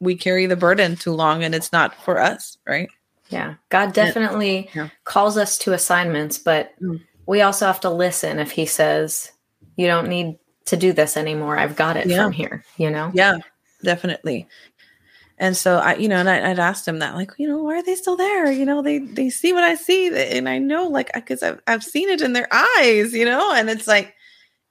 we 0.00 0.14
carry 0.16 0.46
the 0.46 0.56
burden 0.56 0.96
too 0.96 1.12
long 1.12 1.42
and 1.44 1.54
it's 1.54 1.72
not 1.72 1.94
for 2.02 2.20
us 2.20 2.56
right 2.66 2.88
Yeah. 3.30 3.54
God 3.68 3.92
definitely 3.92 4.70
Yeah. 4.74 4.88
calls 5.04 5.36
us 5.36 5.58
to 5.58 5.74
assignments, 5.74 6.38
but 6.38 6.72
Mm. 6.80 7.00
we 7.26 7.42
also 7.42 7.66
have 7.66 7.80
to 7.80 7.90
listen 7.90 8.38
if 8.38 8.50
he 8.52 8.64
says, 8.64 9.32
you 9.76 9.86
don't 9.86 10.08
need 10.08 10.38
to 10.64 10.76
do 10.78 10.92
this 10.94 11.16
anymore. 11.16 11.58
I've 11.58 11.76
got 11.76 11.96
it 11.98 12.06
Yeah. 12.06 12.22
from 12.24 12.32
here, 12.32 12.64
you 12.78 12.90
know? 12.90 13.10
Yeah, 13.12 13.36
definitely. 13.82 14.48
And 15.38 15.56
so 15.56 15.76
I, 15.76 15.94
you 15.96 16.08
know, 16.08 16.16
and 16.16 16.28
I, 16.28 16.50
I'd 16.50 16.58
asked 16.58 16.88
him 16.88 16.98
that, 17.00 17.14
like, 17.14 17.32
you 17.38 17.46
know, 17.46 17.62
why 17.62 17.76
are 17.76 17.82
they 17.82 17.94
still 17.94 18.16
there? 18.16 18.50
You 18.50 18.64
know, 18.64 18.82
they 18.82 18.98
they 18.98 19.30
see 19.30 19.52
what 19.52 19.62
I 19.62 19.74
see, 19.76 20.08
and 20.08 20.48
I 20.48 20.58
know, 20.58 20.88
like, 20.88 21.12
because 21.14 21.42
I've 21.42 21.60
I've 21.66 21.84
seen 21.84 22.08
it 22.08 22.20
in 22.22 22.32
their 22.32 22.48
eyes, 22.52 23.12
you 23.12 23.24
know, 23.24 23.52
and 23.54 23.70
it's 23.70 23.86
like, 23.86 24.14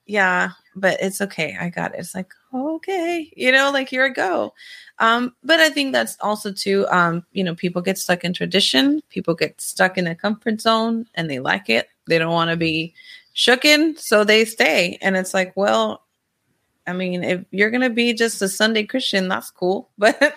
yeah, 0.04 0.50
but 0.74 0.98
it's 1.00 1.20
okay, 1.22 1.56
I 1.58 1.70
got 1.70 1.94
it. 1.94 2.00
It's 2.00 2.14
like, 2.14 2.32
okay, 2.52 3.32
you 3.36 3.52
know, 3.52 3.70
like 3.70 3.88
here 3.88 4.04
I 4.04 4.08
go. 4.10 4.54
Um, 4.98 5.34
but 5.44 5.60
I 5.60 5.70
think 5.70 5.92
that's 5.92 6.16
also 6.20 6.52
too, 6.52 6.86
um, 6.90 7.24
you 7.32 7.44
know, 7.44 7.54
people 7.54 7.82
get 7.82 7.98
stuck 7.98 8.24
in 8.24 8.32
tradition, 8.32 9.02
people 9.10 9.34
get 9.34 9.60
stuck 9.60 9.96
in 9.98 10.06
a 10.06 10.14
comfort 10.14 10.60
zone, 10.60 11.06
and 11.14 11.30
they 11.30 11.38
like 11.38 11.70
it. 11.70 11.88
They 12.06 12.18
don't 12.18 12.32
want 12.32 12.50
to 12.50 12.56
be 12.56 12.94
shooken, 13.34 13.98
so 13.98 14.24
they 14.24 14.44
stay. 14.44 14.98
And 15.00 15.16
it's 15.16 15.34
like, 15.34 15.52
well, 15.56 16.02
I 16.88 16.92
mean, 16.92 17.22
if 17.22 17.44
you're 17.50 17.70
gonna 17.70 17.90
be 17.90 18.14
just 18.14 18.42
a 18.42 18.48
Sunday 18.48 18.84
Christian, 18.84 19.28
that's 19.28 19.50
cool. 19.50 19.90
But 19.98 20.34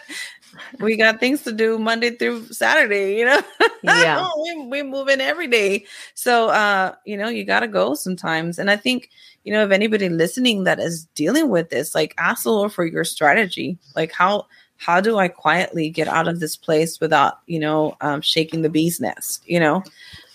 we 0.81 0.97
got 0.97 1.21
things 1.21 1.43
to 1.43 1.53
do 1.53 1.79
Monday 1.79 2.09
through 2.11 2.47
Saturday, 2.47 3.17
you 3.17 3.23
know. 3.23 3.41
Yeah. 3.83 4.27
we, 4.43 4.65
we 4.65 4.83
move 4.83 5.07
in 5.07 5.21
every 5.21 5.47
day, 5.47 5.85
so 6.13 6.49
uh, 6.49 6.93
you 7.05 7.15
know, 7.15 7.29
you 7.29 7.45
gotta 7.45 7.69
go 7.69 7.93
sometimes. 7.93 8.59
And 8.59 8.69
I 8.69 8.75
think, 8.75 9.09
you 9.45 9.53
know, 9.53 9.63
if 9.63 9.71
anybody 9.71 10.09
listening 10.09 10.65
that 10.65 10.79
is 10.79 11.05
dealing 11.15 11.49
with 11.49 11.69
this, 11.69 11.95
like, 11.95 12.13
ask 12.17 12.43
the 12.43 12.51
Lord 12.51 12.73
for 12.73 12.85
your 12.85 13.05
strategy. 13.05 13.77
Like, 13.95 14.11
how 14.11 14.47
how 14.75 14.99
do 14.99 15.17
I 15.17 15.27
quietly 15.27 15.89
get 15.89 16.07
out 16.07 16.27
of 16.27 16.39
this 16.39 16.57
place 16.57 16.99
without, 16.99 17.39
you 17.45 17.59
know, 17.59 17.95
um, 18.01 18.19
shaking 18.19 18.61
the 18.61 18.69
bee's 18.69 18.99
nest? 18.99 19.43
You 19.45 19.61
know, 19.61 19.83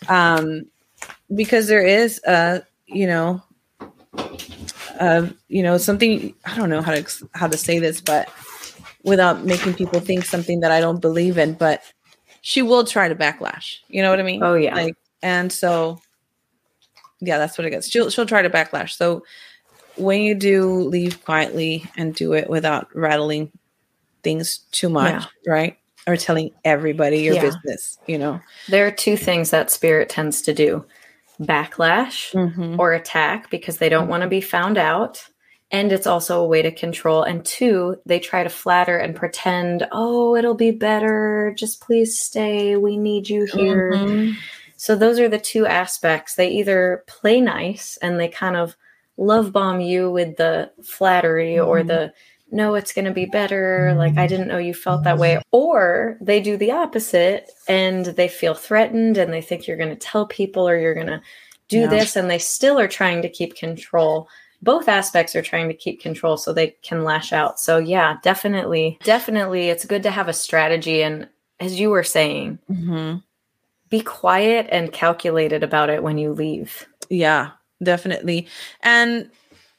um, 0.09 0.67
because 1.35 1.67
there 1.69 1.85
is 1.85 2.23
a, 2.25 2.62
you 2.87 3.07
know, 3.07 3.43
uh, 5.01 5.29
you 5.49 5.63
know 5.63 5.79
something 5.79 6.35
i 6.45 6.57
don't 6.57 6.71
know 6.71 6.83
how 6.83 6.93
to 6.95 7.29
how 7.35 7.47
to 7.47 7.57
say 7.57 7.79
this 7.79 8.01
but 8.01 8.31
without 9.03 9.45
making 9.45 9.75
people 9.75 10.01
think 10.01 10.25
something 10.25 10.61
that 10.61 10.71
i 10.71 10.81
don't 10.81 11.01
believe 11.01 11.39
in 11.39 11.55
but 11.55 11.83
she 12.43 12.63
will 12.63 12.85
try 12.85 13.09
to 13.09 13.15
backlash. 13.17 13.79
You 13.89 14.03
know 14.03 14.11
what 14.11 14.21
i 14.21 14.23
mean? 14.23 14.43
Oh, 14.43 14.55
yeah. 14.55 14.75
like 14.75 14.95
and 15.23 15.53
so 15.53 15.99
yeah 17.21 17.39
that's 17.39 17.59
what 17.59 17.67
it 17.67 17.71
gets. 17.71 17.89
She'll, 17.91 18.11
she'll 18.11 18.27
try 18.27 18.43
to 18.43 18.51
backlash. 18.51 18.91
So 18.97 19.25
when 19.97 20.21
you 20.21 20.35
do 20.35 20.71
leave 20.73 21.25
quietly 21.25 21.85
and 21.97 22.15
do 22.15 22.35
it 22.35 22.49
without 22.49 22.95
rattling 22.95 23.51
things 24.23 24.59
too 24.71 24.89
much 24.89 25.25
right? 25.47 25.77
Or 26.07 26.17
telling 26.17 26.53
everybody 26.65 27.21
your 27.21 27.35
Yeah. 27.35 27.43
business 27.43 27.99
you 28.07 28.19
know? 28.19 28.41
There 28.69 28.87
are 28.87 28.93
two 28.93 29.17
things 29.17 29.51
that 29.51 29.71
spirit 29.71 30.09
tends 30.09 30.43
to 30.43 30.55
do 30.55 30.85
backlash 31.41 32.32
Mhm. 32.34 32.78
or 32.78 32.93
attack 32.93 33.51
because 33.51 33.78
they 33.78 33.89
don't 33.89 34.09
want 34.09 34.22
to 34.22 34.28
be 34.28 34.41
found 34.41 34.78
out. 34.78 35.24
And 35.72 35.91
it's 35.91 36.07
also 36.07 36.41
a 36.41 36.47
way 36.47 36.62
to 36.62 36.70
control. 36.70 37.22
And 37.24 37.45
two, 37.45 37.97
they 38.07 38.20
try 38.20 38.45
to 38.45 38.49
flatter 38.49 38.97
and 38.99 39.16
pretend, 39.16 39.87
oh, 39.91 40.37
it'll 40.37 40.55
be 40.55 40.70
better. 40.70 41.53
Just 41.57 41.80
please 41.80 42.18
stay. 42.18 42.76
We 42.76 42.97
need 42.97 43.28
you 43.28 43.47
here. 43.47 43.93
Mhm. 43.95 44.34
So 44.76 44.95
those 44.95 45.18
are 45.18 45.28
the 45.28 45.39
two 45.39 45.66
aspects. 45.66 46.34
They 46.37 46.49
either 46.51 47.03
play 47.09 47.41
nice 47.41 47.99
and 48.01 48.20
they 48.20 48.28
kind 48.28 48.57
of 48.57 48.76
love 49.16 49.51
bomb 49.53 49.80
you 49.80 50.11
with 50.11 50.37
the 50.37 50.70
flattery 50.84 51.59
or 51.59 51.80
Mhm. 51.80 51.87
the 51.89 52.12
no, 52.51 52.75
it's 52.77 52.93
going 52.93 53.05
to 53.07 53.11
be 53.13 53.27
better. 53.27 53.95
Like, 53.97 54.17
I 54.17 54.27
didn't 54.27 54.49
know 54.49 54.59
you 54.59 54.73
felt 54.75 55.05
that 55.05 55.19
way. 55.19 55.41
Or 55.51 56.17
they 56.21 56.41
do 56.41 56.57
the 56.57 56.71
opposite 56.73 57.51
and 57.69 58.07
they 58.07 58.29
feel 58.29 58.55
threatened 58.55 59.19
and 59.19 59.33
they 59.33 59.43
think 59.43 59.67
you're 59.67 59.77
going 59.77 59.91
to 59.91 59.97
tell 59.97 60.27
people 60.27 60.69
or 60.69 60.79
you're 60.79 60.95
going 60.95 61.09
to 61.09 61.21
do 61.69 61.81
Yeah. 61.81 61.87
this 61.89 62.15
and 62.17 62.31
they 62.31 62.39
still 62.39 62.79
are 62.79 62.87
trying 62.89 63.23
to 63.23 63.29
keep 63.29 63.57
control. 63.57 64.29
Both 64.63 64.89
aspects 64.89 65.35
are 65.35 65.43
trying 65.43 65.69
to 65.69 65.75
keep 65.75 66.01
control 66.01 66.37
so 66.37 66.53
they 66.53 66.77
can 66.83 67.05
lash 67.05 67.33
out. 67.33 67.59
So, 67.59 67.79
yeah, 67.79 68.17
definitely, 68.23 68.99
definitely, 69.03 69.69
it's 69.69 69.85
good 69.85 70.05
to 70.05 70.11
have 70.11 70.29
a 70.29 70.33
strategy. 70.33 71.03
And 71.03 71.29
as 71.61 71.79
you 71.81 71.91
were 71.91 72.05
saying, 72.05 72.59
Mhm. 72.71 73.23
be 73.91 74.01
quiet 74.01 74.67
and 74.71 74.93
calculated 74.93 75.63
about 75.63 75.91
it 75.91 76.03
when 76.03 76.17
you 76.19 76.33
leave. 76.33 76.87
Yeah, 77.11 77.51
definitely. 77.83 78.47
And 78.83 79.31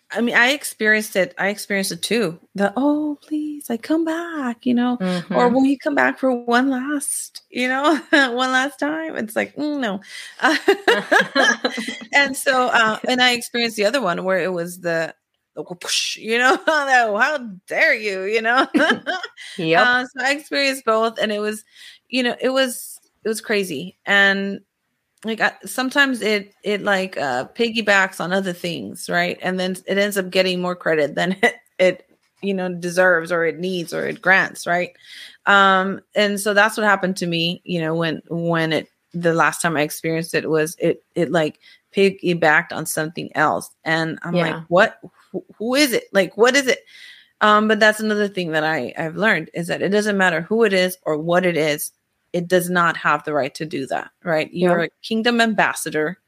I 0.10 0.22
mean, 0.22 0.36
I 0.36 0.52
experienced 0.52 1.16
it. 1.18 1.36
I 1.38 1.50
experienced 1.50 1.92
it 1.92 2.02
too. 2.02 2.40
The 2.56 2.72
oh, 2.78 3.18
please, 3.22 3.70
like 3.70 3.84
come 3.84 4.06
back, 4.06 4.66
you 4.66 4.74
know, 4.74 4.98
Mm-hmm. 4.98 5.36
or 5.36 5.50
will 5.50 5.66
you 5.66 5.78
come 5.78 5.96
back 5.96 6.18
for 6.18 6.34
one 6.34 6.70
last, 6.70 7.42
you 7.50 7.68
know, 7.68 8.00
one 8.12 8.52
last 8.52 8.80
time? 8.80 9.18
It's 9.18 9.36
like 9.36 9.56
mm, 9.56 9.80
no. 9.80 10.00
and 12.14 12.38
so, 12.38 12.68
uh, 12.68 13.00
and 13.08 13.22
I 13.22 13.34
experienced 13.34 13.76
the 13.76 13.86
other 13.86 14.02
one 14.02 14.24
where 14.24 14.40
it 14.40 14.54
was 14.54 14.80
the, 14.80 15.14
you 16.16 16.38
know, 16.38 16.58
how 16.66 17.38
dare 17.68 17.96
you, 17.96 18.24
you 18.24 18.42
know. 18.42 18.66
yeah. 19.58 19.82
Uh, 19.84 20.06
so 20.06 20.24
I 20.24 20.32
experienced 20.32 20.86
both, 20.86 21.18
and 21.20 21.32
it 21.32 21.40
was, 21.40 21.64
you 22.08 22.24
know, 22.24 22.36
it 22.40 22.50
was 22.50 23.00
it 23.24 23.28
was 23.28 23.42
crazy, 23.42 23.98
and 24.06 24.62
like 25.24 25.42
I, 25.42 25.54
sometimes 25.66 26.22
it 26.22 26.54
it 26.64 26.82
like 26.82 27.18
uh, 27.18 27.48
piggybacks 27.56 28.20
on 28.22 28.32
other 28.32 28.54
things, 28.54 29.10
right? 29.10 29.38
And 29.42 29.60
then 29.60 29.76
it 29.88 29.98
ends 29.98 30.18
up 30.18 30.30
getting 30.30 30.62
more 30.62 30.76
credit 30.76 31.16
than 31.16 31.34
it, 31.44 31.56
it 31.80 32.10
you 32.42 32.54
know 32.54 32.74
deserves 32.74 33.32
or 33.32 33.46
it 33.46 33.60
needs 33.60 33.94
or 33.94 34.08
it 34.08 34.22
grants, 34.22 34.68
right? 34.68 34.92
Um, 35.46 36.02
and 36.16 36.40
so 36.40 36.54
that's 36.54 36.78
what 36.78 36.86
happened 36.86 37.18
to 37.18 37.28
me, 37.28 37.62
you 37.64 37.82
know, 37.82 37.96
when 37.96 38.22
when 38.30 38.74
it 38.74 38.90
the 39.14 39.34
last 39.34 39.62
time 39.62 39.76
I 39.78 39.82
experienced 39.82 40.34
it 40.36 40.50
was 40.50 40.76
it 40.80 41.04
it 41.16 41.32
like 41.32 41.60
piggybacked 41.96 42.72
on 42.72 42.86
something 42.86 43.30
else, 43.36 43.72
and 43.84 44.20
I'm 44.24 44.36
Yeah. 44.36 44.58
like, 44.58 44.64
what? 44.70 45.00
Who, 45.32 45.44
who 45.58 45.76
is 45.76 45.94
it? 45.94 46.06
Like, 46.14 46.38
what 46.38 46.56
is 46.56 46.68
it? 46.68 46.80
Um, 47.42 47.68
but 47.68 47.80
that's 47.80 48.00
another 48.00 48.28
thing 48.28 48.52
that 48.52 48.64
I, 48.64 48.94
I've 48.98 49.16
learned 49.16 49.50
is 49.54 49.68
that 49.68 49.82
it 49.82 49.90
doesn't 49.90 50.18
matter 50.18 50.42
who 50.42 50.64
it 50.64 50.74
is 50.74 50.98
or 51.04 51.18
what 51.18 51.46
it 51.46 51.56
is, 51.58 51.92
it 52.34 52.48
does 52.48 52.70
not 52.70 52.98
have 52.98 53.24
the 53.24 53.34
right 53.34 53.54
to 53.56 53.66
do 53.66 53.86
that, 53.88 54.12
right? 54.24 54.50
You're 54.54 54.84
a 54.84 54.90
kingdom 55.02 55.42
ambassador, 55.42 56.20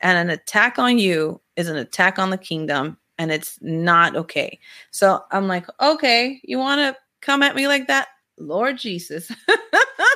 and 0.00 0.18
an 0.18 0.30
attack 0.30 0.78
on 0.78 0.98
you 0.98 1.40
is 1.56 1.68
an 1.68 1.76
attack 1.76 2.18
on 2.18 2.30
the 2.30 2.38
kingdom, 2.38 2.98
and 3.18 3.30
it's 3.32 3.58
not 3.60 4.16
okay. 4.16 4.58
So 4.90 5.24
I'm 5.32 5.48
like, 5.48 5.66
okay, 5.80 6.40
you 6.44 6.58
want 6.58 6.80
to 6.80 6.96
come 7.20 7.42
at 7.42 7.56
me 7.56 7.66
like 7.66 7.88
that? 7.88 8.08
Lord 8.38 8.78
Jesus, 8.78 9.30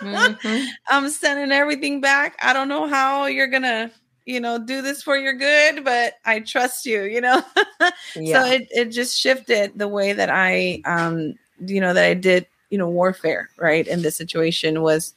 Mhm. 0.00 0.66
I'm 0.88 1.08
sending 1.08 1.52
everything 1.52 2.00
back. 2.00 2.36
I 2.42 2.52
don't 2.52 2.68
know 2.68 2.86
how 2.86 3.26
you're 3.26 3.48
gonna, 3.48 3.90
you 4.26 4.40
know, 4.40 4.58
do 4.58 4.80
this 4.82 5.02
for 5.02 5.16
your 5.16 5.34
good, 5.34 5.84
but 5.84 6.14
I 6.24 6.40
trust 6.40 6.86
you, 6.86 7.02
you 7.02 7.20
know. 7.20 7.42
Yeah. 8.14 8.42
So 8.42 8.50
it 8.50 8.68
it 8.70 8.84
just 8.86 9.18
shifted 9.18 9.72
the 9.76 9.88
way 9.88 10.12
that 10.12 10.30
I 10.30 10.80
um 10.84 11.34
you 11.66 11.80
know 11.80 11.92
that 11.94 12.04
I 12.04 12.14
did, 12.14 12.46
you 12.72 12.78
know, 12.78 12.88
warfare, 12.88 13.50
right? 13.58 13.86
In 13.86 14.00
this 14.00 14.16
situation 14.16 14.80
was 14.80 15.14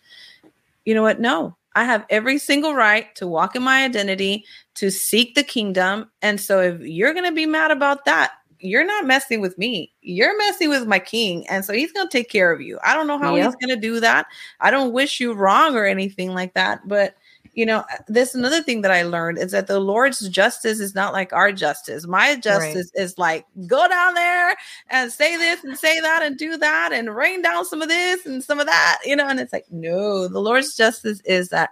you 0.84 0.94
know 0.94 1.02
what? 1.02 1.20
No. 1.20 1.56
I 1.74 1.84
have 1.84 2.06
every 2.10 2.38
single 2.38 2.76
right 2.76 3.14
to 3.16 3.28
walk 3.28 3.56
in 3.56 3.64
my 3.64 3.84
identity, 3.84 4.46
to 4.76 4.92
seek 4.92 5.36
the 5.36 5.44
kingdom. 5.44 6.10
And 6.22 6.40
so 6.40 6.62
if 6.62 6.80
you're 6.82 7.14
going 7.14 7.26
to 7.26 7.34
be 7.34 7.46
mad 7.46 7.72
about 7.72 8.06
that, 8.06 8.34
you're 8.60 8.86
not 8.86 9.06
messing 9.06 9.42
with 9.42 9.58
me. 9.58 9.92
You're 10.02 10.38
messing 10.38 10.70
with 10.70 10.86
my 10.88 11.00
king. 11.00 11.48
And 11.50 11.66
so 11.66 11.74
he's 11.74 11.92
going 11.92 12.08
to 12.08 12.18
take 12.18 12.30
care 12.30 12.52
of 12.52 12.62
you. 12.62 12.80
I 12.84 12.94
don't 12.94 13.08
know 13.08 13.20
how 13.20 13.36
he's 13.36 13.56
going 13.56 13.76
to 13.76 13.76
do 13.76 14.00
that. 14.00 14.28
I 14.62 14.72
don't 14.72 14.94
wish 14.94 15.20
you 15.20 15.34
wrong 15.34 15.76
or 15.76 15.86
anything 15.86 16.34
like 16.34 16.54
that, 16.54 16.88
but 16.88 17.16
you 17.54 17.66
know, 17.66 17.84
this 18.08 18.36
another 18.36 18.62
thing 18.62 18.82
that 18.82 18.92
I 18.92 19.04
learned 19.04 19.38
is 19.38 19.52
that 19.52 19.68
the 19.68 19.80
Lord's 19.80 20.28
justice 20.30 20.80
is 20.80 20.96
not 20.96 21.14
like 21.14 21.32
our 21.34 21.52
justice. 21.52 22.06
My 22.08 22.36
justice 22.36 22.92
is 22.96 23.18
like 23.18 23.46
go 23.68 23.88
down 23.88 24.14
there 24.14 24.56
and 24.90 25.12
say 25.12 25.38
this 25.38 25.64
and 25.64 25.78
say 25.78 26.00
that 26.00 26.22
and 26.24 26.38
do 26.38 26.58
that 26.58 26.92
and 26.92 27.16
rain 27.16 27.42
down 27.42 27.66
some 27.66 27.82
of 27.82 27.90
this 27.90 28.26
and 28.26 28.44
some 28.44 28.60
of 28.60 28.66
that, 28.66 29.00
you 29.06 29.16
know. 29.16 29.28
And 29.28 29.40
it's 29.40 29.54
like, 29.54 29.66
no, 29.72 30.28
the 30.28 30.42
Lord's 30.42 30.76
justice 30.76 31.22
is 31.26 31.50
that 31.50 31.70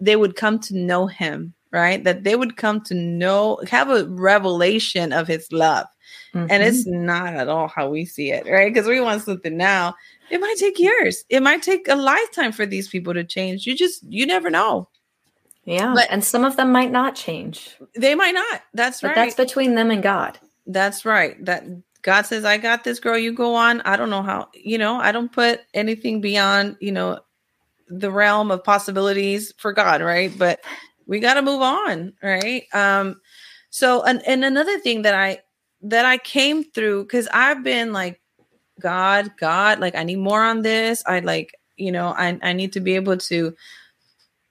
they 0.00 0.16
would 0.16 0.36
come 0.36 0.58
to 0.60 0.76
know 0.76 1.06
Him, 1.06 1.54
right? 1.70 2.04
That 2.04 2.24
they 2.24 2.36
would 2.36 2.56
come 2.56 2.80
to 2.82 2.94
know, 2.94 3.60
have 3.70 3.90
a 3.90 4.04
revelation 4.06 5.12
of 5.12 5.26
His 5.26 5.50
love. 5.52 5.86
And 6.34 6.50
Mhm. 6.50 6.66
it's 6.66 6.86
not 6.86 7.34
at 7.34 7.48
all 7.48 7.66
how 7.66 7.88
we 7.88 8.04
see 8.04 8.30
it, 8.30 8.46
right? 8.46 8.72
Because 8.72 8.86
we 8.86 9.00
want 9.00 9.22
something 9.22 9.56
now. 9.56 9.94
It 10.30 10.40
might 10.40 10.56
take 10.58 10.78
years. 10.78 11.24
It 11.28 11.42
might 11.42 11.62
take 11.62 11.88
a 11.88 11.96
lifetime 11.96 12.52
for 12.52 12.66
these 12.66 12.88
people 12.88 13.14
to 13.14 13.24
change. 13.24 13.66
You 13.66 13.76
just, 13.76 14.02
you 14.08 14.26
never 14.26 14.50
know. 14.50 14.88
yeah. 15.64 15.92
but- 15.94 16.08
and 16.10 16.24
some 16.24 16.44
of 16.44 16.56
them 16.56 16.72
might 16.72 16.90
not 16.90 17.14
change, 17.14 17.76
They 17.96 18.14
might 18.14 18.34
not. 18.34 18.62
That's 18.74 19.00
but 19.00 19.08
right. 19.08 19.14
that's 19.14 19.34
between 19.34 19.74
them 19.74 19.90
and 19.90 20.02
God. 20.02 20.38
That's 20.66 21.04
right. 21.04 21.42
That 21.44 21.64
God 22.02 22.22
says, 22.22 22.44
I 22.44 22.56
got 22.58 22.84
this 22.84 23.00
girl, 23.00 23.18
you 23.18 23.32
go 23.32 23.54
on. 23.54 23.80
I 23.82 23.96
don't 23.96 24.10
know 24.10 24.22
how, 24.22 24.48
you 24.54 24.78
know, 24.78 24.96
I 24.96 25.12
don't 25.12 25.30
put 25.32 25.60
anything 25.74 26.20
beyond, 26.20 26.76
you 26.80 26.92
know, 26.92 27.20
the 27.88 28.10
realm 28.10 28.50
of 28.50 28.64
possibilities 28.64 29.52
for 29.58 29.72
God, 29.72 30.00
right? 30.02 30.36
But 30.36 30.60
we 31.06 31.20
got 31.20 31.34
to 31.34 31.42
move 31.42 31.62
on, 31.62 32.12
right? 32.22 32.64
Um, 32.72 33.20
so 33.70 34.02
and, 34.02 34.26
and 34.26 34.44
another 34.44 34.78
thing 34.80 35.02
that 35.02 35.14
I 35.14 35.40
that 35.82 36.04
I 36.04 36.18
came 36.18 36.64
through 36.64 37.04
because 37.04 37.28
I've 37.32 37.62
been 37.62 37.92
like, 37.92 38.20
God, 38.80 39.32
God, 39.38 39.80
like 39.80 39.94
I 39.94 40.04
need 40.04 40.18
more 40.18 40.42
on 40.42 40.62
this. 40.62 41.02
I 41.06 41.20
like, 41.20 41.54
you 41.76 41.92
know, 41.92 42.08
I, 42.08 42.38
I 42.42 42.52
need 42.52 42.72
to 42.74 42.80
be 42.80 42.94
able 42.94 43.16
to 43.16 43.54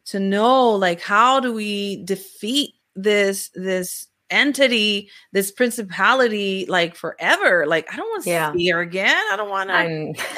to 0.05 0.19
know 0.19 0.71
like 0.71 1.01
how 1.01 1.39
do 1.39 1.53
we 1.53 2.03
defeat 2.03 2.75
this 2.95 3.49
this 3.55 4.07
entity, 4.29 5.09
this 5.33 5.51
principality, 5.51 6.65
like 6.67 6.95
forever. 6.95 7.65
Like 7.67 7.91
I 7.93 7.97
don't 7.97 8.09
want 8.09 8.23
to 8.23 8.29
Yeah. 8.29 8.53
see 8.53 8.67
her 8.69 8.81
again. 8.81 9.23
I 9.31 9.35
don't 9.37 9.49
want 9.49 9.69
to. 9.69 9.75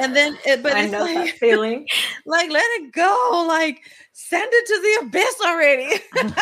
And 0.02 0.16
then, 0.16 0.38
it, 0.46 0.64
but 0.64 0.74
I 0.74 0.84
it's 0.84 0.92
know 0.92 1.06
that 1.06 1.16
like, 1.16 1.36
feeling. 1.36 1.88
like 2.26 2.52
let 2.52 2.66
it 2.82 2.92
go. 2.92 3.46
Like 3.48 3.80
send 4.14 4.50
it 4.52 4.66
to 4.68 4.82
the 4.82 5.08
abyss 5.08 5.36
already. 5.46 6.00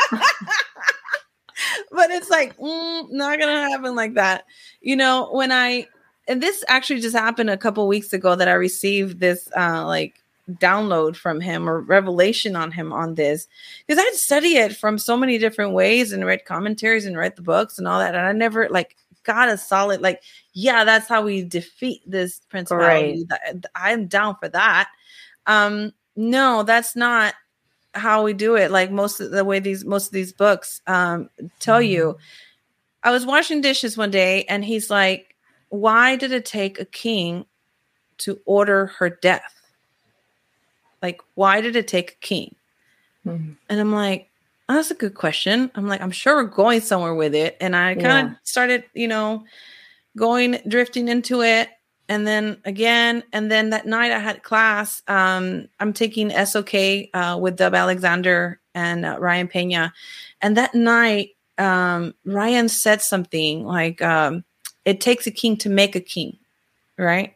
but 1.92 2.12
it's 2.12 2.30
like 2.30 2.58
mm, 2.58 3.08
not 3.12 3.40
gonna 3.40 3.70
happen 3.70 3.96
like 3.96 4.16
that. 4.16 4.46
You 4.82 4.96
know, 4.96 5.30
when 5.32 5.52
I 5.52 5.88
and 6.28 6.42
this 6.42 6.64
actually 6.68 7.02
just 7.02 7.16
happened 7.16 7.50
a 7.50 7.58
couple 7.58 7.88
weeks 7.88 8.14
ago 8.14 8.36
that 8.36 8.48
I 8.48 8.54
received 8.54 9.20
this 9.20 9.48
uh 9.56 9.86
like 9.86 10.22
download 10.52 11.16
from 11.16 11.42
him 11.42 11.68
or 11.68 11.82
revelation 11.82 12.56
on 12.56 12.72
him 12.72 12.94
on 12.94 13.16
this 13.16 13.48
because 13.88 14.04
I'd 14.04 14.16
study 14.16 14.58
it 14.58 14.76
from 14.76 15.00
so 15.00 15.18
many 15.18 15.40
different 15.40 15.74
ways 15.74 16.12
and 16.12 16.24
read 16.24 16.46
commentaries 16.46 17.06
and 17.06 17.18
read 17.18 17.36
the 17.36 17.42
books 17.42 17.80
and 17.80 17.88
all 17.88 18.00
that 18.00 18.14
and 18.14 18.26
I 18.28 18.32
never 18.32 18.70
like 18.70 18.96
got 19.24 19.50
a 19.50 19.58
solid 19.58 20.02
like 20.02 20.22
yeah 20.54 20.84
that's 20.84 21.08
how 21.10 21.24
we 21.24 21.44
defeat 21.44 22.02
this 22.06 22.42
principality. 22.50 23.26
That- 23.28 23.66
I'm 23.74 24.06
down 24.06 24.36
for 24.40 24.48
that. 24.50 24.90
Um 25.48 25.94
no 26.16 26.62
that's 26.64 26.96
not 26.96 27.34
how 27.96 28.24
we 28.24 28.34
do 28.34 28.56
it 28.56 28.70
like 28.72 28.92
most 28.92 29.20
of 29.20 29.32
the 29.32 29.44
way 29.44 29.60
these 29.60 29.84
most 29.84 30.08
of 30.08 30.12
these 30.12 30.34
books 30.34 30.82
um 30.86 31.30
tell 31.60 31.82
you. 31.82 32.18
I 33.02 33.12
was 33.12 33.26
washing 33.26 33.62
dishes 33.62 33.98
one 33.98 34.10
day 34.12 34.46
and 34.46 34.64
he's 34.66 34.90
like 34.90 35.35
why 35.70 36.16
did 36.16 36.32
it 36.32 36.46
take 36.46 36.80
a 36.80 36.86
king 36.86 37.46
to 38.18 38.40
order 38.46 38.88
her 38.98 39.10
death 39.10 39.54
like 41.02 41.22
why 41.36 41.62
did 41.62 41.76
it 41.76 41.88
take 41.88 42.12
a 42.12 42.26
king 42.26 42.56
Mhm. 43.26 43.56
and 43.70 43.80
I'm 43.80 43.92
like, 43.92 44.30
oh, 44.70 44.76
that's 44.76 44.92
a 44.92 44.96
good 44.96 45.16
question. 45.16 45.72
I'm 45.74 45.88
like, 45.88 46.00
I'm 46.02 46.12
sure 46.12 46.36
we're 46.36 46.44
going 46.44 46.80
somewhere 46.82 47.16
with 47.16 47.34
it. 47.34 47.58
And 47.60 47.76
I 47.76 47.96
kind 47.96 48.28
of 48.28 48.32
Yeah. 48.34 48.38
started, 48.44 48.84
you 48.94 49.08
know, 49.08 49.46
going 50.16 50.60
drifting 50.68 51.08
into 51.08 51.42
it. 51.42 51.70
And 52.08 52.28
then 52.28 52.62
again, 52.66 53.24
and 53.34 53.50
then 53.52 53.72
that 53.72 53.88
night 53.88 54.12
I 54.12 54.20
had 54.20 54.44
class. 54.44 55.02
Um, 55.08 55.70
I'm 55.80 55.92
taking 55.92 56.30
SOK 56.30 57.10
uh, 57.16 57.40
with 57.42 57.56
Dub 57.58 57.74
Alexander 57.74 58.60
and 58.76 59.06
uh, 59.06 59.18
Ryan 59.20 59.48
Pena. 59.48 59.92
And 60.40 60.56
that 60.58 60.76
night, 60.76 61.32
um, 61.58 62.14
Ryan 62.26 62.70
said 62.70 63.02
something 63.02 63.66
like, 63.66 64.04
um, 64.04 64.44
it 64.86 65.02
takes 65.02 65.28
a 65.28 65.32
king 65.32 65.58
to 65.58 65.70
make 65.70 65.96
a 65.96 66.00
king, 66.00 66.38
right? 66.98 67.36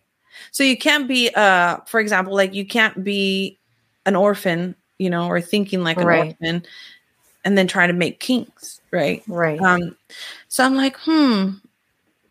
So 0.52 0.64
you 0.64 0.78
can't 0.78 1.08
be, 1.08 1.30
uh, 1.36 1.78
for 1.88 2.00
example, 2.00 2.34
like 2.36 2.54
you 2.54 2.66
can't 2.66 3.04
be 3.04 3.58
an 4.06 4.16
orphan, 4.16 4.76
you 4.98 5.10
know, 5.10 5.28
or 5.28 5.42
thinking 5.42 5.84
like 5.84 5.98
an 5.98 6.06
Right. 6.08 6.36
orphan 6.42 6.64
and 7.44 7.58
then 7.58 7.68
try 7.68 7.88
to 7.88 7.94
make 7.94 8.20
kings, 8.20 8.82
right? 8.92 9.24
Right. 9.28 9.60
Um, 9.60 9.96
so 10.48 10.64
I'm 10.64 10.76
like, 10.76 10.98
hmm, 11.00 11.52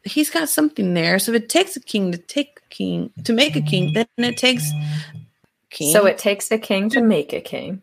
he's 0.04 0.30
got 0.30 0.48
something 0.48 0.94
there. 0.94 1.18
So 1.18 1.32
if 1.32 1.42
it 1.42 1.48
takes 1.48 1.76
a 1.76 1.80
king 1.80 2.12
to 2.12 2.18
take 2.18 2.60
a 2.64 2.74
king 2.74 3.10
to 3.24 3.32
make 3.32 3.56
a 3.56 3.60
king, 3.60 3.92
then 3.92 4.06
it 4.18 4.36
takes 4.36 4.72
king. 5.70 5.92
so 5.92 6.06
it 6.06 6.18
takes 6.18 6.50
a 6.50 6.58
king 6.58 6.88
to 6.90 7.02
make 7.02 7.32
a 7.32 7.40
king. 7.40 7.82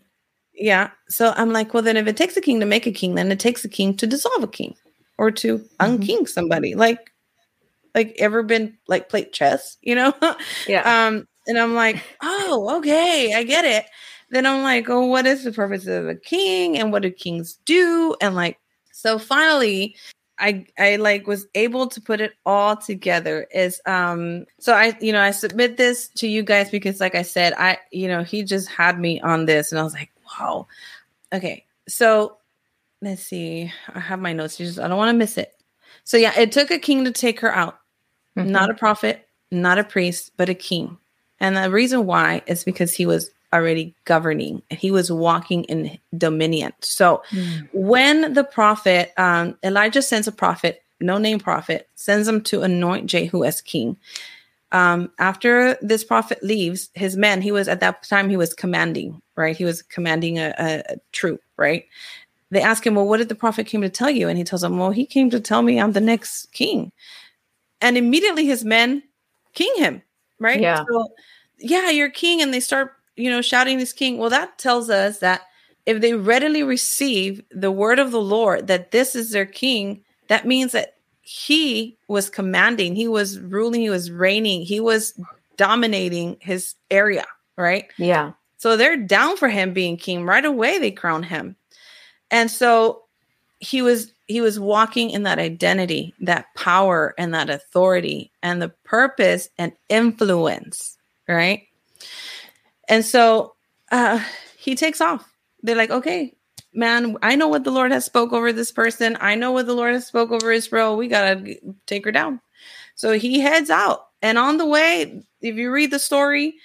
yeah. 0.53 0.91
So 1.09 1.33
I'm 1.35 1.51
like, 1.51 1.73
well, 1.73 1.83
then 1.83 1.97
if 1.97 2.07
it 2.07 2.17
takes 2.17 2.37
a 2.37 2.41
king 2.41 2.59
to 2.61 2.65
make 2.65 2.87
a 2.87 2.91
king, 2.91 3.15
then 3.15 3.31
it 3.31 3.39
takes 3.39 3.65
a 3.65 3.69
king 3.69 3.95
to 3.97 4.07
dissolve 4.07 4.43
a 4.43 4.47
king 4.47 4.75
or 5.17 5.31
to 5.31 5.59
unking 5.79 6.27
somebody. 6.27 6.75
Like, 6.75 7.11
like 7.95 8.15
ever 8.19 8.43
been 8.43 8.77
like 8.87 9.09
played 9.09 9.33
chess, 9.33 9.77
you 9.81 9.95
know? 9.95 10.13
Yeah. 10.67 11.07
Um, 11.07 11.27
and 11.47 11.57
I'm 11.57 11.73
like, 11.73 12.03
oh, 12.21 12.77
okay, 12.77 13.33
I 13.33 13.43
get 13.43 13.65
it. 13.65 13.85
Then 14.31 14.45
I'm 14.45 14.63
like, 14.63 14.89
oh, 14.89 15.05
what 15.05 15.25
is 15.25 15.43
the 15.43 15.51
purpose 15.51 15.87
of 15.87 16.07
a 16.07 16.15
king 16.15 16.77
and 16.77 16.91
what 16.91 17.03
do 17.03 17.11
kings 17.11 17.59
do? 17.65 18.15
And 18.19 18.35
like, 18.35 18.59
so 18.91 19.19
finally, 19.19 19.95
I 20.39 20.65
I 20.77 20.97
like 20.97 21.27
was 21.27 21.45
able 21.55 21.87
to 21.87 22.01
put 22.01 22.19
it 22.19 22.33
all 22.45 22.75
together. 22.75 23.47
Is 23.53 23.79
um, 23.85 24.45
so 24.59 24.73
I 24.73 24.97
you 24.99 25.13
know 25.13 25.21
I 25.21 25.31
submit 25.31 25.77
this 25.77 26.09
to 26.15 26.27
you 26.27 26.43
guys 26.43 26.69
because 26.69 26.99
like 26.99 27.15
I 27.15 27.21
said, 27.21 27.53
I 27.57 27.77
you 27.91 28.07
know 28.07 28.23
he 28.23 28.43
just 28.43 28.67
had 28.69 28.99
me 28.99 29.21
on 29.21 29.45
this, 29.45 29.71
and 29.71 29.79
I 29.79 29.83
was 29.83 29.93
like, 29.93 30.09
wow, 30.39 30.67
okay. 31.31 31.65
So 31.87 32.37
let's 33.01 33.21
see, 33.21 33.71
I 33.93 33.99
have 33.99 34.19
my 34.19 34.33
notes. 34.33 34.57
Just 34.57 34.79
I 34.79 34.87
don't 34.87 34.97
want 34.97 35.09
to 35.09 35.17
miss 35.17 35.37
it. 35.37 35.53
So 36.03 36.17
yeah, 36.17 36.37
it 36.37 36.51
took 36.51 36.71
a 36.71 36.79
king 36.79 37.05
to 37.05 37.11
take 37.11 37.39
her 37.39 37.53
out 37.53 37.79
Mhm. 38.37 38.49
not 38.49 38.69
a 38.69 38.73
prophet, 38.73 39.27
not 39.51 39.77
a 39.77 39.83
priest, 39.83 40.31
but 40.37 40.49
a 40.49 40.53
king. 40.53 40.97
And 41.39 41.57
the 41.57 41.69
reason 41.69 42.05
why 42.05 42.41
is 42.47 42.63
because 42.63 42.93
he 42.93 43.05
was 43.05 43.29
already 43.53 43.95
governing. 44.05 44.61
And 44.69 44.79
he 44.79 44.91
was 44.91 45.11
walking 45.11 45.63
in 45.65 45.97
dominion. 46.17 46.73
So 46.81 47.21
Mm. 47.31 47.69
when 47.71 48.33
the 48.33 48.43
prophet, 48.43 49.13
um, 49.17 49.57
Elijah 49.63 50.01
sends 50.01 50.27
a 50.27 50.31
prophet, 50.31 50.83
no 50.99 51.17
name 51.17 51.39
prophet, 51.39 51.87
sends 51.95 52.27
him 52.27 52.41
to 52.41 52.63
anoint 52.63 53.07
Jehu 53.07 53.43
as 53.43 53.61
king. 53.61 53.97
Um, 54.71 55.11
after 55.19 55.77
this 55.81 56.03
prophet 56.03 56.43
leaves, 56.43 56.89
his 56.95 57.15
men, 57.15 57.41
he 57.41 57.51
was 57.51 57.67
at 57.69 57.79
that 57.79 58.03
time 58.03 58.29
he 58.29 58.37
was 58.37 58.53
commanding, 58.53 59.21
right? 59.37 59.55
He 59.55 59.63
was 59.63 59.81
commanding 59.81 60.37
a, 60.39 60.53
a, 60.59 60.93
a 60.93 60.95
troop, 61.13 61.41
right? 61.57 61.85
They 62.51 62.61
ask 62.61 62.85
him, 62.85 62.95
Well, 62.95 63.07
what 63.07 63.17
did 63.17 63.29
the 63.29 63.35
prophet 63.35 63.67
came 63.67 63.81
to 63.81 63.89
tell 63.89 64.09
you? 64.09 64.27
And 64.27 64.37
he 64.37 64.43
tells 64.43 64.61
them, 64.61 64.77
Well, 64.77 64.91
he 64.91 65.05
came 65.05 65.29
to 65.29 65.39
tell 65.39 65.61
me 65.61 65.79
I'm 65.79 65.93
the 65.93 66.01
next 66.01 66.51
king 66.51 66.91
and 67.85 67.97
immediately 67.97 68.45
his 68.45 68.65
men 68.65 69.01
king 69.53 69.71
him 69.77 70.01
right 70.39 70.59
Yeah. 70.59 70.83
so 70.89 71.07
yeah 71.59 71.89
you're 71.89 72.09
king 72.09 72.41
and 72.41 72.53
they 72.53 72.59
start 72.59 72.93
you 73.15 73.29
know 73.29 73.41
shouting 73.41 73.77
this 73.77 73.93
king 73.93 74.17
well 74.17 74.29
that 74.31 74.57
tells 74.57 74.89
us 74.89 75.19
that 75.19 75.41
if 75.85 76.01
they 76.01 76.13
readily 76.13 76.63
receive 76.63 77.41
the 77.51 77.71
word 77.71 77.99
of 77.99 78.11
the 78.11 78.19
lord 78.21 78.67
that 78.67 78.91
this 78.91 79.15
is 79.15 79.31
their 79.31 79.45
king 79.45 80.03
that 80.27 80.45
means 80.47 80.71
that 80.73 80.95
he 81.21 81.97
was 82.07 82.29
commanding 82.29 82.95
he 82.95 83.07
was 83.07 83.39
ruling 83.39 83.81
he 83.81 83.89
was 83.89 84.11
reigning 84.11 84.61
he 84.63 84.79
was 84.79 85.13
dominating 85.57 86.35
his 86.41 86.75
area 86.91 87.25
right 87.57 87.85
Yeah. 87.97 88.33
so 88.57 88.75
they're 88.75 88.97
down 88.97 89.37
for 89.37 89.47
him 89.47 89.73
being 89.73 89.95
king 89.97 90.25
right 90.25 90.43
away. 90.43 90.77
They 90.79 90.91
crown 90.91 91.23
him, 91.23 91.55
and 92.31 92.51
so 92.51 93.03
he 93.59 93.81
was 93.81 94.11
he 94.27 94.41
was 94.41 94.59
walking 94.59 95.11
in 95.11 95.23
that 95.23 95.39
identity, 95.39 96.13
that 96.21 96.47
power, 96.55 97.13
and 97.17 97.33
that 97.33 97.49
authority, 97.49 98.31
and 98.41 98.61
the 98.61 98.69
purpose 98.83 99.49
and 99.57 99.73
influence, 99.89 100.97
right? 101.27 101.63
And 102.89 103.05
so 103.05 103.53
uh, 103.91 104.23
he 104.57 104.75
takes 104.75 105.01
off. 105.01 105.31
They're 105.61 105.75
like, 105.75 105.91
okay, 105.91 106.35
man, 106.73 107.17
I 107.21 107.35
know 107.35 107.47
what 107.47 107.63
the 107.63 107.71
Lord 107.71 107.91
has 107.91 108.05
spoke 108.05 108.33
over 108.33 108.51
this 108.51 108.71
person. 108.71 109.17
I 109.19 109.35
know 109.35 109.51
what 109.51 109.67
the 109.67 109.73
Lord 109.73 109.93
has 109.93 110.07
spoke 110.07 110.31
over 110.31 110.51
Israel. 110.51 110.97
We 110.97 111.07
gotta 111.07 111.55
take 111.85 112.05
her 112.05 112.11
down. 112.11 112.41
So 112.95 113.13
he 113.13 113.39
heads 113.39 113.69
out, 113.69 114.07
and 114.21 114.37
on 114.37 114.57
the 114.57 114.65
way, 114.65 115.21
if 115.41 115.55
you 115.55 115.71
read 115.71 115.91
the 115.91 115.99
story, 115.99 116.55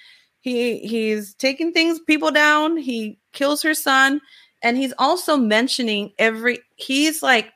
he 0.41 0.79
he's 0.79 1.35
taking 1.35 1.71
things 1.71 1.99
people 1.99 2.31
down 2.31 2.75
he 2.75 3.19
kills 3.31 3.61
her 3.61 3.73
son 3.73 4.19
and 4.63 4.77
he's 4.77 4.93
also 4.97 5.37
mentioning 5.37 6.11
every 6.19 6.59
he's 6.75 7.21
like 7.23 7.51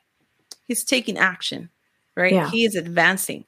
he's 0.66 0.84
taking 0.84 1.18
action 1.18 1.70
right? 2.16 2.32
Yeah. 2.32 2.50
he 2.50 2.64
is 2.64 2.74
advancing. 2.74 3.44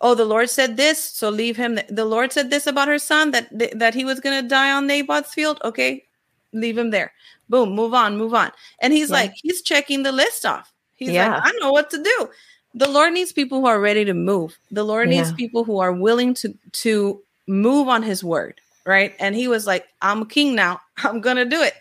Oh 0.00 0.14
the 0.14 0.24
lord 0.24 0.48
said 0.50 0.76
this 0.76 1.02
so 1.02 1.28
leave 1.30 1.56
him 1.56 1.78
the 1.88 2.04
lord 2.04 2.32
said 2.32 2.50
this 2.50 2.66
about 2.66 2.88
her 2.88 2.98
son 2.98 3.32
that 3.32 3.48
that 3.78 3.94
he 3.94 4.04
was 4.04 4.20
going 4.20 4.40
to 4.42 4.48
die 4.48 4.70
on 4.72 4.86
naboth's 4.86 5.34
field? 5.34 5.60
Okay 5.64 6.04
leave 6.52 6.78
him 6.78 6.90
there. 6.90 7.12
Boom 7.48 7.74
move 7.74 7.94
on 7.94 8.16
move 8.16 8.34
on. 8.34 8.50
And 8.80 8.92
he's 8.92 9.10
Yeah. 9.10 9.16
like 9.16 9.32
he's 9.42 9.62
checking 9.62 10.02
the 10.04 10.12
list 10.12 10.46
off. 10.46 10.72
He's 10.96 11.10
Yeah. 11.10 11.34
like 11.34 11.42
i 11.46 11.52
know 11.60 11.72
what 11.72 11.90
to 11.90 12.02
do. 12.02 12.28
The 12.74 12.88
lord 12.88 13.12
needs 13.12 13.32
people 13.32 13.60
who 13.60 13.66
are 13.66 13.80
ready 13.80 14.04
to 14.04 14.14
move. 14.14 14.58
The 14.70 14.84
lord 14.84 15.08
needs 15.08 15.32
people 15.32 15.64
who 15.64 15.78
are 15.80 15.92
willing 15.92 16.34
to 16.34 16.54
to 16.84 17.22
move 17.46 17.88
on 17.88 18.02
his 18.02 18.22
word 18.22 18.60
right? 18.86 19.14
And 19.18 19.34
he 19.34 19.48
was 19.48 19.66
like 19.66 19.86
i'm 20.02 20.22
a 20.22 20.26
king 20.26 20.54
now. 20.54 20.80
I'm 20.98 21.20
gonna 21.20 21.44
do 21.44 21.62
it. 21.62 21.74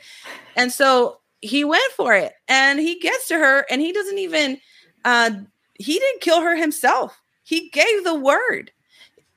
And 0.55 0.71
so 0.71 1.19
he 1.41 1.63
went 1.63 1.91
for 1.95 2.13
it 2.13 2.33
and 2.47 2.79
he 2.79 2.99
gets 2.99 3.27
to 3.27 3.35
her 3.35 3.65
and 3.69 3.81
he 3.81 3.93
doesn't 3.93 4.17
even 4.17 4.59
uh 5.05 5.31
he 5.79 5.99
didn't 5.99 6.21
kill 6.21 6.41
her 6.41 6.55
himself. 6.55 7.21
He 7.43 7.69
gave 7.69 8.03
the 8.03 8.15
word. 8.15 8.71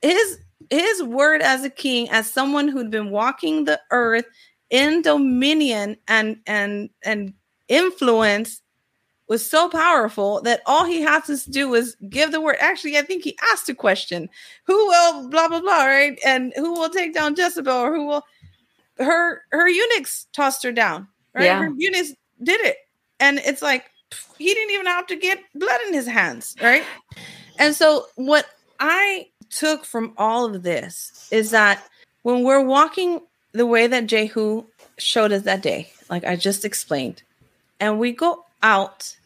His 0.03 0.39
his 0.71 1.03
word 1.03 1.43
as 1.43 1.65
a 1.65 1.71
king 1.71 2.09
as 2.11 2.31
someone 2.31 2.69
who'd 2.69 2.91
been 2.91 3.11
walking 3.11 3.65
the 3.65 3.81
earth 3.91 4.25
in 4.71 5.03
dominion 5.03 5.97
and 6.09 6.39
and 6.47 6.91
and 7.05 7.35
influence 7.69 8.63
was 9.31 9.49
so 9.49 9.69
powerful 9.69 10.43
that 10.43 10.61
all 10.67 10.85
he 10.85 11.01
has 11.03 11.25
to 11.27 11.51
do 11.51 11.73
is 11.75 11.97
give 12.11 12.33
the 12.33 12.41
word. 12.41 12.57
Actually, 12.59 12.99
I 12.99 13.03
think 13.03 13.23
he 13.23 13.39
asked 13.53 13.69
a 13.69 13.75
question: 13.75 14.29
"Who 14.65 14.75
will 14.89 15.29
blah 15.29 15.47
blah 15.47 15.61
blah?" 15.61 15.87
Right, 15.87 16.19
and 16.27 16.53
who 16.57 16.73
will 16.73 16.91
take 16.91 17.15
down 17.15 17.37
Jezebel, 17.37 17.73
or 17.73 17.95
who 17.95 18.07
will 18.07 18.27
her 18.99 19.43
her 19.53 19.69
eunuchs 19.69 20.27
tossed 20.33 20.65
her 20.65 20.73
down. 20.73 21.07
Right, 21.33 21.45
Yeah. 21.45 21.61
her 21.61 21.71
eunuchs 21.77 22.13
did 22.43 22.61
it, 22.63 22.79
and 23.21 23.39
it's 23.39 23.63
like 23.63 23.85
he 24.37 24.53
didn't 24.53 24.75
even 24.75 24.87
have 24.87 25.07
to 25.07 25.17
get 25.17 25.39
blood 25.55 25.81
in 25.87 25.95
his 25.95 26.09
hands. 26.09 26.57
Right, 26.61 26.85
and 27.57 27.73
so 27.75 28.09
what 28.17 28.47
I 28.81 29.29
took 29.49 29.85
from 29.85 30.13
all 30.19 30.45
of 30.45 30.65
this 30.65 31.29
is 31.31 31.53
that 31.53 31.85
when 32.23 32.43
we're 32.43 32.65
walking 32.65 33.21
the 33.53 33.67
way 33.67 33.87
that 33.87 34.09
Jehu 34.09 34.65
showed 34.99 35.31
us 35.31 35.43
that 35.43 35.63
day, 35.63 35.93
like 36.09 36.25
I 36.25 36.35
just 36.35 36.65
explained, 36.65 37.23
and 37.79 38.01
we 38.01 38.11
go 38.11 38.45
out 38.65 39.17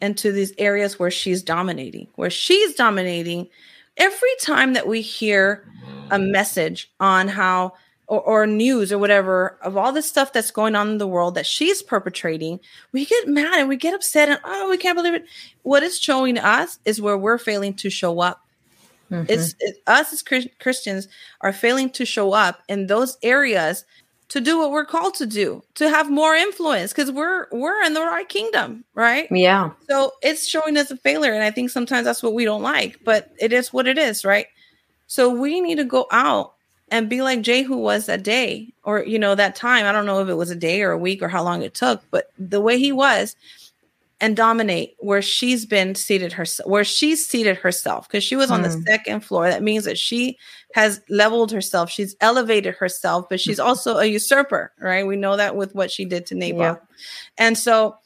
into 0.00 0.32
these 0.32 0.52
areas 0.58 0.98
where 0.98 1.10
she's 1.10 1.42
dominating, 1.42 2.08
where 2.16 2.30
she's 2.30 2.74
dominating, 2.74 3.48
every 3.96 4.34
time 4.40 4.72
that 4.74 4.88
we 4.88 5.00
hear 5.00 5.64
a 6.10 6.18
message 6.18 6.90
on 7.00 7.28
how 7.28 7.72
or, 8.06 8.20
or 8.20 8.46
news 8.46 8.92
or 8.92 8.98
whatever 8.98 9.58
of 9.62 9.76
all 9.76 9.92
the 9.92 10.02
stuff 10.02 10.32
that's 10.32 10.50
going 10.50 10.74
on 10.74 10.88
in 10.90 10.98
the 10.98 11.06
world 11.06 11.34
that 11.34 11.46
she's 11.46 11.82
perpetrating, 11.82 12.60
we 12.92 13.06
get 13.06 13.28
mad 13.28 13.58
and 13.58 13.68
we 13.68 13.76
get 13.76 13.94
upset 13.94 14.28
and 14.28 14.40
oh, 14.44 14.68
we 14.68 14.76
can't 14.76 14.96
believe 14.96 15.14
it. 15.14 15.24
What 15.62 15.82
it's 15.82 15.98
showing 15.98 16.38
us 16.38 16.78
is 16.84 17.00
where 17.00 17.16
we're 17.16 17.38
failing 17.38 17.74
to 17.74 17.90
show 17.90 18.20
up. 18.20 18.46
Mhm. 19.10 19.26
It's 19.28 19.54
it, 19.60 19.82
us 19.86 20.12
as 20.12 20.22
Christians 20.22 21.08
are 21.40 21.52
failing 21.52 21.90
to 21.90 22.04
show 22.04 22.32
up 22.32 22.62
in 22.68 22.86
those 22.86 23.16
areas 23.22 23.84
to 24.28 24.40
do 24.40 24.58
what 24.58 24.70
we're 24.70 24.84
called 24.84 25.14
to 25.14 25.26
do, 25.26 25.62
to 25.74 25.88
have 25.88 26.10
more 26.10 26.34
influence 26.34 26.92
because 26.92 27.10
we're 27.10 27.46
we're 27.52 27.82
in 27.82 27.94
the 27.94 28.00
right 28.00 28.28
kingdom, 28.28 28.84
right? 28.94 29.28
yeah. 29.30 29.70
So 29.88 30.12
it's 30.22 30.46
showing 30.46 30.76
us 30.76 30.90
a 30.90 30.96
failure. 30.96 31.32
And 31.32 31.42
I 31.42 31.50
think 31.50 31.70
sometimes 31.70 32.04
that's 32.04 32.22
what 32.22 32.34
we 32.34 32.44
don't 32.44 32.62
like, 32.62 33.00
but 33.04 33.30
it 33.40 33.52
is 33.52 33.72
what 33.72 33.86
it 33.86 33.98
is, 33.98 34.24
right? 34.24 34.46
So 35.06 35.28
we 35.28 35.60
need 35.60 35.76
to 35.76 35.84
go 35.84 36.06
out 36.10 36.54
and 36.90 37.08
be 37.08 37.22
like 37.22 37.42
Jehu 37.42 37.76
was 37.76 38.06
that 38.06 38.22
day 38.22 38.72
or, 38.82 39.04
you 39.04 39.18
know, 39.18 39.34
that 39.34 39.56
time. 39.56 39.86
I 39.86 39.92
don't 39.92 40.06
know 40.06 40.20
if 40.20 40.28
it 40.28 40.34
was 40.34 40.50
a 40.50 40.56
day 40.56 40.82
or 40.82 40.90
a 40.90 40.98
week 40.98 41.22
or 41.22 41.28
how 41.28 41.42
long 41.42 41.62
it 41.62 41.74
took, 41.74 42.02
but 42.10 42.30
the 42.38 42.60
way 42.60 42.78
he 42.78 42.92
was 42.92 43.36
and 44.20 44.36
dominate 44.36 44.94
where 45.00 45.20
she's 45.20 45.66
been 45.66 45.94
seated 45.94 46.32
herself, 46.32 46.68
where 46.68 46.84
she's 46.84 47.26
seated 47.26 47.56
herself 47.56 48.08
because 48.08 48.22
she 48.22 48.36
was 48.36 48.50
on 48.50 48.62
the 48.62 48.68
Mm. 48.68 48.84
second 48.86 49.20
floor. 49.20 49.48
That 49.48 49.62
means 49.62 49.84
that 49.84 49.98
she 49.98 50.38
has 50.74 51.00
leveled 51.08 51.50
herself, 51.50 51.90
she's 51.90 52.16
elevated 52.20 52.74
herself, 52.76 53.26
but 53.28 53.40
she's 53.40 53.58
also 53.60 53.98
a 53.98 54.06
usurper, 54.06 54.72
right? 54.78 55.06
We 55.06 55.16
know 55.16 55.36
that 55.36 55.56
with 55.56 55.74
what 55.74 55.90
she 55.90 56.04
did 56.04 56.26
to 56.26 56.34
Nabal. 56.34 56.60
Yeah. 56.60 56.76
And 57.38 57.58
so, 57.58 57.96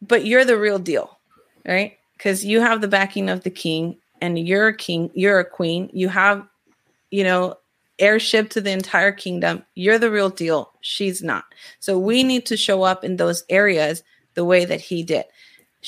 but 0.00 0.24
you're 0.24 0.44
the 0.44 0.58
real 0.58 0.78
deal, 0.78 1.18
right? 1.66 1.98
Because 2.16 2.44
you 2.44 2.60
have 2.60 2.80
the 2.80 2.88
backing 2.88 3.28
of 3.28 3.42
the 3.44 3.50
king 3.50 3.98
and 4.20 4.38
you're 4.38 4.68
a 4.68 4.76
king, 4.76 5.10
you're 5.14 5.38
a 5.38 5.44
queen, 5.44 5.90
you 5.92 6.08
have, 6.08 6.46
you 7.10 7.24
know, 7.24 7.56
heirship 7.98 8.48
to 8.50 8.60
the 8.60 8.70
entire 8.70 9.12
kingdom. 9.12 9.64
You're 9.74 9.98
the 9.98 10.10
real 10.10 10.30
deal. 10.30 10.72
She's 10.80 11.22
not. 11.22 11.44
So 11.80 11.98
we 11.98 12.22
need 12.22 12.46
to 12.46 12.56
show 12.56 12.82
up 12.84 13.04
in 13.04 13.16
those 13.16 13.44
areas 13.48 14.02
the 14.34 14.44
way 14.44 14.64
that 14.64 14.80
he 14.80 15.02
did. 15.02 15.24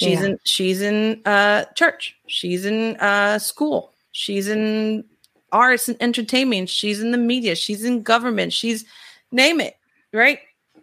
She's 0.00 0.20
Yeah. 0.20 0.28
in 0.28 0.38
she's 0.44 0.80
in 0.80 1.20
uh 1.26 1.66
church, 1.74 2.16
she's 2.26 2.64
in 2.64 2.96
uh 3.00 3.38
school, 3.38 3.92
she's 4.12 4.48
in 4.48 5.04
arts 5.52 5.90
and 5.90 5.98
entertainment, 6.00 6.70
she's 6.70 7.00
in 7.02 7.10
the 7.10 7.18
media, 7.18 7.54
she's 7.54 7.84
in 7.84 8.02
government, 8.02 8.54
she's 8.54 8.86
name 9.30 9.60
it, 9.60 9.76
right? 10.14 10.38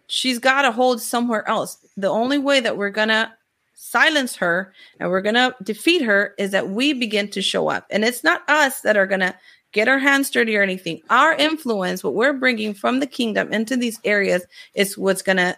She's 0.06 0.38
got 0.38 0.62
to 0.62 0.70
hold 0.70 1.02
somewhere 1.02 1.46
else. 1.48 1.78
The 1.96 2.08
only 2.08 2.38
way 2.38 2.60
that 2.60 2.76
we're 2.76 2.90
gonna 2.90 3.34
silence 3.74 4.36
her 4.36 4.72
and 5.00 5.10
we're 5.10 5.20
gonna 5.22 5.52
defeat 5.64 6.02
her 6.02 6.34
is 6.38 6.52
that 6.52 6.70
we 6.70 6.92
begin 6.92 7.28
to 7.30 7.42
show 7.42 7.68
up. 7.68 7.86
And 7.90 8.04
it's 8.04 8.22
not 8.22 8.48
us 8.48 8.82
that 8.82 8.96
are 8.96 9.06
gonna 9.06 9.34
get 9.72 9.88
our 9.88 9.98
hands 9.98 10.30
dirty 10.30 10.56
or 10.56 10.62
anything. 10.62 11.02
Our 11.10 11.34
influence, 11.34 12.04
what 12.04 12.14
we're 12.14 12.34
bringing 12.34 12.72
from 12.72 13.00
the 13.00 13.06
kingdom 13.08 13.52
into 13.52 13.76
these 13.76 13.98
areas, 14.04 14.46
is 14.74 14.96
what's 14.96 15.22
gonna 15.22 15.56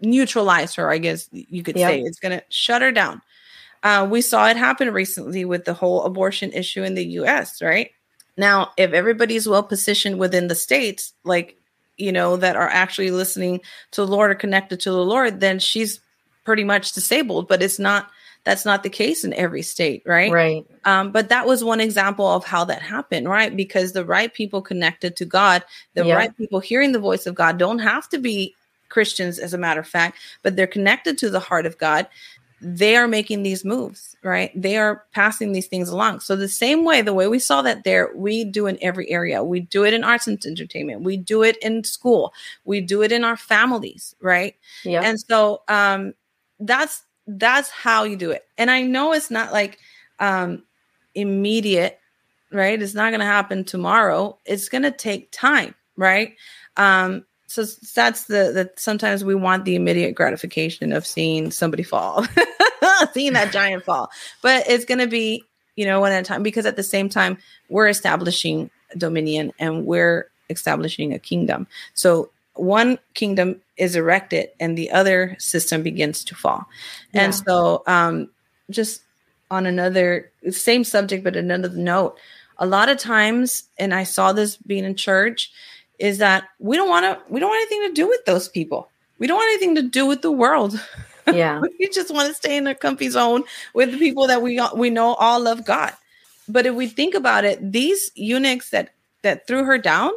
neutralize 0.00 0.74
her. 0.74 0.90
I 0.90 0.98
guess 0.98 1.28
you 1.32 1.62
could 1.62 1.76
Yeah. 1.76 1.88
say 1.88 2.00
it's 2.00 2.20
gonna 2.20 2.42
shut 2.48 2.82
her 2.82 2.92
down. 2.92 3.20
Uh, 3.82 4.06
we 4.10 4.20
saw 4.20 4.48
it 4.48 4.56
happen 4.56 4.90
recently 4.92 5.44
with 5.44 5.64
the 5.64 5.74
whole 5.74 6.02
abortion 6.04 6.52
issue 6.52 6.82
in 6.82 6.94
the 6.94 7.04
U.S. 7.20 7.62
Right 7.62 7.90
now, 8.36 8.72
if 8.76 8.92
everybody's 8.92 9.48
well 9.48 9.62
positioned 9.62 10.18
within 10.18 10.48
the 10.48 10.54
states, 10.54 11.12
like 11.24 11.56
you 11.96 12.12
know, 12.12 12.36
that 12.36 12.54
are 12.54 12.68
actually 12.68 13.10
listening 13.10 13.60
to 13.90 14.02
the 14.02 14.06
Lord 14.06 14.30
or 14.30 14.34
connected 14.36 14.78
to 14.80 14.90
the 14.90 15.04
Lord, 15.04 15.40
then 15.40 15.58
she's 15.58 16.00
pretty 16.44 16.62
much 16.64 16.92
disabled. 16.92 17.48
But 17.48 17.62
it's 17.62 17.78
not. 17.78 18.10
That's 18.44 18.64
not 18.64 18.82
the 18.82 18.88
case 18.88 19.24
in 19.24 19.34
every 19.34 19.60
state, 19.62 20.02
right? 20.06 20.30
Right. 20.32 20.64
Um, 20.86 21.10
but 21.12 21.28
that 21.28 21.46
was 21.46 21.62
one 21.62 21.80
example 21.80 22.26
of 22.26 22.44
how 22.44 22.64
that 22.66 22.80
happened, 22.80 23.28
right? 23.28 23.54
Because 23.54 23.92
the 23.92 24.06
right 24.06 24.32
people 24.32 24.62
connected 24.62 25.16
to 25.16 25.26
God, 25.26 25.64
the 25.94 26.06
Yeah. 26.06 26.14
right 26.14 26.34
people 26.34 26.60
hearing 26.60 26.92
the 26.92 26.98
voice 27.00 27.26
of 27.26 27.34
God 27.34 27.58
don't 27.58 27.80
have 27.80 28.08
to 28.10 28.16
be 28.18 28.54
Christians, 28.88 29.38
as 29.38 29.54
a 29.54 29.58
matter 29.58 29.80
of 29.80 29.88
fact, 29.88 30.18
but 30.42 30.56
they're 30.56 30.66
connected 30.66 31.18
to 31.18 31.30
the 31.30 31.40
heart 31.40 31.66
of 31.66 31.78
God. 31.78 32.08
They 32.60 32.96
are 32.96 33.06
making 33.06 33.44
these 33.44 33.64
moves, 33.64 34.16
right? 34.24 34.50
They 34.60 34.76
are 34.76 35.04
passing 35.12 35.52
these 35.52 35.68
things 35.68 35.88
along. 35.88 36.20
So, 36.20 36.34
the 36.34 36.48
same 36.48 36.84
way, 36.84 37.02
the 37.02 37.14
way 37.14 37.28
we 37.28 37.38
saw 37.38 37.62
that 37.62 37.84
there, 37.84 38.10
we 38.16 38.42
do 38.44 38.66
in 38.66 38.78
every 38.82 39.08
area. 39.10 39.44
We 39.44 39.60
do 39.60 39.84
it 39.84 39.94
in 39.94 40.02
arts 40.02 40.26
and 40.26 40.44
entertainment, 40.44 41.02
we 41.02 41.16
do 41.16 41.42
it 41.44 41.56
in 41.58 41.84
school, 41.84 42.32
we 42.64 42.80
do 42.80 43.02
it 43.02 43.12
in 43.12 43.22
our 43.22 43.36
families, 43.36 44.16
right? 44.20 44.56
Yeah. 44.84 45.02
and 45.02 45.20
so 45.20 45.62
um 45.68 46.14
that's 46.60 47.02
that's 47.28 47.70
how 47.70 48.04
you 48.04 48.16
do 48.16 48.30
it 48.30 48.46
and 48.56 48.70
i 48.70 48.82
know 48.82 49.12
it's 49.12 49.30
not 49.30 49.52
like 49.52 49.78
um 50.18 50.62
immediate 51.14 52.00
right 52.50 52.80
it's 52.80 52.94
not 52.94 53.10
going 53.10 53.20
to 53.20 53.26
happen 53.26 53.64
tomorrow 53.64 54.38
it's 54.46 54.68
going 54.68 54.82
to 54.82 54.90
take 54.90 55.30
time 55.30 55.74
right 55.96 56.34
um 56.78 57.24
so 57.48 57.64
that's 57.94 58.24
the 58.24 58.52
that 58.52 58.78
sometimes 58.78 59.24
we 59.24 59.34
want 59.34 59.64
the 59.64 59.74
immediate 59.74 60.14
gratification 60.14 60.92
of 60.92 61.06
seeing 61.06 61.50
somebody 61.50 61.82
fall 61.82 62.24
seeing 63.12 63.32
that 63.32 63.50
giant 63.52 63.84
fall. 63.84 64.10
But 64.42 64.68
it's 64.68 64.84
going 64.84 64.98
to 64.98 65.06
be 65.06 65.44
you 65.74 65.86
know 65.86 66.00
one 66.00 66.12
at 66.12 66.20
a 66.20 66.24
time 66.24 66.42
because 66.42 66.66
at 66.66 66.76
the 66.76 66.82
same 66.82 67.08
time 67.08 67.38
we're 67.68 67.88
establishing 67.88 68.70
dominion 68.96 69.52
and 69.58 69.86
we're 69.86 70.30
establishing 70.50 71.12
a 71.12 71.18
kingdom. 71.18 71.66
So 71.94 72.30
one 72.54 72.98
kingdom 73.14 73.60
is 73.76 73.96
erected 73.96 74.50
and 74.60 74.76
the 74.76 74.90
other 74.90 75.36
system 75.38 75.82
begins 75.82 76.24
to 76.24 76.34
fall. 76.34 76.66
And 77.14 77.34
so, 77.34 77.82
um, 77.86 78.30
just 78.70 79.02
on 79.50 79.64
another 79.64 80.30
same 80.50 80.84
subject, 80.84 81.24
but 81.24 81.36
another 81.36 81.70
note, 81.70 82.18
a 82.58 82.66
lot 82.66 82.88
of 82.88 82.98
times, 82.98 83.64
and 83.78 83.94
I 83.94 84.02
saw 84.02 84.32
this 84.32 84.56
being 84.56 84.84
in 84.84 84.96
church, 84.96 85.50
is 85.98 86.18
that 86.18 86.44
we 86.58 86.76
don't 86.76 86.88
want 86.88 87.04
to, 87.04 87.32
we 87.32 87.40
don't 87.40 87.50
want 87.50 87.60
anything 87.70 87.88
to 87.88 87.94
do 87.94 88.08
with 88.08 88.24
those 88.24 88.48
people. 88.48 88.88
We 89.18 89.26
don't 89.26 89.36
want 89.36 89.50
anything 89.52 89.74
to 89.76 89.82
do 89.82 90.06
with 90.06 90.22
the 90.22 90.32
world. 90.32 90.80
yeah. 91.32 91.60
we 91.60 91.88
just 91.88 92.12
want 92.12 92.28
to 92.28 92.34
stay 92.34 92.56
in 92.56 92.66
a 92.66 92.74
comfy 92.74 93.08
zone 93.08 93.44
with 93.74 93.92
the 93.92 93.98
people 93.98 94.26
that 94.26 94.42
we 94.42 94.60
we 94.74 94.90
know 94.90 95.14
all 95.14 95.40
love 95.40 95.64
God. 95.64 95.92
But 96.48 96.66
if 96.66 96.74
we 96.74 96.86
think 96.86 97.14
about 97.14 97.44
it, 97.44 97.72
these 97.72 98.10
eunuchs 98.14 98.70
that 98.70 98.90
that 99.22 99.46
threw 99.46 99.64
her 99.64 99.78
down, 99.78 100.12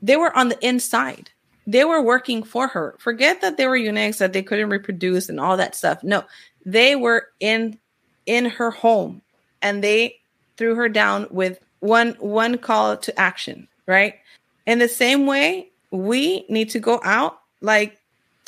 they 0.00 0.16
were 0.16 0.36
on 0.36 0.48
the 0.48 0.66
inside. 0.66 1.30
They 1.66 1.84
were 1.84 2.02
working 2.02 2.42
for 2.42 2.68
her. 2.68 2.96
Forget 2.98 3.40
that 3.42 3.56
they 3.56 3.66
were 3.66 3.76
eunuchs 3.76 4.18
that 4.18 4.32
they 4.32 4.42
couldn't 4.42 4.70
reproduce 4.70 5.28
and 5.28 5.38
all 5.38 5.56
that 5.56 5.74
stuff. 5.74 6.02
No, 6.02 6.24
they 6.64 6.96
were 6.96 7.28
in 7.40 7.78
in 8.26 8.46
her 8.46 8.70
home 8.70 9.22
and 9.62 9.82
they 9.82 10.16
threw 10.56 10.74
her 10.74 10.88
down 10.88 11.26
with 11.30 11.60
one 11.80 12.16
one 12.20 12.58
call 12.58 12.96
to 12.96 13.20
action, 13.20 13.68
right? 13.86 14.14
In 14.70 14.78
the 14.78 14.86
same 14.86 15.26
way, 15.26 15.72
we 15.90 16.46
need 16.48 16.70
to 16.70 16.78
go 16.78 17.00
out 17.02 17.40
like 17.60 17.98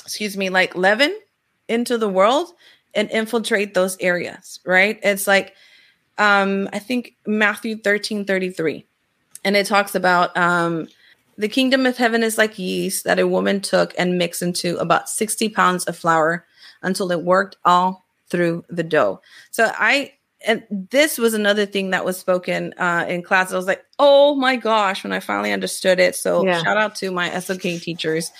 excuse 0.05 0.37
me, 0.37 0.51
like 0.51 0.77
leaven 0.77 1.19
into 1.67 1.99
the 1.99 2.09
world 2.09 2.53
and 2.95 3.11
infiltrate 3.11 3.75
those 3.75 3.97
areas, 3.99 4.61
right? 4.65 5.01
It's 5.03 5.27
like 5.27 5.55
um 6.19 6.69
I 6.73 6.79
think 6.79 7.17
Matthew 7.27 7.77
13 7.77 8.25
33. 8.25 8.87
And 9.45 9.57
it 9.57 9.67
talks 9.67 9.97
about 9.97 10.37
um 10.37 10.87
the 11.39 11.49
kingdom 11.49 11.87
of 11.87 11.97
heaven 11.97 12.23
is 12.23 12.39
like 12.39 12.57
yeast 12.57 13.03
that 13.03 13.19
a 13.19 13.27
woman 13.27 13.61
took 13.61 13.93
and 13.99 14.17
mixed 14.17 14.43
into 14.43 14.77
about 14.77 15.09
60 15.09 15.49
pounds 15.49 15.87
of 15.87 15.97
flour 15.97 16.47
until 16.83 17.11
it 17.11 17.25
worked 17.25 17.57
all 17.65 18.07
through 18.29 18.65
the 18.69 18.85
dough. 18.85 19.21
So 19.51 19.73
I 19.77 20.13
and 20.47 20.63
this 20.71 21.19
was 21.19 21.35
another 21.35 21.67
thing 21.67 21.91
that 21.91 22.05
was 22.05 22.19
spoken 22.19 22.75
uh, 22.79 23.05
in 23.09 23.23
class. 23.23 23.53
I 23.53 23.57
was 23.57 23.67
like, 23.67 23.85
oh 23.99 24.35
my 24.35 24.57
gosh, 24.57 25.05
when 25.05 25.13
I 25.13 25.21
finally 25.21 25.53
understood 25.53 26.01
it. 26.01 26.17
So 26.17 26.45
Yeah. 26.45 26.63
shout 26.63 26.77
out 26.77 26.95
to 26.97 27.11
my 27.11 27.31
SOK 27.39 27.63
teachers. 27.63 28.31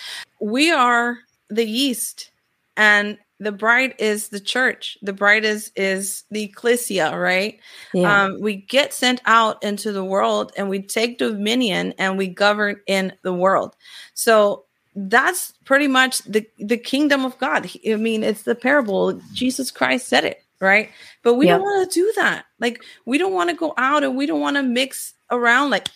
We 0.41 0.71
are 0.71 1.19
the 1.49 1.67
yeast, 1.67 2.31
and 2.77 3.19
the 3.39 3.53
bride 3.53 3.95
is 3.99 4.29
the 4.29 4.41
church. 4.41 4.97
The 5.03 5.13
bride 5.13 5.45
is 5.45 5.73
is 5.75 6.25
the 6.31 6.45
ecclesia, 6.45 7.17
right? 7.19 7.59
Yeah. 7.93 8.25
Um, 8.25 8.41
we 8.41 8.57
get 8.57 8.93
sent 8.93 9.21
out 9.27 9.63
into 9.63 9.93
the 9.93 10.05
world 10.05 10.53
and 10.57 10.69
we 10.69 10.81
take 10.81 11.19
dominion 11.19 11.95
and 11.99 12.17
we 12.17 12.29
govern 12.29 12.81
in 12.87 13.13
the 13.23 13.35
world. 13.35 13.77
So 14.15 14.65
that's 14.95 15.53
pretty 15.65 15.89
much 15.89 16.19
the 16.21 16.47
the 16.59 16.77
kingdom 16.77 17.25
of 17.25 17.37
God. 17.39 17.69
I 17.89 17.97
mean, 17.97 18.23
it's 18.23 18.43
the 18.43 18.55
parable. 18.55 19.21
Jesus 19.33 19.71
Christ 19.71 20.09
said 20.09 20.25
it, 20.25 20.45
right? 20.63 20.91
But 21.23 21.35
we 21.35 21.47
Yep. 21.47 21.59
don't 21.59 21.63
want 21.63 21.91
to 21.91 22.01
do 22.01 22.13
that. 22.17 22.47
Like 22.61 22.83
we 23.05 23.19
don't 23.19 23.35
want 23.35 23.51
to 23.51 23.57
go 23.57 23.75
out 23.77 24.05
and 24.05 24.17
we 24.17 24.27
don't 24.27 24.41
want 24.41 24.57
to 24.57 24.63
mix 24.63 25.13
around. 25.31 25.71
Like 25.71 25.89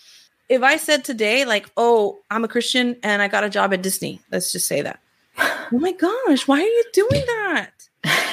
if 0.49 0.63
I 0.63 0.77
said 0.77 1.05
today, 1.05 1.45
like, 1.45 1.71
oh, 1.77 2.19
I'm 2.31 2.45
a 2.45 2.49
Christian 2.49 2.97
and 3.03 3.23
I 3.23 3.29
got 3.29 3.45
a 3.45 3.49
job 3.51 3.73
at 3.73 3.83
Disney, 3.83 4.21
let's 4.31 4.53
just 4.53 4.67
say 4.67 4.83
that. 4.83 5.01
Oh 5.73 5.81
my 5.81 5.91
gosh, 5.91 6.47
why 6.47 6.61
are 6.61 6.65
you 6.65 6.85
doing 6.93 7.25
that? 7.27 7.71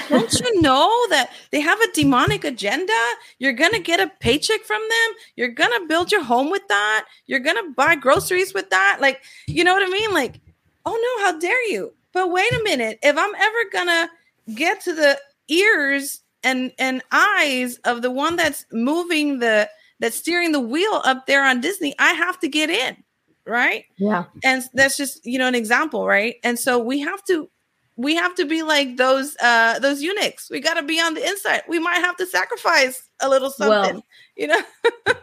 Don't 0.08 0.32
you 0.40 0.62
know 0.62 0.88
that 1.10 1.32
they 1.50 1.62
have 1.62 1.80
a 1.82 1.92
demonic 1.92 2.44
agenda? 2.44 2.94
You're 3.40 3.54
gonna 3.54 3.80
get 3.80 4.00
a 4.00 4.12
paycheck 4.20 4.62
from 4.62 4.82
them. 4.82 5.16
You're 5.36 5.48
gonna 5.48 5.88
build 5.88 6.12
your 6.12 6.24
home 6.24 6.52
with 6.52 6.68
that. 6.68 7.06
You're 7.26 7.40
gonna 7.40 7.72
buy 7.76 7.96
groceries 7.96 8.54
with 8.54 8.70
that. 8.70 9.00
Like, 9.02 9.24
you 9.48 9.64
know 9.64 9.74
what 9.74 9.82
I 9.82 9.90
mean? 9.90 10.14
Like, 10.14 10.42
oh 10.86 10.94
no, 11.18 11.26
how 11.26 11.40
dare 11.40 11.68
you? 11.72 11.94
But 12.12 12.32
wait 12.32 12.52
a 12.52 12.64
minute. 12.64 13.00
If 13.02 13.18
I'm 13.18 13.34
ever 13.34 13.58
gonna 13.72 14.10
get 14.54 14.82
to 14.82 14.94
the 14.94 15.20
ears 15.48 16.22
and 16.44 16.72
and 16.78 17.02
eyes 17.12 17.78
of 17.86 18.02
the 18.02 18.12
one 18.12 18.36
that's 18.36 18.66
moving 18.72 19.40
the 19.40 19.70
that's 20.00 20.16
steering 20.18 20.52
the 20.52 20.60
wheel 20.60 21.02
up 21.06 21.26
there 21.28 21.44
on 21.46 21.62
Disney, 21.62 21.94
I 22.00 22.12
have 22.14 22.40
to 22.42 22.48
get 22.48 22.70
in, 22.70 22.98
right? 23.46 23.86
Yeah. 23.98 24.26
and 24.44 24.64
that's 24.74 24.98
just 24.98 25.26
you 25.26 25.38
know 25.40 25.48
an 25.48 25.56
example 25.56 26.06
right 26.08 26.36
and 26.44 26.58
so 26.60 26.80
we 26.80 27.00
have 27.00 27.24
to 27.26 27.50
we 27.96 28.16
have 28.16 28.34
to 28.36 28.46
be 28.46 28.64
like 28.64 28.98
those 28.98 29.38
uh 29.42 29.78
those 29.80 30.02
eunuchs 30.02 30.50
we 30.50 30.60
got 30.60 30.74
to 30.76 30.84
be 30.84 31.00
on 31.00 31.14
the 31.14 31.24
inside 31.26 31.62
we 31.68 31.78
might 31.78 32.00
have 32.00 32.18
to 32.18 32.26
sacrifice 32.26 33.08
a 33.22 33.30
little 33.30 33.54
Well- 33.60 33.84
something 33.86 34.04
you 34.36 34.48
know 34.48 34.60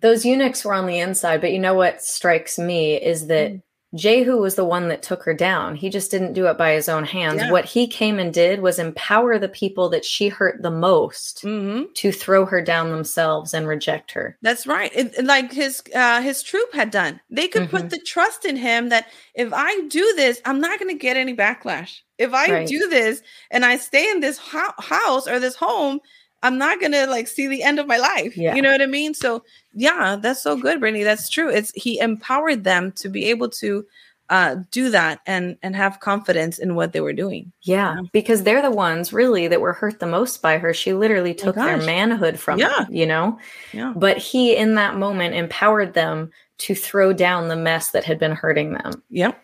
Those 0.00 0.24
eunuchs 0.24 0.64
were 0.64 0.74
on 0.74 0.86
the 0.86 1.00
inside, 1.00 1.40
but 1.40 1.50
you 1.50 1.58
know 1.58 1.74
what 1.74 2.00
strikes 2.02 2.56
me 2.56 2.94
is 2.94 3.26
that 3.26 3.50
Mm. 3.50 3.62
Jehu 3.94 4.36
was 4.36 4.54
the 4.54 4.64
one 4.66 4.88
that 4.88 5.02
took 5.02 5.22
her 5.22 5.32
down. 5.32 5.74
He 5.74 5.88
just 5.88 6.10
didn't 6.10 6.34
do 6.34 6.46
it 6.46 6.58
by 6.58 6.72
his 6.72 6.88
own 6.90 7.04
hands. 7.04 7.40
Yeah. 7.40 7.50
What 7.50 7.64
he 7.64 7.86
came 7.86 8.18
and 8.18 8.34
did 8.34 8.60
was 8.60 8.78
empower 8.78 9.38
the 9.38 9.48
people 9.48 9.88
that 9.88 10.04
she 10.04 10.28
hurt 10.28 10.60
the 10.62 10.70
most 10.70 11.40
hmm 11.42 11.84
to 11.94 12.12
throw 12.12 12.44
her 12.44 12.60
down 12.60 12.90
themselves 12.90 13.54
and 13.54 13.66
reject 13.66 14.12
her. 14.12 14.36
that's 14.42 14.66
right 14.66 14.90
it, 14.94 15.24
like 15.24 15.52
his 15.52 15.82
uh 15.94 16.20
his 16.20 16.42
troop 16.42 16.72
had 16.74 16.90
done 16.90 17.18
they 17.30 17.48
could 17.48 17.70
put 17.70 17.84
Mhm. 17.84 17.90
the 17.90 17.98
trust 18.00 18.44
in 18.44 18.56
him 18.56 18.88
that 18.90 19.06
if 19.34 19.52
i 19.52 19.80
do 19.88 20.12
this 20.16 20.40
i'm 20.44 20.60
not 20.60 20.78
going 20.78 20.90
to 20.90 20.98
get 20.98 21.16
any 21.16 21.34
backlash 21.34 22.00
if 22.18 22.32
i 22.34 22.50
Right. 22.50 22.68
do 22.68 22.88
this 22.88 23.22
and 23.50 23.64
i 23.64 23.76
stay 23.78 24.10
in 24.10 24.20
this 24.20 24.38
ho- 24.38 24.74
house 24.78 25.26
or 25.26 25.38
this 25.40 25.56
home 25.56 26.00
i'm 26.42 26.58
not 26.58 26.80
to 26.80 27.06
like 27.06 27.26
see 27.28 27.46
the 27.46 27.62
end 27.62 27.78
of 27.78 27.86
my 27.86 27.96
life 27.98 28.36
Yeah. 28.36 28.54
you 28.54 28.62
know 28.62 28.70
what 28.72 28.82
i 28.82 28.86
mean 28.86 29.14
so 29.14 29.42
yeah 29.74 30.16
that's 30.20 30.42
so 30.42 30.56
good 30.56 30.80
brittany 30.80 31.04
that's 31.04 31.28
true 31.28 31.48
it's 31.50 31.72
he 31.74 31.98
empowered 31.98 32.64
them 32.64 32.92
to 32.92 33.08
be 33.08 33.26
able 33.26 33.48
to 33.50 33.84
uh 34.30 34.56
do 34.70 34.90
that 34.90 35.20
and 35.26 35.56
and 35.62 35.74
have 35.74 36.00
confidence 36.00 36.58
in 36.58 36.74
what 36.74 36.92
they 36.92 37.00
were 37.00 37.14
doing 37.14 37.50
Yeah, 37.62 37.96
because 38.12 38.42
they're 38.42 38.60
the 38.60 38.70
ones 38.70 39.10
really 39.12 39.48
that 39.48 39.60
were 39.62 39.72
hurt 39.72 40.00
the 40.00 40.06
most 40.06 40.42
by 40.42 40.58
her. 40.58 40.74
She 40.74 40.92
literally 40.92 41.32
took 41.34 41.54
their 41.54 41.78
manhood 41.78 42.38
from 42.38 42.58
Yeah. 42.58 42.68
them, 42.76 42.88
you 42.94 43.06
know? 43.06 43.38
yeah 43.72 43.94
But 43.96 44.18
he, 44.18 44.54
in 44.54 44.74
that 44.74 44.96
moment, 44.96 45.34
empowered 45.34 45.94
them 45.94 46.30
to 46.58 46.74
throw 46.74 47.14
down 47.14 47.48
the 47.48 47.56
mess 47.56 47.90
that 47.92 48.04
had 48.04 48.18
been 48.18 48.32
hurting 48.32 48.74
them. 48.74 49.02
yep 49.08 49.42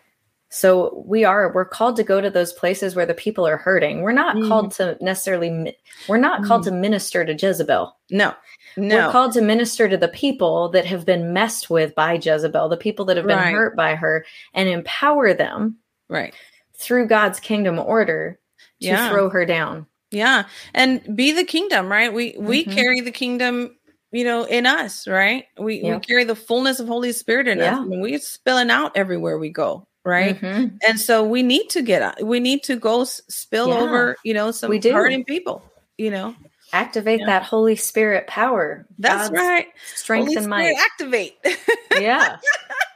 So 0.49 1.03
we 1.05 1.25
are, 1.25 1.51
we're 1.53 1.65
called 1.65 1.95
to 1.97 2.03
go 2.03 2.21
to 2.21 2.29
those 2.29 2.53
places 2.53 2.95
where 2.95 3.05
the 3.05 3.13
people 3.13 3.45
are 3.47 3.57
hurting. 3.57 4.01
We're 4.03 4.11
not 4.13 4.35
Mhm. 4.35 4.47
called 4.47 4.71
to 4.73 4.97
necessarily, 5.01 5.75
we're 6.07 6.17
not 6.17 6.43
called 6.45 6.63
to 6.63 6.71
minister 6.71 7.25
to 7.25 7.33
Jezebel. 7.33 7.97
no 8.11 8.33
No. 8.77 9.07
We're 9.07 9.11
called 9.11 9.33
to 9.33 9.41
minister 9.41 9.89
to 9.89 9.97
the 9.97 10.07
people 10.09 10.69
that 10.69 10.85
have 10.85 11.05
been 11.05 11.33
messed 11.33 11.69
with 11.69 11.95
by 11.95 12.13
Jezebel, 12.21 12.69
the 12.69 12.77
people 12.77 13.05
that 13.05 13.17
have 13.17 13.25
been 13.25 13.37
Right. 13.37 13.53
hurt 13.53 13.75
by 13.75 13.95
her, 13.95 14.25
and 14.53 14.69
empower 14.69 15.33
them 15.33 15.77
right 16.09 16.33
through 16.77 17.07
God's 17.07 17.39
kingdom 17.39 17.79
order 17.79 18.39
to 18.81 18.87
Yeah. 18.87 19.09
throw 19.09 19.29
her 19.29 19.45
down. 19.45 19.87
Yeah, 20.11 20.43
and 20.73 21.15
be 21.15 21.31
the 21.31 21.43
kingdom, 21.45 21.91
right? 21.91 22.13
We 22.13 22.35
we 22.37 22.63
Mhm. 22.65 22.71
carry 22.73 23.01
the 23.01 23.11
kingdom, 23.11 23.75
you 24.11 24.23
know, 24.23 24.43
in 24.43 24.65
us, 24.65 25.07
right? 25.07 25.45
We 25.57 25.81
we 25.83 25.99
carry 25.99 26.23
the 26.23 26.35
fullness 26.35 26.79
of 26.79 26.87
Holy 26.87 27.11
Spirit 27.11 27.47
in 27.47 27.57
Yeah. 27.57 27.73
us, 27.73 27.79
and 27.79 28.01
we're 28.01 28.19
spilling 28.19 28.69
out 28.69 28.91
everywhere 28.95 29.37
we 29.39 29.49
go, 29.49 29.87
right? 30.05 30.39
Mhm. 30.39 30.77
And 30.87 30.99
so 30.99 31.23
we 31.23 31.43
need 31.43 31.69
to 31.71 31.81
get 31.81 32.01
out. 32.01 32.23
We 32.23 32.39
need 32.39 32.63
to 32.63 32.75
go 32.77 33.01
s- 33.01 33.21
spill 33.27 33.69
Yeah. 33.69 33.79
over, 33.79 34.15
you 34.23 34.33
know, 34.33 34.51
some 34.51 34.69
We 34.69 34.79
do. 34.79 34.93
hurting 34.93 35.25
people. 35.25 35.61
You 35.97 36.11
know, 36.11 36.35
Activate 36.73 37.21
Yeah. 37.21 37.25
that 37.27 37.43
Holy 37.43 37.75
Spirit 37.75 38.27
power. 38.27 38.85
that's 38.99 39.29
God's 39.29 39.41
right. 39.41 39.67
Strength 39.95 40.25
Holy 40.27 40.37
and 40.37 40.47
might. 40.47 40.75
activate. 40.77 41.37
Yeah, 41.99 42.37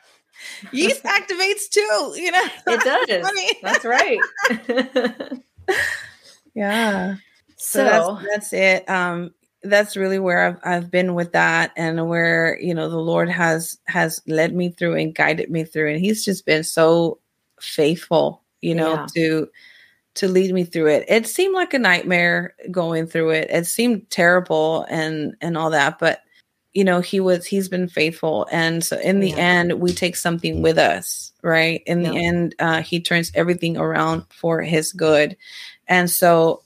Yeast 0.74 1.03
activates 1.18 1.70
too. 1.70 2.14
You 2.20 2.32
know, 2.32 2.47
it 2.68 2.82
does. 2.84 3.57
That's 3.64 3.86
right. 3.86 4.20
Yeah. 6.53 7.16
so, 7.57 7.86
so 7.86 8.20
that's 8.22 8.49
that's 8.49 8.53
it 8.53 8.89
um 8.89 9.34
that's 9.64 9.97
really 9.97 10.20
where 10.20 10.47
I've, 10.47 10.60
I've 10.64 10.91
been 10.91 11.16
with 11.16 11.34
that 11.34 11.72
and 11.76 12.07
where 12.10 12.57
you 12.62 12.74
know 12.74 12.89
the 12.89 12.97
lord 12.97 13.30
has 13.30 13.78
has 13.88 14.22
led 14.28 14.55
me 14.55 14.70
through 14.70 14.95
and 14.95 15.14
guided 15.16 15.49
me 15.51 15.64
through. 15.66 15.91
And 15.91 15.99
he's 15.99 16.24
just 16.26 16.45
been 16.45 16.64
so 16.64 17.20
faithful 17.62 18.43
you 18.62 18.74
know 18.76 18.95
Yeah. 18.95 19.05
to 19.16 19.49
to 20.16 20.28
lead 20.28 20.53
me 20.53 20.64
through 20.66 20.88
it. 20.88 21.05
It 21.07 21.28
seemed 21.28 21.53
like 21.55 21.74
a 21.74 21.80
nightmare 21.80 22.55
going 22.72 23.07
through 23.07 23.30
it. 23.32 23.49
It 23.51 23.68
seemed 23.68 24.10
terrible 24.10 24.86
and 24.89 25.36
and 25.41 25.57
all 25.57 25.70
that 25.72 25.99
but 25.99 26.22
you 26.74 26.84
know 26.84 27.01
he 27.01 27.20
was 27.20 27.45
he's 27.45 27.68
been 27.70 27.88
faithful. 27.89 28.47
And 28.51 28.84
so 28.84 28.97
in 28.99 29.20
the 29.22 29.32
Yeah. 29.32 29.38
end 29.38 29.74
we 29.82 29.93
take 29.93 30.16
something 30.16 30.62
with 30.62 30.78
us 30.78 31.32
right? 31.43 31.82
In 31.86 32.01
the 32.03 32.16
end 32.18 32.55
uh 32.60 32.82
he 32.82 32.99
turns 33.01 33.32
everything 33.36 33.78
around 33.78 34.24
for 34.30 34.62
his 34.62 34.93
good. 34.93 35.36
And 35.88 36.10
so 36.12 36.64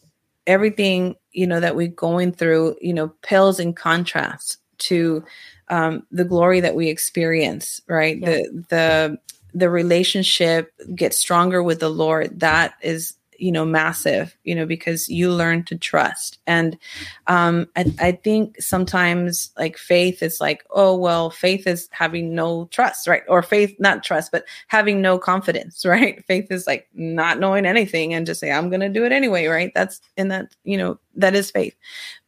everything 0.47 1.15
you 1.33 1.47
know 1.47 1.59
that 1.59 1.75
we're 1.75 1.87
going 1.87 2.31
through 2.31 2.75
you 2.81 2.93
know 2.93 3.09
pales 3.21 3.59
in 3.59 3.73
contrast 3.73 4.57
to 4.77 5.23
um 5.69 6.05
the 6.11 6.25
glory 6.25 6.59
that 6.59 6.75
we 6.75 6.89
experience 6.89 7.81
right 7.87 8.19
Yeah. 8.19 8.29
the 8.29 8.65
the 8.69 9.17
the 9.55 9.69
relationship 9.69 10.71
gets 10.95 11.17
stronger 11.17 11.61
with 11.61 11.79
the 11.79 11.89
lord 11.89 12.39
that 12.39 12.73
is 12.81 13.13
you 13.43 13.51
know 13.51 13.65
massive 13.65 14.37
you 14.45 14.55
know 14.55 14.65
because 14.65 15.09
you 15.09 15.29
learn 15.29 15.63
to 15.65 15.77
trust. 15.77 16.39
And 16.47 16.77
um 17.27 17.67
I, 17.75 17.93
I 17.99 18.11
think 18.13 18.61
sometimes 18.61 19.51
like 19.57 19.77
faith 19.77 20.23
is 20.23 20.39
like 20.39 20.63
oh 20.71 20.95
well 20.95 21.29
faith 21.29 21.67
is 21.67 21.89
having 21.91 22.33
no 22.33 22.69
trust 22.71 23.05
right? 23.05 23.23
Or 23.27 23.43
faith 23.43 23.75
not 23.79 24.01
trust 24.01 24.31
but 24.31 24.45
having 24.69 25.01
no 25.01 25.19
confidence 25.19 25.85
right? 25.93 26.23
Faith 26.25 26.47
is 26.51 26.65
like 26.65 26.87
not 26.93 27.37
knowing 27.37 27.65
anything 27.65 28.13
and 28.13 28.25
just 28.25 28.39
say 28.39 28.51
i'm 28.51 28.69
gonna 28.69 28.87
do 28.87 29.03
it 29.03 29.11
anyway 29.11 29.47
right? 29.47 29.73
That's 29.75 29.99
and 30.15 30.31
that 30.31 30.55
you 30.63 30.77
know 30.77 30.97
that 31.15 31.35
is 31.35 31.51
faith. 31.51 31.75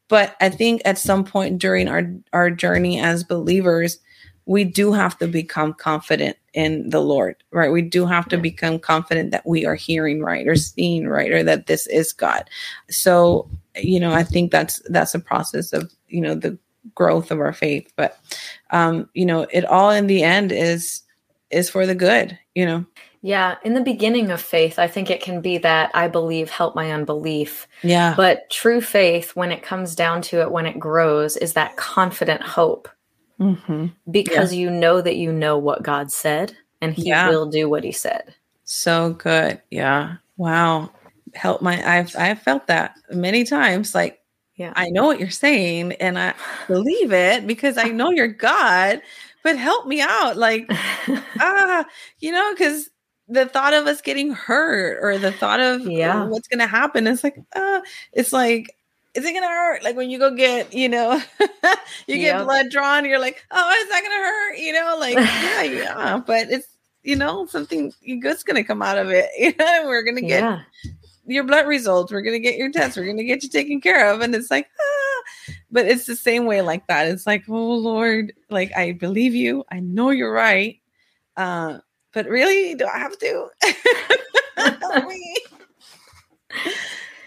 But 0.09 0.35
i 0.41 0.49
think 0.49 0.81
at 0.83 0.97
some 0.97 1.23
point 1.23 1.59
during 1.59 1.87
our 1.87 2.03
our 2.33 2.51
journey 2.51 2.99
as 2.99 3.23
believers 3.23 3.99
we 4.45 4.63
do 4.63 4.91
have 4.93 5.17
to 5.17 5.27
become 5.27 5.73
confident 5.73 6.37
in 6.53 6.89
the 6.89 7.01
Lord, 7.01 7.35
right? 7.51 7.71
We 7.71 7.81
do 7.81 8.05
have 8.05 8.27
to 8.29 8.37
become 8.37 8.79
confident 8.79 9.31
that 9.31 9.45
we 9.45 9.65
are 9.65 9.75
hearing 9.75 10.21
right 10.21 10.47
or 10.47 10.55
seeing 10.55 11.07
right 11.07 11.31
or 11.31 11.43
that 11.43 11.65
this 11.65 11.87
is 11.87 12.13
God. 12.13 12.49
So, 12.89 13.49
you 13.75 13.99
know, 13.99 14.11
I 14.11 14.23
think 14.23 14.51
that's 14.51 14.81
that's 14.89 15.15
a 15.15 15.19
process 15.19 15.73
of, 15.73 15.91
you 16.07 16.21
know, 16.21 16.35
the 16.35 16.57
growth 16.93 17.31
of 17.31 17.39
our 17.39 17.53
faith, 17.53 17.91
but 17.95 18.19
um, 18.69 19.09
you 19.13 19.25
know, 19.25 19.47
it 19.51 19.65
all 19.65 19.89
in 19.89 20.07
the 20.07 20.23
end 20.23 20.51
is 20.51 21.01
is 21.49 21.69
for 21.69 21.85
the 21.85 21.95
good, 21.95 22.37
you 22.53 22.65
know. 22.65 22.85
yeah, 23.25 23.55
in 23.63 23.73
the 23.73 23.81
beginning 23.81 24.29
of 24.29 24.39
faith, 24.39 24.77
I 24.77 24.87
think 24.87 25.09
it 25.09 25.19
can 25.19 25.41
be 25.41 25.57
that 25.57 25.89
I 25.95 26.07
believe, 26.07 26.51
help 26.51 26.75
my 26.75 26.91
unbelief. 26.91 27.67
Yeah. 27.81 28.13
But 28.15 28.47
true 28.51 28.81
faith, 28.81 29.35
when 29.35 29.51
it 29.51 29.63
comes 29.63 29.95
down 29.95 30.21
to 30.23 30.41
it, 30.41 30.51
when 30.51 30.67
it 30.67 30.77
grows, 30.77 31.35
is 31.35 31.53
that 31.53 31.75
confident 31.75 32.43
hope 32.43 32.87
hmm 33.37 33.87
because 34.11 34.53
you 34.53 34.69
know 34.69 35.01
that 35.01 35.15
you 35.17 35.31
know 35.31 35.57
what 35.57 35.83
God 35.83 36.11
said 36.11 36.55
and 36.81 36.93
He 36.93 37.09
Yeah. 37.09 37.29
will 37.29 37.47
do 37.47 37.69
what 37.69 37.83
He 37.83 37.91
said. 37.91 38.33
So 38.63 39.13
good. 39.13 39.61
Yeah. 39.71 40.17
Wow. 40.37 40.91
Help 41.33 41.61
my 41.61 41.81
I've 41.99 42.15
I've 42.17 42.41
felt 42.41 42.67
that 42.67 42.95
many 43.11 43.43
times. 43.43 43.93
Like 43.95 44.19
Yeah. 44.55 44.73
I 44.75 44.89
know 44.89 45.05
what 45.05 45.19
you're 45.19 45.29
saying 45.29 45.93
and 45.93 46.17
I 46.17 46.33
believe 46.67 47.11
it 47.11 47.45
because 47.47 47.77
I 47.77 47.89
know 47.89 48.11
you're 48.11 48.27
God, 48.27 49.01
but 49.43 49.57
help 49.57 49.85
me 49.87 50.01
out. 50.01 50.37
Like, 50.37 50.69
ah, 51.39 51.85
you 52.19 52.31
know, 52.31 52.53
because 52.53 52.89
the 53.27 53.45
thought 53.47 53.73
of 53.73 53.87
us 53.87 54.01
getting 54.01 54.31
hurt 54.31 54.99
or 55.01 55.17
the 55.17 55.31
thought 55.31 55.59
of 55.59 55.81
Yeah. 55.81 56.25
what's 56.25 56.47
gonna 56.47 56.67
happen, 56.67 57.07
it's 57.07 57.23
like, 57.23 57.37
uh, 57.55 57.81
it's 58.13 58.31
like, 58.33 58.74
is 59.15 59.23
it 59.23 59.33
gonna 59.33 59.47
hurt? 59.47 59.83
Like 59.83 59.95
when 59.95 60.09
you 60.09 60.19
go 60.19 60.35
get, 60.35 60.73
you 60.73 60.89
know, 60.89 61.21
you 62.07 62.17
get 62.17 62.35
Yep. 62.37 62.43
blood 62.43 62.69
drawn, 62.69 63.05
you're 63.05 63.19
like, 63.19 63.43
oh, 63.49 63.73
it's 63.79 63.89
not 63.89 64.03
gonna 64.03 64.15
hurt, 64.15 64.57
you 64.57 64.73
know, 64.73 64.97
like, 64.99 65.15
yeah, 65.15 65.63
yeah, 65.63 66.17
but 66.25 66.51
it's 66.51 66.67
you 67.03 67.15
know, 67.15 67.45
something 67.45 67.93
good's 68.19 68.43
gonna 68.43 68.63
come 68.63 68.81
out 68.81 68.97
of 68.97 69.09
it. 69.09 69.29
You 69.39 69.53
know, 69.57 69.83
we're 69.85 70.03
gonna 70.03 70.21
get 70.21 70.43
yeah. 70.43 70.61
your 71.25 71.43
blood 71.43 71.67
results. 71.67 72.11
We're 72.11 72.23
gonna 72.23 72.39
get 72.39 72.57
your 72.57 72.71
tests. 72.71 72.97
We're 72.97 73.05
gonna 73.05 73.23
get 73.23 73.43
you 73.43 73.49
taken 73.49 73.79
care 73.79 74.11
of. 74.11 74.21
And 74.21 74.35
it's 74.35 74.51
like, 74.51 74.67
ah. 74.79 75.53
but 75.71 75.85
it's 75.85 76.05
the 76.05 76.15
same 76.15 76.45
way 76.45 76.61
like 76.61 76.87
that. 76.87 77.07
It's 77.07 77.25
like, 77.25 77.45
oh 77.47 77.73
Lord, 77.75 78.33
like 78.49 78.75
I 78.75 78.93
believe 78.93 79.33
you. 79.33 79.63
I 79.71 79.79
know 79.79 80.09
you're 80.09 80.33
right. 80.33 80.79
Uh, 81.37 81.79
but 82.11 82.27
really, 82.27 82.75
do 82.75 82.85
I 82.85 82.97
have 82.97 83.17
to? 83.19 83.49
Help 84.57 85.07
me. 85.07 85.37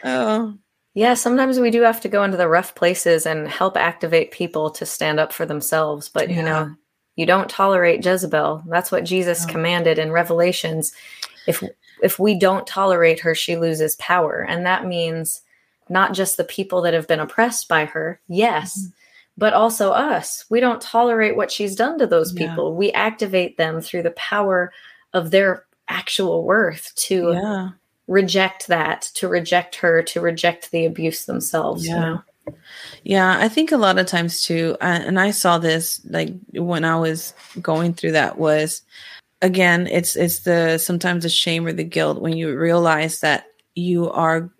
Oh, 0.04 0.54
Yeah, 0.98 1.14
sometimes 1.14 1.60
we 1.60 1.70
do 1.70 1.82
have 1.82 2.00
to 2.00 2.08
go 2.08 2.24
into 2.24 2.36
the 2.36 2.48
rough 2.48 2.74
places 2.74 3.24
and 3.24 3.46
help 3.46 3.76
activate 3.76 4.32
people 4.32 4.68
to 4.70 4.84
stand 4.84 5.20
up 5.20 5.32
for 5.32 5.46
themselves. 5.46 6.08
But, 6.08 6.28
you 6.28 6.42
know, 6.42 6.74
you 7.14 7.24
don't 7.24 7.48
tolerate 7.48 8.04
Jezebel. 8.04 8.64
That's 8.66 8.90
what 8.90 9.04
Jesus 9.04 9.46
No. 9.46 9.52
commanded 9.52 10.00
in 10.00 10.10
Revelations. 10.10 10.92
If 11.46 11.62
if 12.02 12.18
we 12.18 12.36
don't 12.36 12.66
tolerate 12.66 13.20
her, 13.20 13.32
she 13.36 13.56
loses 13.56 13.94
power. 13.94 14.44
And 14.48 14.66
that 14.66 14.86
means 14.86 15.42
not 15.88 16.14
just 16.14 16.36
the 16.36 16.42
people 16.42 16.82
that 16.82 16.94
have 16.94 17.06
been 17.06 17.20
oppressed 17.20 17.68
by 17.68 17.84
her, 17.84 18.18
yes, 18.26 18.76
Mhm. 18.76 18.92
but 19.36 19.52
also 19.52 19.92
us. 19.92 20.46
We 20.50 20.58
don't 20.58 20.80
tolerate 20.80 21.36
what 21.36 21.52
she's 21.52 21.76
done 21.76 21.98
to 22.00 22.08
those 22.08 22.34
Yeah. 22.34 22.48
people. 22.48 22.74
We 22.74 22.90
activate 22.90 23.56
them 23.56 23.80
through 23.80 24.02
the 24.02 24.10
power 24.12 24.72
of 25.14 25.30
their 25.30 25.64
actual 25.88 26.42
worth 26.42 26.92
to 26.96 27.32
Yeah. 27.34 27.68
Reject 28.08 28.66
that, 28.66 29.02
to 29.14 29.28
reject 29.28 29.76
her, 29.76 30.02
to 30.02 30.20
reject 30.20 30.70
the 30.70 30.86
abuse 30.86 31.26
themselves. 31.26 31.86
You 31.86 31.94
Yeah. 31.94 32.00
know? 32.00 32.22
Yeah, 33.04 33.38
I 33.38 33.48
think 33.48 33.72
a 33.72 33.76
lot 33.76 33.98
of 33.98 34.06
times 34.06 34.42
too, 34.42 34.76
and 34.80 35.20
I 35.20 35.32
saw 35.32 35.58
this 35.58 36.00
like 36.08 36.32
when 36.52 36.84
I 36.84 36.96
was 36.96 37.34
going 37.60 37.92
through 37.92 38.12
that 38.12 38.38
was 38.38 38.80
again, 39.42 39.86
it's 39.86 40.16
it's 40.16 40.40
the 40.40 40.78
sometimes 40.78 41.24
the 41.24 41.28
shame 41.28 41.66
or 41.66 41.72
the 41.74 41.84
guilt 41.84 42.22
when 42.22 42.36
you 42.36 42.56
realize 42.56 43.20
that 43.20 43.44
you 43.74 44.10
are 44.10 44.50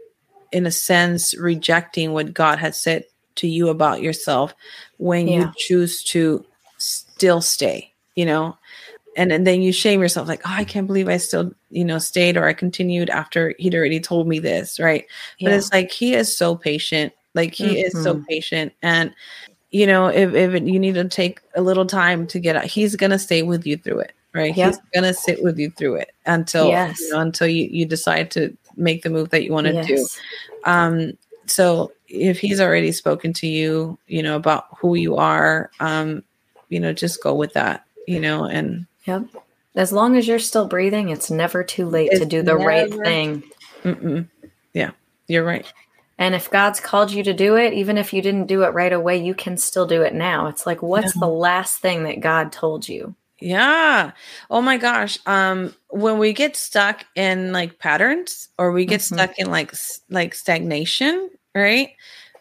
in 0.53 0.67
a 0.67 0.71
sense 0.71 1.35
rejecting 1.37 2.13
what 2.13 2.35
God 2.35 2.59
had 2.59 2.75
said 2.75 3.05
to 3.37 3.49
you 3.49 3.69
about 3.71 4.03
yourself 4.03 4.55
when 4.99 5.27
you 5.29 5.51
choose 5.57 6.05
to 6.05 6.45
still 6.77 7.41
stay, 7.41 7.93
you 8.17 8.27
know. 8.27 8.58
And, 9.19 9.33
and 9.33 9.47
then 9.47 9.61
you 9.61 9.73
shame 9.73 10.01
yourself 10.01 10.29
like, 10.29 10.41
oh, 10.47 10.53
I 10.55 10.65
can't 10.65 10.87
believe 10.87 11.09
I 11.09 11.17
still, 11.19 11.53
you 11.71 11.85
know, 11.85 11.99
stayed 11.99 12.37
or 12.37 12.47
I 12.47 12.53
continued 12.55 13.11
after 13.11 13.55
he'd 13.59 13.75
already 13.75 14.01
told 14.01 14.29
me 14.29 14.39
this, 14.39 14.79
right? 14.79 15.05
but 15.43 15.53
it's 15.53 15.73
like 15.73 15.91
he 15.91 16.15
is 16.15 16.35
so 16.35 16.57
patient 16.57 17.13
like 17.35 17.55
he 17.55 17.79
is 17.81 17.93
so 18.03 18.15
Mhm. 18.15 18.27
patient 18.27 18.73
and 18.83 19.15
you 19.71 19.87
know 19.87 20.07
if, 20.09 20.35
if 20.35 20.63
you 20.63 20.79
need 20.79 20.95
to 20.95 21.07
take 21.09 21.41
a 21.55 21.61
little 21.63 21.85
time 21.87 22.27
to 22.27 22.41
get 22.41 22.57
out 22.57 22.65
he's 22.65 22.97
gonna 22.97 23.19
stay 23.19 23.43
with 23.43 23.67
you 23.67 23.77
through 23.77 23.99
it 24.01 24.13
right 24.35 24.55
Yep. 24.57 24.69
he's 24.69 24.81
gonna 24.95 25.13
sit 25.15 25.43
with 25.43 25.59
you 25.59 25.71
through 25.71 25.97
it 25.97 26.11
until 26.27 26.69
Yes. 26.71 27.01
you 27.01 27.13
know, 27.13 27.21
until 27.21 27.47
you, 27.47 27.69
you 27.71 27.85
decide 27.87 28.31
to 28.33 28.57
make 28.77 29.03
the 29.03 29.11
move 29.11 29.29
that 29.31 29.45
you 29.45 29.53
want 29.53 29.67
to 29.67 29.75
do 29.87 30.07
um 30.65 31.13
so 31.47 31.93
if 32.09 32.41
he's 32.41 32.61
already 32.61 32.93
spoken 32.93 33.33
to 33.35 33.47
you 33.47 33.99
you 34.09 34.23
know 34.23 34.37
about 34.37 34.65
who 34.79 34.95
you 34.97 35.17
are 35.17 35.71
um 35.81 36.23
you 36.71 36.81
know 36.81 36.93
just 36.95 37.23
go 37.23 37.35
with 37.35 37.53
that 37.53 37.85
you 38.07 38.19
know 38.19 38.45
and 38.47 38.87
Yep. 39.09 39.25
As 39.75 39.93
long 39.93 40.17
as 40.17 40.29
you're 40.29 40.39
still 40.39 40.67
breathing, 40.69 41.09
it's 41.09 41.31
never 41.31 41.65
too 41.65 41.87
late 41.87 42.11
to 42.13 42.25
do 42.27 42.43
the 42.43 42.57
right 42.57 42.93
thing. 42.93 43.43
mm-mm. 43.83 44.29
yeah 44.75 44.91
you're 45.29 45.45
right 45.45 45.67
And 46.19 46.35
if 46.35 46.51
God's 46.51 46.81
called 46.81 47.13
you 47.13 47.23
to 47.23 47.33
do 47.33 47.57
it, 47.57 47.73
even 47.75 47.97
if 47.97 48.13
you 48.13 48.21
didn't 48.23 48.47
do 48.49 48.65
it 48.65 48.75
right 48.75 48.93
away, 48.93 49.19
you 49.23 49.35
can 49.35 49.57
still 49.57 49.87
do 49.87 50.03
it 50.03 50.15
now. 50.15 50.49
It's 50.49 50.67
like, 50.67 50.83
what's 50.83 51.15
Yeah. 51.15 51.21
the 51.21 51.29
last 51.29 51.81
thing 51.81 52.05
that 52.05 52.21
God 52.21 52.51
told 52.51 52.89
you? 52.89 53.15
Yeah. 53.41 54.11
Oh 54.51 54.61
my 54.61 54.79
gosh. 54.79 55.19
Um 55.27 55.75
when 55.91 56.19
we 56.19 56.33
get 56.33 56.57
stuck 56.57 57.05
in 57.15 57.53
like 57.53 57.79
patterns 57.79 58.49
or 58.59 58.73
we 58.73 58.85
get 58.85 59.01
Mhm. 59.01 59.15
stuck 59.15 59.39
in 59.39 59.49
like 59.51 59.73
like 60.11 60.35
stagnation, 60.35 61.31
right? 61.55 61.91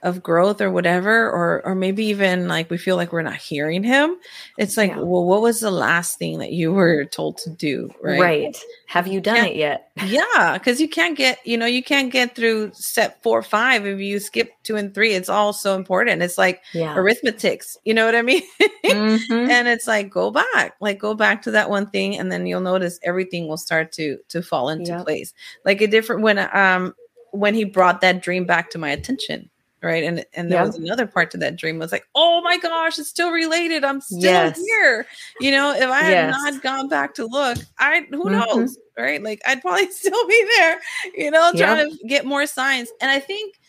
Of 0.03 0.21
growth 0.21 0.61
or 0.61 0.69
whatever 0.69 1.29
or 1.29 1.61
or 1.65 1.73
maybe 1.75 2.05
even 2.05 2.47
like 2.47 2.69
we 2.69 2.77
feel 2.77 2.95
like 2.95 3.11
we're 3.11 3.23
not 3.23 3.35
hearing 3.37 3.83
him. 3.83 4.15
It's 4.57 4.77
like, 4.77 4.91
Yeah. 4.91 4.99
well, 4.99 5.25
what 5.25 5.41
was 5.41 5.59
the 5.59 5.71
last 5.71 6.19
thing 6.19 6.37
that 6.39 6.51
you 6.51 6.71
were 6.71 7.05
told 7.05 7.37
to 7.39 7.49
do, 7.49 7.89
right? 8.01 8.21
Right. 8.21 8.57
Have 8.87 9.07
you 9.07 9.19
done 9.19 9.45
it 9.47 9.55
yet? 9.55 9.89
Yeah, 10.05 10.57
cuz 10.59 10.79
you 10.79 10.87
can't 10.87 11.17
get, 11.17 11.39
you 11.45 11.57
know, 11.57 11.65
you 11.65 11.81
can't 11.83 12.11
get 12.11 12.35
through 12.35 12.71
step 12.73 13.21
4 13.23 13.41
5 13.41 13.85
if 13.87 13.99
you 13.99 14.19
skip 14.19 14.51
2 14.63 14.75
and 14.75 14.93
3. 14.93 15.13
It's 15.13 15.29
all 15.29 15.51
so 15.53 15.75
important. 15.75 16.21
It's 16.21 16.37
like 16.37 16.61
Yeah. 16.73 16.95
arithmetics, 16.95 17.75
you 17.83 17.95
know 17.95 18.05
what 18.05 18.15
I 18.15 18.21
mean? 18.21 18.43
Mhm. 18.85 19.49
and 19.49 19.67
it's 19.67 19.87
like 19.87 20.09
go 20.09 20.29
back 20.31 20.75
like 20.79 20.99
go 20.99 21.13
back 21.15 21.41
to 21.41 21.51
that 21.51 21.69
one 21.69 21.89
thing 21.89 22.17
and 22.17 22.31
then 22.31 22.45
you'll 22.45 22.61
notice 22.61 22.99
everything 23.03 23.47
will 23.47 23.57
start 23.57 23.91
to 23.93 24.17
to 24.29 24.41
fall 24.43 24.69
into 24.69 24.91
Yep. 24.91 25.05
place 25.05 25.33
like 25.65 25.81
a 25.81 25.87
different 25.87 26.21
when 26.21 26.37
um 26.53 26.93
when 27.31 27.53
he 27.55 27.63
brought 27.65 28.01
that 28.01 28.21
dream 28.21 28.45
back 28.45 28.69
to 28.71 28.77
my 28.77 28.89
attention 28.89 29.49
right 29.83 30.03
and 30.03 30.25
and 30.33 30.51
there 30.51 30.59
Yep. 30.59 30.67
was 30.67 30.75
another 30.77 31.05
part 31.07 31.29
to 31.31 31.37
that 31.37 31.55
dream 31.55 31.77
was 31.77 31.91
like 31.91 32.07
oh 32.15 32.41
my 32.41 32.57
gosh 32.57 32.97
it's 32.97 33.09
still 33.09 33.31
related 33.31 33.83
i'm 33.83 34.01
still 34.01 34.19
Yes. 34.19 34.59
here 34.59 35.05
you 35.39 35.51
know 35.51 35.71
if 35.75 35.83
i 35.89 36.01
had 36.01 36.11
Yes. 36.11 36.35
not 36.35 36.63
gone 36.63 36.87
back 36.89 37.13
to 37.15 37.25
look 37.27 37.57
i 37.77 38.05
who 38.09 38.25
Mhm. 38.25 38.45
knows 38.47 38.77
right 38.97 39.21
like 39.21 39.39
i'd 39.45 39.61
probably 39.61 39.89
still 39.91 40.27
be 40.27 40.47
there 40.57 40.79
you 41.15 41.29
know 41.31 41.51
trying 41.55 41.89
Yep. 41.89 41.99
to 41.99 42.07
get 42.07 42.25
more 42.25 42.45
signs 42.47 42.89
and 43.01 43.11
i 43.11 43.19
think 43.19 43.59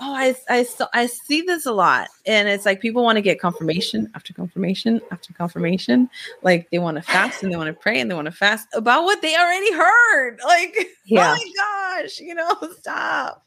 Oh, 0.00 0.12
I 0.12 0.34
I 0.48 0.66
I 0.92 1.06
see 1.06 1.42
this 1.42 1.66
a 1.66 1.72
lot, 1.72 2.08
and 2.26 2.48
it's 2.48 2.64
like 2.66 2.80
people 2.80 3.04
want 3.04 3.16
to 3.16 3.22
get 3.22 3.40
confirmation 3.40 4.10
after 4.14 4.32
confirmation 4.32 5.00
after 5.12 5.32
confirmation. 5.32 6.10
Like 6.42 6.68
they 6.70 6.78
want 6.78 6.96
to 6.96 7.02
fast 7.02 7.42
and 7.42 7.52
they 7.52 7.56
want 7.56 7.68
to 7.68 7.80
pray 7.80 8.00
and 8.00 8.10
they 8.10 8.14
want 8.14 8.26
to 8.26 8.32
fast 8.32 8.66
about 8.74 9.04
what 9.04 9.22
they 9.22 9.36
already 9.36 9.72
heard. 9.72 10.40
Like, 10.44 10.74
oh 10.78 10.86
Yeah. 11.04 11.36
oh 11.38 11.44
my 11.44 12.02
gosh, 12.02 12.20
you 12.20 12.34
know, 12.34 12.52
stop. 12.78 13.46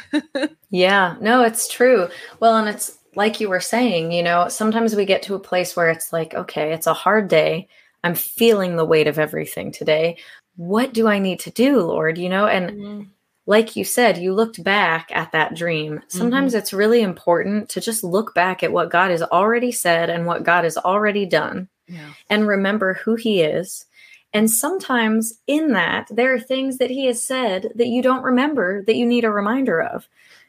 Yeah, 0.70 1.16
no, 1.20 1.42
it's 1.42 1.66
true. 1.66 2.08
Well, 2.40 2.56
and 2.56 2.68
it's 2.68 2.98
like 3.14 3.40
you 3.40 3.48
were 3.48 3.60
saying, 3.60 4.12
you 4.12 4.22
know, 4.22 4.48
sometimes 4.48 4.94
we 4.94 5.06
get 5.06 5.22
to 5.22 5.34
a 5.34 5.40
place 5.40 5.74
where 5.74 5.88
it's 5.88 6.12
like, 6.12 6.34
okay, 6.34 6.72
it's 6.74 6.86
a 6.86 6.92
hard 6.92 7.28
day. 7.28 7.68
I'm 8.04 8.14
feeling 8.14 8.76
the 8.76 8.84
weight 8.84 9.06
of 9.06 9.18
everything 9.18 9.72
today. 9.72 10.18
What 10.56 10.92
do 10.92 11.08
I 11.08 11.18
need 11.18 11.40
to 11.40 11.50
do, 11.50 11.80
Lord? 11.80 12.18
You 12.18 12.28
know, 12.28 12.46
and 12.46 12.70
mm-hmm. 12.70 13.02
Like 13.48 13.76
you 13.76 13.82
said, 13.82 14.18
you 14.18 14.34
looked 14.34 14.62
back 14.62 15.10
at 15.10 15.32
that 15.32 15.54
dream. 15.54 16.02
Sometimes 16.08 16.52
mm-hmm. 16.52 16.58
it's 16.58 16.74
really 16.74 17.00
important 17.00 17.70
to 17.70 17.80
just 17.80 18.04
look 18.04 18.34
back 18.34 18.62
at 18.62 18.72
what 18.72 18.90
God 18.90 19.10
has 19.10 19.22
already 19.22 19.72
said 19.72 20.10
and 20.10 20.26
what 20.26 20.44
God 20.44 20.64
has 20.64 20.76
already 20.76 21.24
done 21.24 21.66
Yeah, 21.86 22.12
and 22.28 22.46
remember 22.46 22.92
who 22.92 23.14
he 23.14 23.40
is. 23.40 23.86
And 24.34 24.50
sometimes 24.50 25.40
in 25.46 25.72
that, 25.72 26.08
there 26.10 26.34
are 26.34 26.38
things 26.38 26.76
that 26.76 26.90
he 26.90 27.06
has 27.06 27.24
said 27.24 27.72
that 27.76 27.86
you 27.86 28.02
don't 28.02 28.22
remember 28.22 28.84
that 28.84 28.96
you 28.96 29.06
need 29.06 29.24
a 29.24 29.30
reminder 29.30 29.80
of 29.80 30.06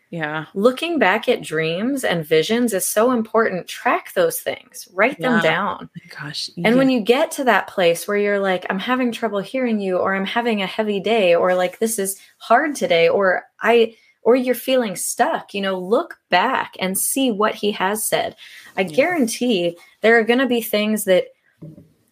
yeah, 0.09 0.45
looking 0.55 0.97
back 0.97 1.29
at 1.29 1.41
dreams 1.43 2.03
and 2.03 2.25
visions 2.25 2.73
is 2.73 2.85
so 2.85 3.11
important. 3.11 3.67
Track 3.67 4.13
those 4.13 4.39
things, 4.39 4.87
write 4.93 5.19
them 5.19 5.33
Yeah. 5.35 5.41
down. 5.41 5.89
gosh. 6.09 6.49
And 6.65 6.77
when 6.77 6.89
you 6.89 7.01
get 7.01 7.31
to 7.33 7.43
that 7.43 7.67
place 7.67 8.07
where 8.07 8.17
you're 8.17 8.39
like, 8.39 8.65
I'm 8.69 8.79
having 8.79 9.11
trouble 9.11 9.39
hearing 9.39 9.79
you, 9.79 9.97
or 9.97 10.15
I'm 10.15 10.25
having 10.25 10.61
a 10.61 10.67
heavy 10.67 10.99
day, 10.99 11.35
or 11.35 11.53
like 11.55 11.79
this 11.79 11.99
is 11.99 12.19
hard 12.39 12.75
today, 12.75 13.07
or 13.07 13.43
I, 13.61 13.95
or 14.23 14.35
you're 14.35 14.55
feeling 14.55 14.95
stuck, 14.95 15.53
you 15.53 15.61
know, 15.61 15.79
look 15.79 16.19
back 16.29 16.75
and 16.79 16.97
see 16.97 17.31
what 17.31 17.55
he 17.55 17.71
has 17.71 18.03
said. 18.03 18.35
I 18.77 18.81
Yeah. 18.81 18.95
guarantee 18.95 19.77
there 20.01 20.17
are 20.19 20.23
going 20.23 20.39
to 20.39 20.45
be 20.47 20.61
things 20.61 21.05
that, 21.05 21.25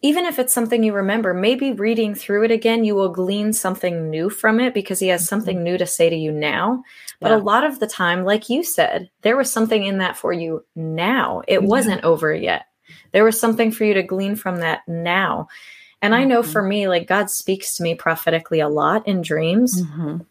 even 0.02 0.24
if 0.24 0.38
it's 0.38 0.52
something 0.52 0.82
you 0.82 0.92
remember, 0.92 1.34
maybe 1.34 1.72
reading 1.72 2.14
through 2.14 2.44
it 2.44 2.50
again, 2.50 2.84
you 2.84 2.94
will 2.94 3.08
glean 3.08 3.52
something 3.52 4.08
new 4.10 4.30
from 4.30 4.60
it 4.60 4.72
because 4.74 5.00
he 5.00 5.08
has 5.08 5.26
something 5.28 5.62
new 5.62 5.76
to 5.76 5.86
say 5.86 6.08
to 6.08 6.16
you 6.16 6.30
now. 6.30 6.82
But 7.20 7.30
Yeah. 7.30 7.36
a 7.36 7.38
lot 7.38 7.64
of 7.64 7.80
the 7.80 7.86
time, 7.88 8.24
like 8.24 8.48
you 8.48 8.62
said, 8.62 9.10
there 9.22 9.36
was 9.36 9.50
something 9.52 9.84
in 9.84 9.98
that 9.98 10.16
for 10.16 10.32
you 10.32 10.64
now. 10.76 11.42
It 11.48 11.62
Yeah. 11.62 11.66
wasn't 11.66 12.04
over 12.04 12.32
yet. 12.32 12.66
There 13.12 13.24
was 13.24 13.40
something 13.40 13.72
for 13.72 13.84
you 13.84 13.94
to 13.94 14.02
glean 14.02 14.36
from 14.36 14.56
that 14.60 14.82
now. 14.86 15.48
And 16.00 16.14
I 16.14 16.22
know 16.24 16.42
Mhm. 16.42 16.52
for 16.52 16.62
me, 16.62 16.86
like 16.86 17.08
God 17.08 17.28
speaks 17.28 17.76
to 17.76 17.82
me 17.82 17.96
prophetically 17.96 18.60
a 18.60 18.68
lot 18.68 19.06
in 19.08 19.20
dreams. 19.20 19.82
Mhm. 19.82 20.24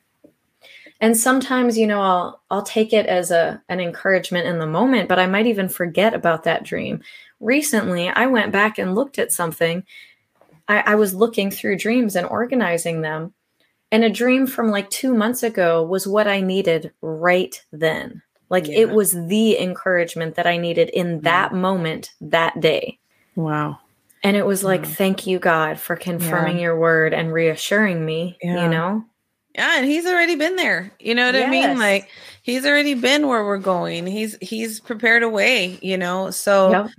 And 1.00 1.16
sometimes, 1.16 1.78
you 1.78 1.86
know, 1.86 2.02
I'll 2.02 2.42
I'll 2.50 2.64
take 2.64 2.94
it 2.94 3.06
as 3.06 3.30
a 3.30 3.62
an 3.70 3.80
encouragement 3.80 4.48
in 4.48 4.58
the 4.60 4.66
moment, 4.66 5.10
but 5.10 5.20
I 5.20 5.28
might 5.28 5.46
even 5.46 5.70
forget 5.70 6.14
about 6.14 6.44
that 6.46 6.64
dream. 6.64 7.02
Recently, 7.40 8.10
I 8.10 8.26
went 8.28 8.52
back 8.52 8.78
and 8.78 8.96
looked 8.96 9.20
at 9.20 9.32
something. 9.32 9.84
I, 10.68 10.80
I 10.80 10.96
was 10.96 11.14
looking 11.14 11.52
through 11.52 11.78
dreams 11.78 12.16
and 12.16 12.28
organizing 12.28 13.02
them. 13.02 13.34
And 13.92 14.04
a 14.04 14.10
dream 14.10 14.48
from 14.48 14.70
like 14.70 14.90
two 14.90 15.14
months 15.14 15.44
ago 15.44 15.84
was 15.84 16.08
what 16.08 16.28
I 16.28 16.42
needed 16.42 16.92
right 17.02 17.64
then. 17.72 18.22
Like 18.50 18.68
it 18.68 18.90
was 18.90 19.14
the 19.14 19.60
encouragement 19.60 20.36
that 20.36 20.48
I 20.48 20.58
needed 20.58 20.90
in 20.90 21.08
mm-hmm. 21.08 21.24
that 21.24 21.54
moment, 21.54 22.14
that 22.22 22.60
day. 22.60 23.00
wow. 23.36 23.80
And 24.24 24.36
it 24.36 24.46
was 24.46 24.64
like, 24.64 24.82
Yeah. 24.82 24.90
thank 24.90 25.28
you, 25.28 25.38
God, 25.38 25.80
for 25.80 25.96
confirming 25.96 26.58
your 26.58 26.78
word 26.78 27.14
and 27.14 27.32
reassuring 27.32 28.04
me, 28.04 28.38
Yeah. 28.42 28.64
you 28.64 28.70
know? 28.70 29.06
Yeah, 29.54 29.78
and 29.78 29.86
he's 29.86 30.06
already 30.06 30.36
been 30.36 30.56
there. 30.56 30.92
You 31.00 31.16
know 31.16 31.26
what 31.28 31.36
I 31.36 31.48
mean? 31.50 31.78
Like 31.78 32.10
he's 32.42 32.66
already 32.66 32.94
been 32.94 33.28
where 33.28 33.46
we're 33.46 33.58
going. 33.58 34.06
He's 34.06 34.38
he's 34.42 34.80
prepared 34.80 35.24
a 35.24 35.30
way, 35.30 35.80
you 35.82 35.98
know. 35.98 36.32
So 36.32 36.72
Yep. 36.72 36.90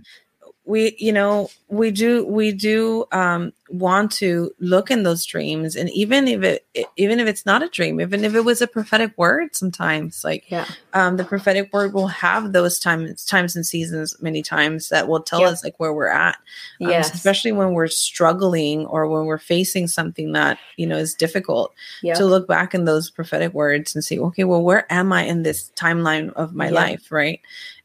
We 0.69 0.95
you 0.99 1.13
know 1.13 1.51
we 1.69 1.91
do 1.91 2.27
we 2.27 2.53
do 2.53 3.07
um 3.11 3.53
want 3.71 4.11
to 4.13 4.51
look 4.61 4.91
in 4.91 5.03
those 5.03 5.25
dreams 5.25 5.77
and 5.77 5.89
even 5.91 6.29
if 6.29 6.43
it 6.43 6.67
even 6.97 7.21
if 7.21 7.27
it's 7.27 7.47
not 7.47 7.63
a 7.63 7.69
dream 7.69 8.01
even 8.01 8.23
if 8.25 8.35
it 8.35 8.43
was 8.45 8.61
a 8.61 8.67
prophetic 8.67 9.13
word 9.17 9.57
sometimes 9.57 10.23
like 10.25 10.45
Yeah. 10.51 10.67
um 10.93 11.17
the 11.17 11.25
prophetic 11.25 11.73
word 11.73 11.95
will 11.95 12.07
have 12.09 12.53
those 12.53 12.79
times 12.79 13.25
times 13.25 13.57
and 13.57 13.65
seasons 13.67 14.15
many 14.21 14.43
times 14.43 14.91
that 14.91 15.09
will 15.09 15.23
tell 15.23 15.41
Yep. 15.41 15.51
us 15.53 15.65
like 15.65 15.81
where 15.81 15.93
we're 15.93 16.09
at 16.29 16.37
um, 16.83 16.91
Yes. 16.91 17.15
especially 17.15 17.53
when 17.53 17.73
we're 17.73 17.89
struggling 17.89 18.85
or 18.87 19.07
when 19.09 19.25
we're 19.25 19.39
facing 19.39 19.87
something 19.89 20.33
that 20.33 20.59
you 20.77 20.87
know 20.87 20.99
is 20.99 21.15
difficult 21.15 21.75
Yep. 22.03 22.17
to 22.19 22.25
look 22.27 22.47
back 22.47 22.75
in 22.75 22.85
those 22.85 23.11
prophetic 23.11 23.55
words 23.55 23.95
and 23.95 24.05
say 24.05 24.19
okay 24.19 24.45
well 24.45 24.63
where 24.63 24.91
am 24.93 25.13
i 25.15 25.23
in 25.23 25.43
this 25.45 25.73
timeline 25.77 26.31
of 26.35 26.55
my 26.55 26.67
Yeah. 26.69 26.75
life 26.75 27.11
right 27.11 27.41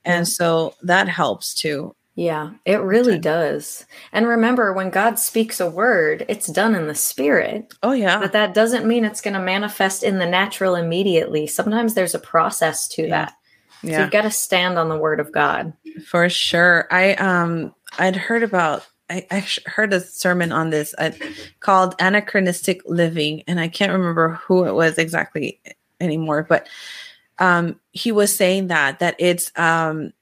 and 0.06 0.28
Yeah. 0.28 0.34
so 0.40 0.76
that 0.84 1.08
helps 1.08 1.54
too 1.54 1.96
Yeah, 2.16 2.52
it 2.64 2.80
really 2.82 3.18
does. 3.18 3.86
And 4.12 4.28
remember, 4.28 4.72
when 4.72 4.92
God 4.92 5.18
speaks 5.18 5.60
a 5.60 5.70
word, 5.70 6.26
it's 6.30 6.46
done 6.46 6.76
in 6.76 6.88
the 6.88 6.94
spirit, 6.96 7.74
oh 7.82 7.92
yeah 7.94 8.20
but 8.20 8.34
that 8.34 8.54
doesn't 8.54 8.86
mean 8.86 9.04
it's 9.04 9.22
going 9.22 9.34
to 9.34 9.40
manifest 9.40 10.04
in 10.04 10.20
the 10.20 10.26
natural 10.28 10.76
immediately. 10.76 11.48
Sometimes 11.48 11.96
there's 11.96 12.14
a 12.16 12.20
process 12.20 12.88
to 12.90 13.04
Yeah. 13.04 13.10
that. 13.10 13.30
So 13.84 13.90
yeah 13.90 14.02
you've 14.02 14.12
got 14.12 14.22
to 14.22 14.32
stand 14.32 14.78
on 14.78 14.90
the 14.90 14.98
word 14.98 15.20
of 15.20 15.32
God. 15.32 15.74
for 16.08 16.30
sure 16.30 16.88
i 16.90 17.14
um 17.16 17.74
i'd 18.00 18.16
heard 18.16 18.42
about 18.44 18.88
I, 19.10 19.28
I 19.30 19.42
sh- 19.42 19.60
heard 19.66 19.92
a 19.94 20.00
sermon 20.00 20.52
on 20.54 20.70
this 20.70 20.96
uh, 20.98 21.12
called 21.60 21.94
anachronistic 22.00 22.82
living 22.86 23.44
and 23.48 23.60
i 23.60 23.68
can't 23.68 23.92
remember 23.92 24.30
who 24.46 24.64
it 24.66 24.74
was 24.74 24.98
exactly 24.98 25.60
anymore 26.00 26.46
but 26.48 26.68
um 27.40 27.78
he 27.92 28.12
was 28.14 28.34
saying 28.34 28.68
that 28.68 29.00
that 29.00 29.16
it's 29.20 29.52
um 29.58 30.14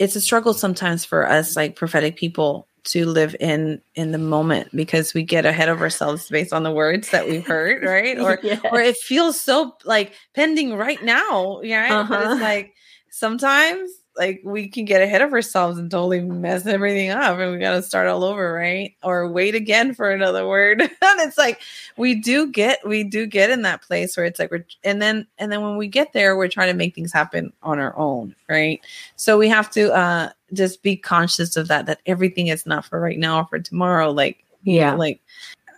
it's 0.00 0.16
a 0.16 0.20
struggle 0.20 0.52
sometimes 0.54 1.04
for 1.04 1.28
us 1.28 1.54
like 1.56 1.76
prophetic 1.76 2.16
people 2.16 2.66
to 2.82 3.04
live 3.04 3.36
in 3.38 3.80
in 3.94 4.10
the 4.10 4.18
moment 4.18 4.74
because 4.74 5.12
we 5.12 5.22
get 5.22 5.44
ahead 5.44 5.68
of 5.68 5.82
ourselves 5.82 6.28
based 6.30 6.52
on 6.52 6.62
the 6.62 6.72
words 6.72 7.10
that 7.10 7.28
we've 7.28 7.46
heard 7.46 7.84
right 7.96 8.18
or 8.18 8.38
Yes. 8.42 8.60
or 8.72 8.80
it 8.80 8.96
feels 8.96 9.38
so 9.38 9.76
like 9.84 10.14
pending 10.34 10.74
right 10.74 11.02
now 11.04 11.60
yeah 11.62 12.04
but 12.08 12.14
Uh-huh. 12.22 12.32
it's 12.32 12.40
like 12.40 12.72
sometimes 13.10 13.90
like 14.16 14.40
we 14.44 14.68
can 14.68 14.84
get 14.84 15.02
ahead 15.02 15.22
of 15.22 15.32
ourselves 15.32 15.78
and 15.78 15.90
totally 15.90 16.20
mess 16.20 16.66
everything 16.66 17.10
up 17.10 17.38
and 17.38 17.52
we 17.52 17.58
got 17.58 17.72
to 17.72 17.82
start 17.82 18.06
all 18.06 18.24
over 18.24 18.52
right? 18.52 18.94
Or 19.02 19.28
wait 19.30 19.54
again 19.54 19.94
for 19.94 20.10
another 20.10 20.46
word. 20.46 20.80
And 21.02 21.20
it's 21.28 21.38
like 21.38 21.60
we 21.96 22.14
do 22.14 22.46
get 22.46 22.86
we 22.86 23.02
do 23.02 23.26
get 23.26 23.50
in 23.50 23.62
that 23.62 23.82
place 23.82 24.16
where 24.16 24.26
it's 24.26 24.38
like 24.38 24.50
we're 24.50 24.64
and 24.84 25.02
then 25.02 25.26
and 25.38 25.50
then 25.50 25.62
when 25.62 25.76
we 25.76 25.88
get 25.88 26.12
there 26.12 26.36
we're 26.36 26.48
trying 26.48 26.68
to 26.68 26.76
make 26.76 26.94
things 26.94 27.12
happen 27.12 27.52
on 27.62 27.78
our 27.78 27.96
own 27.98 28.36
right? 28.48 28.80
So 29.16 29.36
we 29.38 29.48
have 29.48 29.70
to 29.72 29.92
uh 29.92 30.30
just 30.52 30.82
be 30.82 30.96
conscious 30.96 31.56
of 31.56 31.68
that 31.68 31.86
that 31.86 32.00
everything 32.06 32.48
is 32.48 32.66
not 32.66 32.84
for 32.84 33.00
right 33.00 33.18
now 33.18 33.40
or 33.40 33.46
for 33.46 33.58
tomorrow 33.58 34.10
like 34.10 34.44
yeah. 34.62 34.94
like 34.94 35.20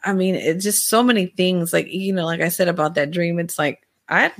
i 0.04 0.12
mean 0.12 0.34
it's 0.34 0.64
just 0.64 0.88
so 0.88 1.02
many 1.02 1.26
things 1.26 1.72
like 1.72 1.86
you 1.88 2.12
know 2.12 2.24
like 2.24 2.40
i 2.40 2.48
said 2.48 2.68
about 2.68 2.94
that 2.94 3.10
dream 3.10 3.38
it's 3.38 3.58
like 3.58 3.86
i 4.12 4.30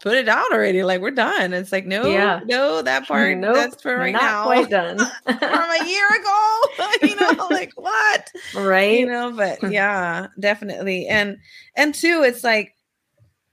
put 0.00 0.14
it 0.16 0.28
out 0.28 0.50
already 0.52 0.82
like 0.82 1.00
we're 1.00 1.10
done 1.10 1.52
it's 1.52 1.70
like 1.72 1.84
no 1.86 2.04
Yeah. 2.10 2.40
no 2.44 2.82
that 2.82 3.06
part 3.06 3.36
Nope, 3.36 3.54
that's 3.54 3.82
for 3.82 3.96
right 3.96 4.12
not 4.12 4.22
now 4.22 4.44
quite 4.44 4.70
done. 4.70 4.98
from 5.24 5.34
a 5.70 5.84
year 5.86 6.08
ago 6.20 6.60
you 7.02 7.14
know 7.16 7.48
like 7.50 7.72
what 7.76 8.32
right? 8.54 9.00
you 9.00 9.06
know 9.06 9.32
but 9.36 9.70
yeah 9.70 10.28
definitely 10.40 11.06
and 11.06 11.36
and 11.76 11.94
two 11.94 12.22
it's 12.24 12.42
like 12.42 12.74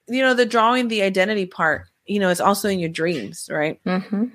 you 0.07 0.21
know 0.21 0.33
the 0.33 0.45
drawing 0.45 0.87
the 0.87 1.01
identity 1.01 1.45
part 1.45 1.87
you 2.05 2.19
know 2.19 2.29
it's 2.29 2.39
also 2.41 2.69
in 2.69 2.79
your 2.79 2.89
dreams 2.89 3.49
right 3.51 3.79
hmm 3.85 4.25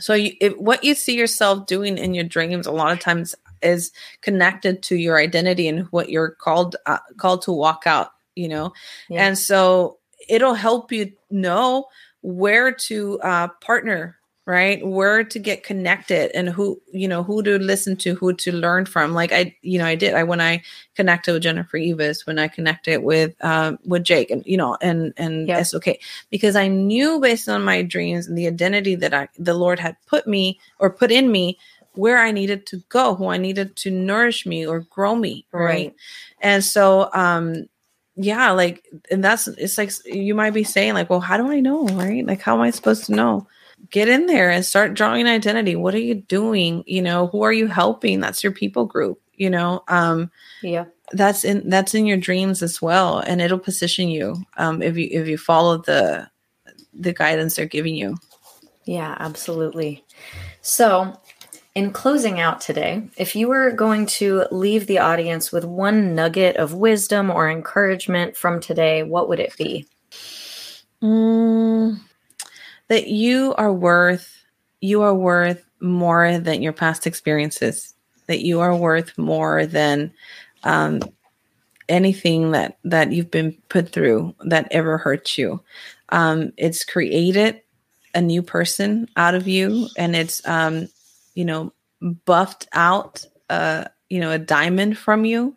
so 0.00 0.14
you, 0.14 0.32
if, 0.40 0.56
what 0.58 0.84
you 0.84 0.94
see 0.94 1.16
yourself 1.16 1.66
doing 1.66 1.98
in 1.98 2.14
your 2.14 2.22
dreams 2.24 2.66
a 2.68 2.70
lot 2.72 2.92
of 2.92 3.00
times 3.00 3.34
is 3.62 3.90
connected 4.20 4.80
to 4.84 4.94
your 4.94 5.18
identity 5.18 5.66
and 5.66 5.86
what 5.90 6.08
you're 6.08 6.30
called 6.30 6.76
uh, 6.86 6.98
called 7.16 7.42
to 7.42 7.52
walk 7.52 7.82
out 7.86 8.10
you 8.36 8.48
know 8.48 8.72
Yeah. 9.08 9.26
and 9.26 9.36
so 9.36 9.98
it'll 10.28 10.54
help 10.54 10.92
you 10.92 11.12
know 11.30 11.86
where 12.22 12.72
to 12.72 13.20
uh, 13.20 13.48
partner 13.60 14.16
right 14.46 14.84
where 14.86 15.22
to 15.22 15.38
get 15.38 15.62
connected 15.62 16.34
and 16.34 16.48
who 16.48 16.80
you 16.90 17.06
know 17.06 17.22
who 17.22 17.42
to 17.42 17.58
listen 17.58 17.94
to 17.94 18.14
who 18.14 18.32
to 18.32 18.50
learn 18.50 18.86
from 18.86 19.12
like 19.12 19.30
i 19.30 19.54
you 19.60 19.78
know 19.78 19.84
i 19.84 19.94
did 19.94 20.14
i 20.14 20.22
when 20.24 20.40
i 20.40 20.62
connected 20.96 21.34
with 21.34 21.42
Jennifer 21.42 21.76
Eivaz 21.76 22.26
when 22.26 22.38
i 22.38 22.48
connected 22.48 23.02
with 23.02 23.34
um 23.44 23.78
with 23.84 24.04
jake 24.04 24.30
and 24.30 24.42
you 24.46 24.56
know 24.56 24.76
and 24.80 25.12
and 25.18 25.48
Yeah. 25.48 25.58
it's 25.60 25.74
okay 25.74 26.00
because 26.30 26.56
i 26.56 26.66
knew 26.66 27.20
based 27.20 27.46
on 27.48 27.62
my 27.62 27.82
dreams 27.82 28.26
and 28.26 28.38
the 28.38 28.46
identity 28.46 28.94
that 28.94 29.12
i 29.12 29.28
the 29.38 29.52
lord 29.52 29.78
had 29.78 29.96
put 30.06 30.26
me 30.26 30.58
or 30.78 30.88
put 30.88 31.12
in 31.12 31.30
me 31.30 31.58
where 31.92 32.16
i 32.16 32.30
needed 32.30 32.64
to 32.68 32.82
go 32.88 33.14
who 33.14 33.26
i 33.28 33.36
needed 33.36 33.76
to 33.76 33.90
nourish 33.90 34.46
me 34.46 34.66
or 34.66 34.80
grow 34.80 35.14
me 35.14 35.44
right, 35.52 35.62
Right. 35.62 35.94
and 36.40 36.64
so 36.64 37.10
um 37.12 37.68
yeah 38.20 38.50
like 38.50 38.84
and 39.10 39.22
that's 39.22 39.46
it's 39.46 39.78
like 39.78 39.92
you 40.04 40.34
might 40.34 40.50
be 40.52 40.64
saying 40.64 40.92
like 40.94 41.08
well 41.08 41.20
how 41.20 41.36
do 41.36 41.48
i 41.50 41.60
know 41.60 41.86
right? 41.86 42.26
Like 42.26 42.42
how 42.42 42.54
am 42.54 42.60
i 42.62 42.70
supposed 42.70 43.04
to 43.06 43.14
know? 43.14 43.46
Get 43.90 44.08
in 44.08 44.26
there 44.26 44.50
and 44.50 44.64
start 44.64 44.94
drawing 44.94 45.28
identity. 45.28 45.76
What 45.76 45.94
are 45.94 46.00
you 46.00 46.16
doing? 46.16 46.82
You 46.86 47.00
know 47.00 47.28
who 47.28 47.42
are 47.42 47.52
you 47.52 47.68
helping? 47.68 48.18
That's 48.18 48.42
your 48.42 48.52
people 48.52 48.86
group 48.86 49.20
you 49.34 49.48
know? 49.48 49.84
Um 49.86 50.30
Yeah. 50.62 50.86
that's 51.12 51.44
in 51.44 51.70
that's 51.70 51.94
in 51.94 52.06
your 52.06 52.16
dreams 52.18 52.62
as 52.62 52.82
well 52.82 53.20
and 53.20 53.40
it'll 53.40 53.58
position 53.58 54.08
you 54.08 54.34
um 54.56 54.82
if 54.82 54.96
you 54.96 55.08
if 55.10 55.28
you 55.28 55.38
follow 55.38 55.78
the 55.78 56.28
the 56.92 57.12
guidance 57.12 57.54
they're 57.54 57.66
giving 57.66 57.94
you. 57.94 58.16
Yeah, 58.84 59.16
absolutely. 59.20 60.04
So, 60.62 61.14
in 61.78 61.92
closing 61.92 62.40
out 62.40 62.60
today, 62.60 63.08
if 63.16 63.36
you 63.36 63.46
were 63.46 63.70
going 63.70 64.04
to 64.04 64.44
leave 64.50 64.88
the 64.88 64.98
audience 64.98 65.52
with 65.52 65.64
one 65.64 66.12
nugget 66.12 66.56
of 66.56 66.74
wisdom 66.74 67.30
or 67.30 67.48
encouragement 67.48 68.36
from 68.36 68.58
today, 68.58 69.04
what 69.04 69.28
would 69.28 69.38
it 69.38 69.56
be? 69.56 69.86
Mm, 71.00 72.00
that 72.88 73.06
you 73.06 73.54
are 73.56 73.72
worth 73.72 74.34
you 74.80 75.02
are 75.02 75.14
worth 75.14 75.64
more 75.80 76.38
than 76.38 76.62
your 76.62 76.72
past 76.72 77.06
experiences 77.06 77.94
that 78.26 78.40
you 78.40 78.58
are 78.58 78.74
worth 78.74 79.16
more 79.16 79.64
than 79.64 80.12
um, 80.64 81.00
anything 81.88 82.50
that 82.50 82.78
that 82.82 83.12
you've 83.12 83.30
been 83.30 83.56
put 83.68 83.90
through 83.90 84.34
that 84.40 84.66
ever 84.72 84.98
hurt 84.98 85.38
you 85.38 85.60
um, 86.08 86.52
it's 86.56 86.84
created 86.84 87.60
a 88.16 88.20
new 88.20 88.42
person 88.42 89.08
out 89.16 89.36
of 89.36 89.46
you 89.46 89.86
and 89.96 90.16
it's 90.16 90.44
um, 90.48 90.88
you 91.38 91.44
know 91.44 91.72
buffed 92.24 92.66
out 92.72 93.24
uh, 93.50 93.84
you 94.10 94.20
know 94.20 94.32
a 94.32 94.38
diamond 94.38 94.98
from 94.98 95.24
you 95.24 95.54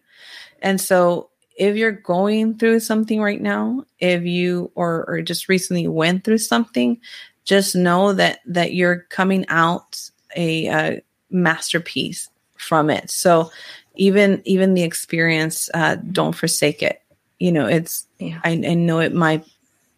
and 0.62 0.80
so 0.80 1.32
if 1.58 1.76
you're 1.76 1.92
going 1.92 2.58
through 2.58 2.80
something 2.80 3.22
right 3.22 3.42
now, 3.42 3.84
if 4.00 4.24
you 4.24 4.72
or 4.76 5.06
or 5.08 5.22
just 5.22 5.50
recently 5.50 5.88
went 5.88 6.24
through 6.24 6.40
something, 6.40 7.00
just 7.46 7.76
know 7.76 8.14
that 8.14 8.40
that 8.46 8.74
you're 8.74 9.06
coming 9.10 9.46
out 9.50 10.00
a, 10.36 10.68
uh 10.70 11.00
masterpiece 11.30 12.30
from 12.58 12.90
it. 12.90 13.10
So 13.10 13.52
even 13.96 14.42
even 14.46 14.74
the 14.74 14.84
experience, 14.84 15.70
uh, 15.74 15.98
don't 16.12 16.36
forsake 16.36 16.82
it. 16.82 17.02
You 17.40 17.52
know, 17.52 17.68
it's 17.68 18.08
Yeah. 18.20 18.40
I, 18.44 18.52
I 18.52 18.74
know 18.74 19.00
it 19.00 19.14
might 19.14 19.46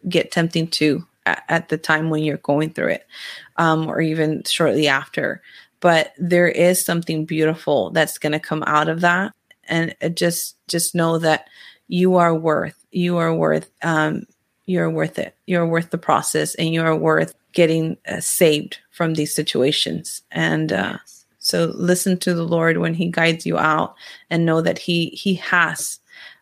get 0.10 0.32
tempting 0.32 0.68
to 0.68 1.06
at, 1.26 1.44
at 1.50 1.70
the 1.70 1.78
time 1.78 2.10
when 2.10 2.24
you're 2.24 2.38
going 2.38 2.72
through 2.72 2.90
it, 2.90 3.08
um, 3.58 3.88
or 3.88 4.02
even 4.02 4.44
shortly 4.44 4.88
after. 4.88 5.42
But 5.84 6.14
there 6.18 6.48
is 6.48 6.84
something 6.84 7.26
beautiful 7.26 7.90
that's 7.90 8.18
going 8.18 8.32
to 8.32 8.40
come 8.40 8.64
out 8.66 8.88
of 8.88 9.02
that. 9.02 9.34
And 9.66 9.94
just 10.16 10.56
just 10.70 10.96
know 10.96 11.18
that 11.18 11.50
you 11.90 12.16
are 12.16 12.34
worth 12.34 12.86
you 12.92 13.18
are 13.18 13.36
worth 13.36 13.70
um 13.82 14.24
you're 14.66 14.90
worth 14.90 15.20
it. 15.20 15.36
You're 15.46 15.68
worth 15.68 15.90
the 15.90 15.98
process 15.98 16.56
and 16.56 16.74
you're 16.74 16.96
worth 16.96 17.36
getting 17.52 17.98
uh, 18.08 18.22
saved 18.22 18.78
from 18.92 19.16
these 19.16 19.36
situations. 19.36 20.22
And 20.32 20.72
uh 20.72 20.98
so 21.40 21.74
listen 21.76 22.18
to 22.20 22.34
the 22.34 22.48
lord 22.48 22.78
when 22.78 22.94
he 22.94 23.10
guides 23.10 23.46
you 23.46 23.58
out 23.58 23.96
and 24.30 24.46
know 24.46 24.62
that 24.62 24.80
he 24.80 25.08
he 25.08 25.34
has 25.36 26.00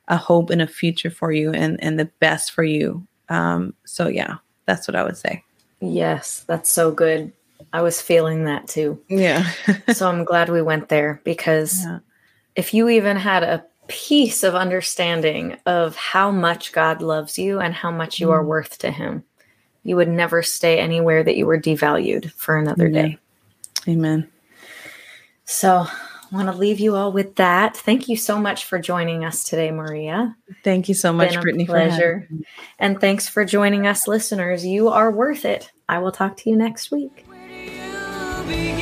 a 0.07 0.17
hope 0.17 0.51
and 0.51 0.61
a 0.61 0.67
future 0.67 1.09
for 1.09 1.31
you 1.31 1.51
and 1.51 1.83
and 1.83 1.97
the 1.97 2.11
best 2.19 2.51
for 2.51 2.63
you. 2.63 3.07
Um 3.29 3.73
so 3.85 4.07
yeah 4.07 4.35
that's 4.67 4.87
what 4.87 4.95
i 4.95 5.03
would 5.03 5.17
say. 5.17 5.43
Yes, 5.79 6.43
that's 6.45 6.69
so 6.69 6.91
good. 6.91 7.33
I 7.73 7.81
was 7.81 8.01
feeling 8.01 8.45
that 8.45 8.67
too. 8.67 9.01
yeah 9.09 9.49
so 9.93 10.07
I'm 10.09 10.23
glad 10.25 10.49
we 10.49 10.61
went 10.61 10.89
there 10.89 11.21
because 11.23 11.83
Yeah. 11.83 11.99
if 12.55 12.73
you 12.73 12.89
even 12.89 13.17
had 13.17 13.43
a 13.43 13.63
piece 13.87 14.43
of 14.43 14.55
understanding 14.55 15.57
of 15.65 15.95
how 15.95 16.31
much 16.31 16.71
God 16.71 17.01
loves 17.01 17.37
you 17.37 17.59
and 17.59 17.73
how 17.73 17.91
much 17.91 18.19
you 18.19 18.31
are 18.31 18.43
Mm. 18.43 18.47
worth 18.47 18.77
to 18.79 18.91
Him, 18.91 19.23
you 19.83 19.95
would 19.97 20.07
never 20.07 20.41
stay 20.43 20.79
anywhere 20.79 21.23
that 21.23 21.35
you 21.35 21.45
were 21.45 21.59
devalued 21.59 22.31
for 22.33 22.57
another 22.57 22.87
Yeah. 22.87 23.01
day. 23.01 23.17
amen 23.87 24.27
So 25.45 25.85
I 25.87 26.35
want 26.35 26.47
to 26.47 26.57
leave 26.57 26.79
you 26.79 26.95
all 26.95 27.11
with 27.11 27.35
that. 27.35 27.75
Thank 27.75 28.07
you 28.07 28.15
so 28.15 28.39
much 28.39 28.63
for 28.63 28.79
joining 28.79 29.25
us 29.25 29.43
today, 29.43 29.69
Maria. 29.71 30.35
thank 30.63 30.87
you 30.87 30.95
so 30.95 31.11
much 31.11 31.37
brittany 31.41 31.65
pleasure. 31.65 32.29
And 32.79 33.01
thanks 33.01 33.27
for 33.27 33.43
joining 33.43 33.85
us, 33.85 34.07
listeners. 34.07 34.65
You 34.65 34.87
are 34.87 35.11
worth 35.11 35.43
it. 35.43 35.71
I 35.89 35.97
will 35.99 36.13
talk 36.13 36.37
to 36.37 36.49
you 36.49 36.55
next 36.55 36.89
week. 36.91 37.25
Begin? 38.51 38.80